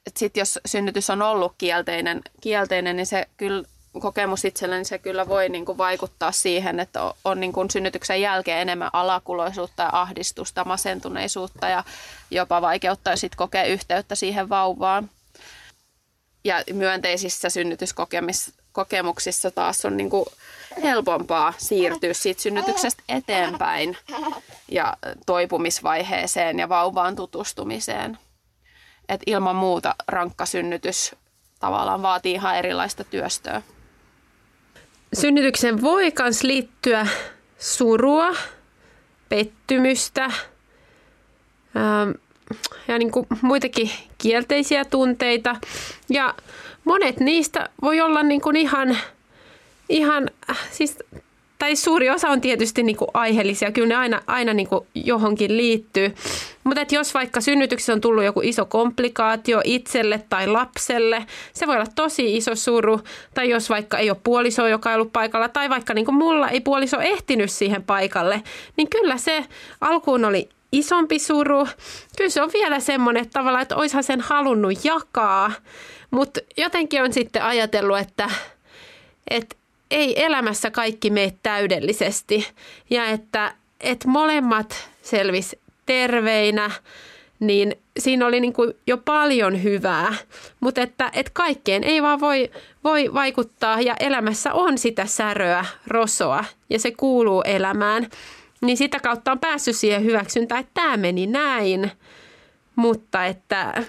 että 0.06 0.18
sit 0.18 0.36
jos 0.36 0.58
synnytys 0.66 1.10
on 1.10 1.22
ollut 1.22 1.54
kielteinen, 1.58 2.20
kielteinen, 2.40 2.96
niin 2.96 3.06
se 3.06 3.28
kyllä 3.36 3.64
kokemus 3.98 4.44
itselleni 4.44 4.84
se 4.84 4.98
kyllä 4.98 5.28
voi 5.28 5.48
niin 5.48 5.64
kuin 5.64 5.78
vaikuttaa 5.78 6.32
siihen, 6.32 6.80
että 6.80 7.02
on, 7.02 7.14
on 7.24 7.40
niin 7.40 7.52
kuin 7.52 7.70
synnytyksen 7.70 8.20
jälkeen 8.20 8.60
enemmän 8.60 8.90
alakuloisuutta 8.92 9.82
ja 9.82 9.90
ahdistusta, 9.92 10.64
masentuneisuutta 10.64 11.68
ja 11.68 11.84
jopa 12.30 12.62
vaikeuttaa 12.62 13.16
sitten 13.16 13.36
kokea 13.36 13.64
yhteyttä 13.64 14.14
siihen 14.14 14.48
vauvaan. 14.48 15.10
Ja 16.44 16.62
myönteisissä 16.72 17.48
synnytyskokemuksissa 17.48 19.50
taas 19.50 19.84
on 19.84 19.96
niin 19.96 20.10
kuin 20.10 20.26
helpompaa 20.82 21.54
siirtyä 21.58 22.14
siitä 22.14 22.42
synnytyksestä 22.42 23.02
eteenpäin 23.08 23.96
ja 24.68 24.96
toipumisvaiheeseen 25.26 26.58
ja 26.58 26.68
vauvaan 26.68 27.16
tutustumiseen. 27.16 28.18
Et 29.08 29.20
ilman 29.26 29.56
muuta 29.56 29.94
rankka 30.08 30.46
synnytys 30.46 31.14
tavallaan 31.60 32.02
vaatii 32.02 32.32
ihan 32.32 32.56
erilaista 32.56 33.04
työstöä 33.04 33.62
synnytykseen 35.14 35.82
voi 35.82 36.12
myös 36.18 36.42
liittyä 36.42 37.06
surua, 37.58 38.34
pettymystä 39.28 40.24
ähm, 40.24 42.10
ja 42.88 42.98
niin 42.98 43.10
kuin 43.10 43.26
muitakin 43.42 43.90
kielteisiä 44.18 44.84
tunteita. 44.84 45.56
Ja 46.08 46.34
monet 46.84 47.20
niistä 47.20 47.68
voi 47.82 48.00
olla 48.00 48.22
niin 48.22 48.40
kuin 48.40 48.56
ihan, 48.56 48.98
ihan 49.88 50.30
siis 50.70 50.98
tai 51.60 51.76
suuri 51.76 52.10
osa 52.10 52.28
on 52.28 52.40
tietysti 52.40 52.82
niin 52.82 52.96
kuin 52.96 53.08
aiheellisia, 53.14 53.72
kyllä 53.72 53.88
ne 53.88 53.94
aina, 53.94 54.22
aina 54.26 54.54
niin 54.54 54.68
kuin 54.68 54.86
johonkin 54.94 55.56
liittyy. 55.56 56.14
Mutta 56.64 56.94
jos 56.94 57.14
vaikka 57.14 57.40
synnytyksessä 57.40 57.92
on 57.92 58.00
tullut 58.00 58.24
joku 58.24 58.40
iso 58.40 58.64
komplikaatio 58.64 59.60
itselle 59.64 60.24
tai 60.28 60.46
lapselle, 60.46 61.26
se 61.52 61.66
voi 61.66 61.74
olla 61.76 61.86
tosi 61.94 62.36
iso 62.36 62.54
suru. 62.54 63.00
Tai 63.34 63.50
jos 63.50 63.70
vaikka 63.70 63.98
ei 63.98 64.10
ole 64.10 64.18
puoliso, 64.24 64.66
joka 64.66 64.90
ei 64.90 64.94
ollut 64.94 65.12
paikalla, 65.12 65.48
tai 65.48 65.70
vaikka 65.70 65.94
niin 65.94 66.04
kuin 66.04 66.14
mulla 66.14 66.48
ei 66.48 66.60
puoliso 66.60 67.00
ehtinyt 67.00 67.50
siihen 67.50 67.82
paikalle, 67.82 68.42
niin 68.76 68.90
kyllä 68.90 69.16
se 69.16 69.44
alkuun 69.80 70.24
oli 70.24 70.48
isompi 70.72 71.18
suru. 71.18 71.68
Kyllä 72.16 72.30
se 72.30 72.42
on 72.42 72.50
vielä 72.52 72.80
semmoinen 72.80 73.22
että 73.22 73.38
tavallaan, 73.38 73.62
että 73.62 73.76
oishan 73.76 74.04
sen 74.04 74.20
halunnut 74.20 74.84
jakaa, 74.84 75.52
mutta 76.10 76.40
jotenkin 76.56 77.02
on 77.02 77.12
sitten 77.12 77.42
ajatellut, 77.42 77.98
että, 77.98 78.30
että 79.30 79.56
ei 79.90 80.24
elämässä 80.24 80.70
kaikki 80.70 81.10
mene 81.10 81.34
täydellisesti 81.42 82.46
ja 82.90 83.06
että, 83.06 83.54
että 83.80 84.08
molemmat 84.08 84.88
selvis 85.02 85.56
terveinä, 85.86 86.70
niin 87.40 87.76
siinä 87.98 88.26
oli 88.26 88.40
niin 88.40 88.52
kuin 88.52 88.74
jo 88.86 88.96
paljon 88.98 89.62
hyvää, 89.62 90.14
mutta 90.60 90.80
että, 90.82 91.10
että 91.12 91.32
kaikkeen 91.34 91.84
ei 91.84 92.02
vaan 92.02 92.20
voi, 92.20 92.50
voi 92.84 93.14
vaikuttaa 93.14 93.80
ja 93.80 93.94
elämässä 94.00 94.52
on 94.52 94.78
sitä 94.78 95.06
säröä, 95.06 95.64
rosoa 95.86 96.44
ja 96.70 96.78
se 96.78 96.90
kuuluu 96.90 97.42
elämään. 97.42 98.08
Niin 98.60 98.76
sitä 98.76 99.00
kautta 99.00 99.32
on 99.32 99.38
päässyt 99.38 99.76
siihen 99.76 100.04
hyväksyntään, 100.04 100.60
että 100.60 100.70
tämä 100.74 100.96
meni 100.96 101.26
näin, 101.26 101.90
mutta 102.76 103.26
että 103.26 103.84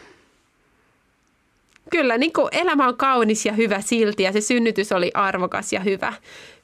kyllä 1.89 2.17
niin 2.17 2.33
kuin 2.33 2.47
elämä 2.51 2.87
on 2.87 2.97
kaunis 2.97 3.45
ja 3.45 3.53
hyvä 3.53 3.81
silti 3.81 4.23
ja 4.23 4.31
se 4.31 4.41
synnytys 4.41 4.91
oli 4.91 5.11
arvokas 5.13 5.73
ja 5.73 5.79
hyvä, 5.79 6.13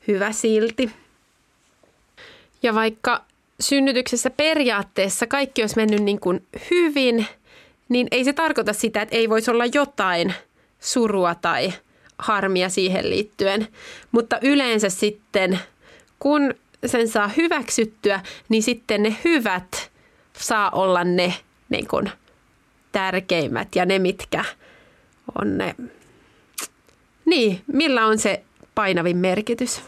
hyvä 0.07 0.31
silti. 0.31 0.91
Ja 2.63 2.75
vaikka 2.75 3.23
synnytyksessä 3.59 4.29
periaatteessa 4.29 5.27
kaikki 5.27 5.63
olisi 5.63 5.75
mennyt 5.75 6.03
niin 6.03 6.19
kuin 6.19 6.45
hyvin, 6.71 7.25
niin 7.89 8.07
ei 8.11 8.23
se 8.23 8.33
tarkoita 8.33 8.73
sitä, 8.73 9.01
että 9.01 9.15
ei 9.15 9.29
voisi 9.29 9.51
olla 9.51 9.65
jotain 9.65 10.33
surua 10.79 11.35
tai 11.35 11.73
harmia 12.17 12.69
siihen 12.69 13.09
liittyen. 13.09 13.67
Mutta 14.11 14.39
yleensä 14.41 14.89
sitten, 14.89 15.59
kun 16.19 16.53
sen 16.85 17.07
saa 17.07 17.27
hyväksyttyä, 17.27 18.19
niin 18.49 18.63
sitten 18.63 19.03
ne 19.03 19.15
hyvät 19.23 19.91
saa 20.33 20.69
olla 20.69 21.03
ne 21.03 21.33
niin 21.69 21.87
kuin, 21.87 22.11
tärkeimmät 22.91 23.75
ja 23.75 23.85
ne, 23.85 23.99
mitkä 23.99 24.45
on 25.41 25.57
ne, 25.57 25.75
niin, 27.25 27.61
millä 27.67 28.05
on 28.05 28.17
se 28.17 28.43
painavin 28.75 29.17
merkitys. 29.17 29.81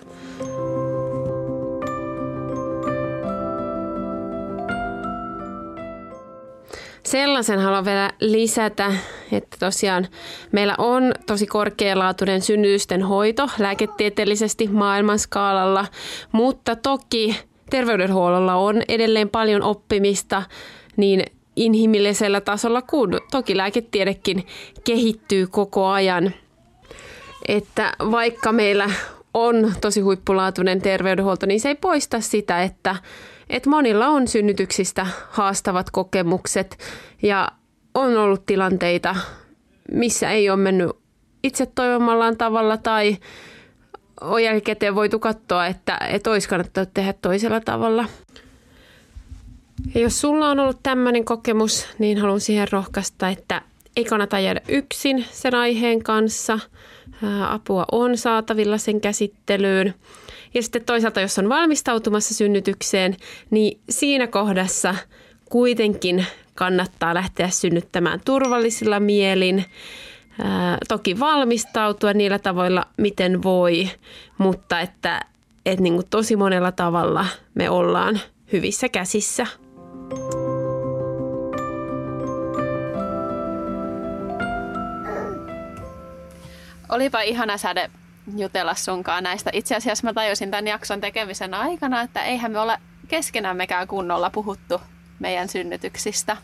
Sellaisen 7.03 7.59
haluan 7.59 7.85
vielä 7.85 8.11
lisätä, 8.19 8.93
että 9.31 9.57
tosiaan 9.59 10.07
meillä 10.51 10.75
on 10.77 11.11
tosi 11.27 11.47
korkealaatuinen 11.47 12.41
synnytysten 12.41 13.03
hoito 13.03 13.49
lääketieteellisesti 13.59 14.67
maailmanskaalalla, 14.67 15.85
mutta 16.31 16.75
toki 16.75 17.39
terveydenhuollolla 17.69 18.55
on 18.55 18.81
edelleen 18.87 19.29
paljon 19.29 19.63
oppimista 19.63 20.43
niin 20.97 21.23
inhimillisellä 21.55 22.41
tasolla, 22.41 22.81
kun 22.81 23.19
toki 23.31 23.57
lääketiedekin 23.57 24.47
kehittyy 24.83 25.47
koko 25.47 25.87
ajan. 25.87 26.33
Että 27.47 27.93
vaikka 28.11 28.51
meillä 28.51 28.89
on 29.33 29.73
tosi 29.81 30.01
huippulaatuinen 30.01 30.81
terveydenhuolto, 30.81 31.45
niin 31.45 31.59
se 31.59 31.69
ei 31.69 31.75
poista 31.75 32.21
sitä, 32.21 32.63
että, 32.63 32.95
että 33.49 33.69
monilla 33.69 34.07
on 34.07 34.27
synnytyksistä 34.27 35.07
haastavat 35.29 35.89
kokemukset 35.91 36.77
ja 37.21 37.47
on 37.93 38.17
ollut 38.17 38.45
tilanteita, 38.45 39.15
missä 39.91 40.31
ei 40.31 40.49
ole 40.49 40.57
mennyt 40.57 40.91
itse 41.43 41.65
toivomallaan 41.65 42.37
tavalla 42.37 42.77
tai 42.77 43.17
on 44.21 44.43
jälkikäteen 44.43 44.95
voitu 44.95 45.19
katsoa, 45.19 45.67
että, 45.67 45.97
että 45.97 46.31
olisi 46.31 46.49
kannattanut 46.49 46.93
tehdä 46.93 47.13
toisella 47.13 47.59
tavalla. 47.59 48.05
Ja 49.95 50.01
jos 50.01 50.21
sulla 50.21 50.49
on 50.49 50.59
ollut 50.59 50.79
tämmöinen 50.83 51.25
kokemus, 51.25 51.87
niin 51.99 52.17
haluan 52.17 52.39
siihen 52.39 52.67
rohkaista, 52.71 53.29
että 53.29 53.61
ei 53.95 54.05
kannata 54.05 54.39
jäädä 54.39 54.61
yksin 54.67 55.25
sen 55.31 55.55
aiheen 55.55 56.03
kanssa. 56.03 56.59
Apua 57.49 57.85
on 57.91 58.17
saatavilla 58.17 58.77
sen 58.77 59.01
käsittelyyn. 59.01 59.93
Ja 60.53 60.63
sitten 60.63 60.85
toisaalta, 60.85 61.21
jos 61.21 61.39
on 61.39 61.49
valmistautumassa 61.49 62.33
synnytykseen, 62.33 63.17
niin 63.51 63.79
siinä 63.89 64.27
kohdassa 64.27 64.95
kuitenkin 65.49 66.25
kannattaa 66.55 67.13
lähteä 67.13 67.49
synnyttämään 67.49 68.21
turvallisilla 68.25 68.99
mielin. 68.99 69.65
Ää, 70.43 70.77
toki 70.87 71.19
valmistautua 71.19 72.13
niillä 72.13 72.39
tavoilla, 72.39 72.85
miten 72.97 73.43
voi, 73.43 73.89
mutta 74.37 74.79
että, 74.79 75.21
että 75.65 75.83
niin 75.83 76.01
tosi 76.09 76.35
monella 76.35 76.71
tavalla 76.71 77.25
me 77.55 77.69
ollaan 77.69 78.19
hyvissä 78.53 78.89
käsissä. 78.89 79.47
Olipa 86.89 87.21
ihana 87.21 87.57
säde 87.57 87.89
jutella 88.37 88.75
sunkaan 88.75 89.23
näistä. 89.23 89.49
Itse 89.53 89.75
asiassa 89.75 90.07
mä 90.07 90.13
tajusin 90.13 90.51
tämän 90.51 90.67
jakson 90.67 91.01
tekemisen 91.01 91.53
aikana, 91.53 92.01
että 92.01 92.23
eihän 92.23 92.51
me 92.51 92.59
ole 92.59 92.77
keskenämmekään 93.07 93.87
kunnolla 93.87 94.29
puhuttu 94.29 94.81
meidän 95.19 95.49
synnytyksistä. 95.49 96.37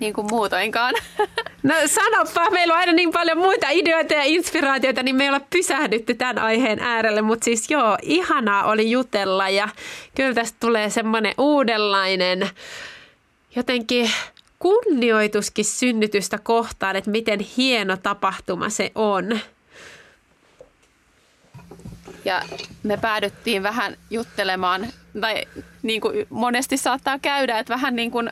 Niin 0.00 0.12
kuin 0.12 0.26
muutoinkaan. 0.30 0.94
No 1.62 1.74
sanoppa, 1.86 2.50
meillä 2.50 2.74
on 2.74 2.80
aina 2.80 2.92
niin 2.92 3.10
paljon 3.10 3.38
muita 3.38 3.66
ideoita 3.70 4.14
ja 4.14 4.22
inspiraatioita, 4.24 5.02
niin 5.02 5.16
me 5.16 5.24
ei 5.24 5.30
ole 5.30 5.40
pysähdytty 5.50 6.14
tämän 6.14 6.38
aiheen 6.38 6.80
äärelle. 6.80 7.22
Mutta 7.22 7.44
siis 7.44 7.70
joo, 7.70 7.98
ihanaa 8.02 8.64
oli 8.64 8.90
jutella 8.90 9.48
ja 9.48 9.68
kyllä 10.14 10.34
tästä 10.34 10.56
tulee 10.60 10.90
semmoinen 10.90 11.34
uudenlainen 11.38 12.50
jotenkin 13.56 14.10
kunnioituskin 14.58 15.64
synnytystä 15.64 16.38
kohtaan, 16.38 16.96
että 16.96 17.10
miten 17.10 17.40
hieno 17.40 17.96
tapahtuma 17.96 18.68
se 18.68 18.92
on. 18.94 19.40
Ja 22.28 22.42
me 22.82 22.96
päädyttiin 22.96 23.62
vähän 23.62 23.96
juttelemaan, 24.10 24.86
tai 25.20 25.44
niin 25.82 26.00
kuin 26.00 26.26
monesti 26.30 26.76
saattaa 26.76 27.18
käydä, 27.18 27.58
että 27.58 27.74
vähän 27.74 27.96
niin 27.96 28.10
kuin 28.10 28.30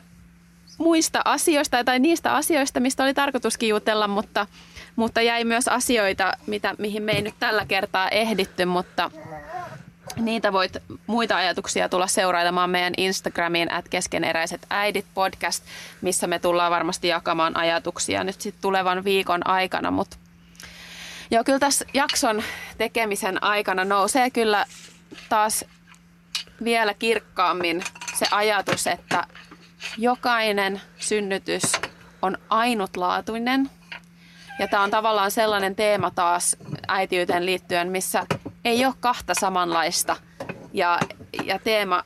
muista 0.77 1.21
asioista 1.25 1.83
tai 1.83 1.99
niistä 1.99 2.35
asioista, 2.35 2.79
mistä 2.79 3.03
oli 3.03 3.13
tarkoituskin 3.13 3.69
jutella, 3.69 4.07
mutta, 4.07 4.47
mutta 4.95 5.21
jäi 5.21 5.43
myös 5.43 5.67
asioita, 5.67 6.33
mitä, 6.47 6.75
mihin 6.77 7.03
me 7.03 7.11
ei 7.11 7.21
nyt 7.21 7.35
tällä 7.39 7.65
kertaa 7.65 8.09
ehditty, 8.09 8.65
mutta 8.65 9.11
niitä 10.15 10.53
voit 10.53 10.77
muita 11.07 11.37
ajatuksia 11.37 11.89
tulla 11.89 12.07
seurailemaan 12.07 12.69
meidän 12.69 12.93
Instagramiin 12.97 13.71
at 13.71 13.89
keskeneräiset 13.89 14.61
äidit 14.69 15.05
podcast, 15.13 15.63
missä 16.01 16.27
me 16.27 16.39
tullaan 16.39 16.71
varmasti 16.71 17.07
jakamaan 17.07 17.57
ajatuksia 17.57 18.23
nyt 18.23 18.41
sitten 18.41 18.61
tulevan 18.61 19.03
viikon 19.03 19.47
aikana, 19.47 19.91
mutta 19.91 20.17
Joo, 21.31 21.43
kyllä 21.43 21.59
tässä 21.59 21.85
jakson 21.93 22.43
tekemisen 22.77 23.43
aikana 23.43 23.85
nousee 23.85 24.29
kyllä 24.29 24.65
taas 25.29 25.65
vielä 26.63 26.93
kirkkaammin 26.93 27.83
se 28.15 28.25
ajatus, 28.31 28.87
että 28.87 29.27
jokainen 29.97 30.81
synnytys 30.97 31.63
on 32.21 32.37
ainutlaatuinen. 32.49 33.69
Ja 34.59 34.67
tämä 34.67 34.83
on 34.83 34.91
tavallaan 34.91 35.31
sellainen 35.31 35.75
teema 35.75 36.11
taas 36.11 36.57
äitiyteen 36.87 37.45
liittyen, 37.45 37.91
missä 37.91 38.25
ei 38.65 38.85
ole 38.85 38.93
kahta 38.99 39.33
samanlaista. 39.39 40.15
Ja, 40.73 40.99
ja 41.43 41.59
teema, 41.59 42.03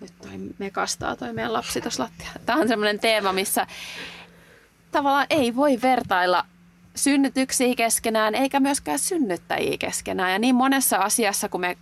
nyt 0.00 0.12
toi 0.22 0.30
mekastaa 0.58 1.16
toi 1.16 1.32
meidän 1.32 1.52
lapsi 1.52 1.80
tuossa. 1.80 2.08
Tämä 2.46 2.58
on 2.58 2.68
sellainen 2.68 3.00
teema, 3.00 3.32
missä 3.32 3.66
tavallaan 4.90 5.26
ei 5.30 5.56
voi 5.56 5.78
vertailla 5.82 6.44
synnytyksiä 6.94 7.74
keskenään, 7.74 8.34
eikä 8.34 8.60
myöskään 8.60 8.98
synnyttäjiä 8.98 9.76
keskenään. 9.78 10.32
Ja 10.32 10.38
niin 10.38 10.54
monessa 10.54 10.96
asiassa, 10.96 11.48
kun 11.48 11.60
me 11.60 11.76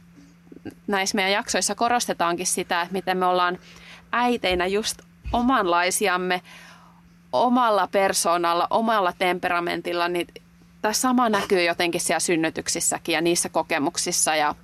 näissä 0.86 1.16
meidän 1.16 1.32
jaksoissa 1.32 1.74
korostetaankin 1.74 2.46
sitä, 2.46 2.82
että 2.82 2.92
miten 2.92 3.18
me 3.18 3.26
ollaan 3.26 3.58
äiteinä 4.12 4.66
just 4.66 4.98
omanlaisiamme 5.32 6.42
omalla 7.32 7.86
persoonalla, 7.86 8.66
omalla 8.70 9.12
temperamentilla, 9.18 10.08
niin 10.08 10.26
tämä 10.82 10.92
sama 10.92 11.28
näkyy 11.28 11.62
jotenkin 11.62 12.00
siellä 12.00 12.20
synnytyksissäkin 12.20 13.12
ja 13.12 13.20
niissä 13.20 13.48
kokemuksissa 13.48 14.36
ja 14.36 14.54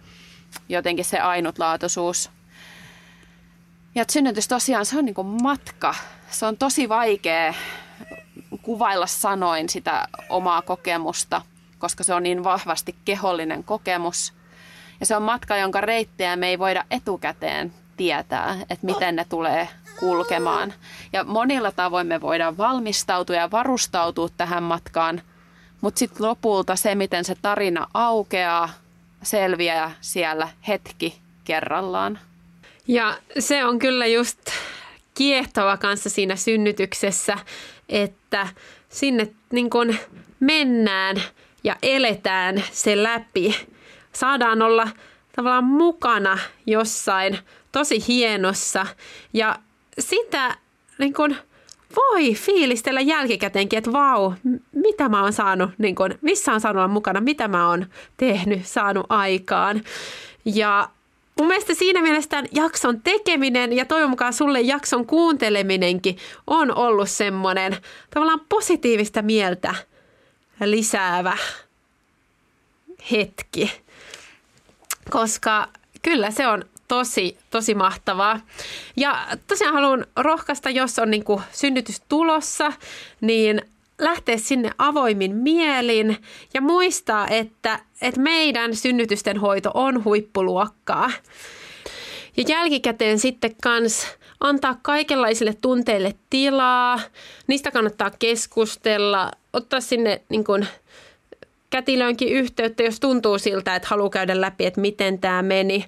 jotenkin 0.68 1.04
se 1.04 1.18
ainutlaatuisuus. 1.18 2.30
Ja 3.94 4.04
synnytys 4.10 4.48
tosiaan, 4.48 4.86
se 4.86 4.98
on 4.98 5.04
niin 5.04 5.14
kuin 5.14 5.42
matka. 5.42 5.94
Se 6.30 6.46
on 6.46 6.56
tosi 6.56 6.88
vaikea 6.88 7.54
kuvailla 8.66 9.06
sanoin 9.06 9.68
sitä 9.68 10.08
omaa 10.28 10.62
kokemusta, 10.62 11.42
koska 11.78 12.04
se 12.04 12.14
on 12.14 12.22
niin 12.22 12.44
vahvasti 12.44 12.94
kehollinen 13.04 13.64
kokemus. 13.64 14.32
Ja 15.00 15.06
se 15.06 15.16
on 15.16 15.22
matka, 15.22 15.56
jonka 15.56 15.80
reittejä 15.80 16.36
me 16.36 16.48
ei 16.48 16.58
voida 16.58 16.84
etukäteen 16.90 17.72
tietää, 17.96 18.56
että 18.70 18.86
miten 18.86 19.16
ne 19.16 19.24
tulee 19.24 19.68
kulkemaan. 20.00 20.74
Ja 21.12 21.24
monilla 21.24 21.72
tavoin 21.72 22.06
me 22.06 22.20
voidaan 22.20 22.56
valmistautua 22.56 23.36
ja 23.36 23.50
varustautua 23.50 24.28
tähän 24.36 24.62
matkaan, 24.62 25.22
mutta 25.80 25.98
sitten 25.98 26.26
lopulta 26.26 26.76
se, 26.76 26.94
miten 26.94 27.24
se 27.24 27.34
tarina 27.42 27.86
aukeaa, 27.94 28.68
selviää 29.22 29.92
siellä 30.00 30.48
hetki 30.68 31.18
kerrallaan. 31.44 32.18
Ja 32.88 33.18
se 33.38 33.64
on 33.64 33.78
kyllä 33.78 34.06
just 34.06 34.38
kiehtova 35.14 35.76
kanssa 35.76 36.10
siinä 36.10 36.36
synnytyksessä, 36.36 37.38
että 37.88 38.48
sinne 38.88 39.28
niin 39.52 39.70
kuin 39.70 39.98
mennään 40.40 41.16
ja 41.64 41.76
eletään 41.82 42.64
se 42.72 43.02
läpi. 43.02 43.56
Saadaan 44.12 44.62
olla 44.62 44.88
tavallaan 45.36 45.64
mukana 45.64 46.38
jossain 46.66 47.38
tosi 47.72 48.04
hienossa 48.08 48.86
ja 49.32 49.58
sitä 49.98 50.56
niin 50.98 51.14
kuin 51.14 51.36
voi 51.96 52.34
fiilistellä 52.34 53.00
jälkikäteenkin, 53.00 53.78
että 53.78 53.92
vau, 53.92 54.32
mitä 54.72 55.08
mä 55.08 55.22
oon 55.22 55.32
saanut, 55.32 55.70
niin 55.78 55.94
kuin, 55.94 56.18
missä 56.20 56.52
on 56.52 56.60
saanut 56.60 56.80
olla 56.80 56.88
mukana, 56.88 57.20
mitä 57.20 57.48
mä 57.48 57.68
oon 57.68 57.86
tehnyt, 58.16 58.66
saanut 58.66 59.06
aikaan. 59.08 59.82
Ja 60.44 60.88
mun 61.38 61.48
mielestä 61.48 61.74
siinä 61.74 62.02
mielessä 62.02 62.30
tämän 62.30 62.48
jakson 62.52 63.00
tekeminen 63.02 63.72
ja 63.72 63.84
toivon 63.84 64.10
mukaan 64.10 64.32
sulle 64.32 64.60
jakson 64.60 65.06
kuunteleminenkin 65.06 66.18
on 66.46 66.74
ollut 66.76 67.10
semmoinen 67.10 67.76
tavallaan 68.10 68.40
positiivista 68.48 69.22
mieltä 69.22 69.74
lisäävä 70.64 71.36
hetki. 73.10 73.72
Koska 75.10 75.68
kyllä 76.02 76.30
se 76.30 76.46
on 76.46 76.64
tosi, 76.88 77.38
tosi 77.50 77.74
mahtavaa. 77.74 78.40
Ja 78.96 79.26
tosiaan 79.46 79.74
haluan 79.74 80.06
rohkaista, 80.16 80.70
jos 80.70 80.98
on 80.98 81.10
niin 81.10 81.24
synnytys 81.52 82.02
tulossa, 82.08 82.72
niin 83.20 83.62
lähteä 83.98 84.36
sinne 84.36 84.70
avoimin 84.78 85.36
mielin 85.36 86.16
ja 86.54 86.60
muistaa, 86.60 87.28
että, 87.28 87.80
että 88.02 88.20
meidän 88.20 88.76
synnytysten 88.76 89.38
hoito 89.38 89.70
on 89.74 90.04
huippuluokkaa. 90.04 91.10
Ja 92.36 92.44
jälkikäteen 92.48 93.18
sitten 93.18 93.56
kans 93.62 94.06
antaa 94.40 94.78
kaikenlaisille 94.82 95.54
tunteille 95.60 96.14
tilaa, 96.30 97.00
niistä 97.46 97.70
kannattaa 97.70 98.10
keskustella, 98.18 99.30
ottaa 99.52 99.80
sinne 99.80 100.22
niin 100.28 100.44
kuin 100.44 100.66
kätilöönkin 101.70 102.28
yhteyttä, 102.28 102.82
jos 102.82 103.00
tuntuu 103.00 103.38
siltä, 103.38 103.76
että 103.76 103.88
haluaa 103.88 104.10
käydä 104.10 104.40
läpi, 104.40 104.66
että 104.66 104.80
miten 104.80 105.18
tämä 105.18 105.42
meni. 105.42 105.84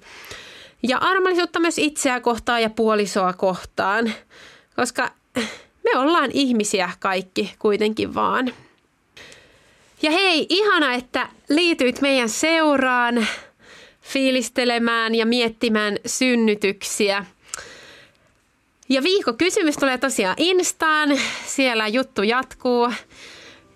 Ja 0.83 0.99
armollisuutta 0.99 1.61
myös 1.61 1.79
itseä 1.79 2.21
kohtaan 2.21 2.63
ja 2.63 2.71
puolisoa 2.71 3.33
kohtaan, 3.33 4.13
koska 4.77 5.11
me 5.85 5.99
ollaan 5.99 6.31
ihmisiä 6.33 6.91
kaikki 7.01 7.55
kuitenkin 7.59 8.15
vaan. 8.15 8.53
Ja 10.03 10.11
hei, 10.11 10.47
ihana, 10.49 10.95
että 10.95 11.29
liityit 11.49 12.01
meidän 12.01 12.29
seuraan 12.29 13.27
fiilistelemään 14.03 15.15
ja 15.15 15.27
miettimään 15.27 15.97
synnytyksiä. 16.07 17.25
Ja 18.89 19.03
viikko 19.03 19.33
kysymys 19.33 19.77
tulee 19.77 19.99
tosiaan 19.99 20.37
Instaan, 20.39 21.19
siellä 21.47 21.89
juttu 21.89 22.23
jatkuu. 22.23 22.93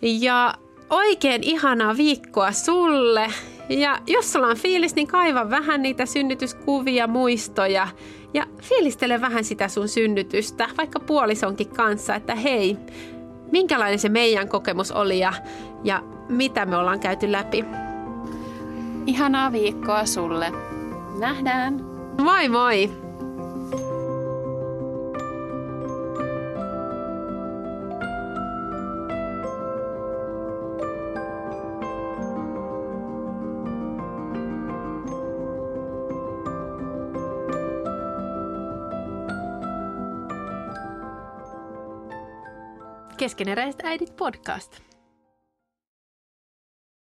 Ja 0.02 0.54
oikein 0.90 1.42
ihanaa 1.42 1.96
viikkoa 1.96 2.52
sulle. 2.52 3.32
Ja 3.68 3.98
jos 4.06 4.32
sulla 4.32 4.46
on 4.46 4.56
fiilis, 4.56 4.94
niin 4.94 5.06
kaiva 5.06 5.50
vähän 5.50 5.82
niitä 5.82 6.06
synnytyskuvia, 6.06 7.06
muistoja 7.06 7.88
ja 8.34 8.46
fiilistele 8.62 9.20
vähän 9.20 9.44
sitä 9.44 9.68
sun 9.68 9.88
synnytystä, 9.88 10.68
vaikka 10.78 11.00
puolisonkin 11.00 11.68
kanssa, 11.68 12.14
että 12.14 12.34
hei, 12.34 12.76
minkälainen 13.52 13.98
se 13.98 14.08
meidän 14.08 14.48
kokemus 14.48 14.92
oli 14.92 15.18
ja, 15.18 15.32
ja 15.84 16.02
mitä 16.28 16.66
me 16.66 16.76
ollaan 16.76 17.00
käyty 17.00 17.32
läpi. 17.32 17.64
Ihanaa 19.06 19.52
viikkoa 19.52 20.06
sulle. 20.06 20.52
Nähdään. 21.18 21.84
Moi 22.22 22.48
moi! 22.48 23.01
Keskeneräiset 43.22 43.84
äidit 43.84 44.16
podcast. 44.16 44.82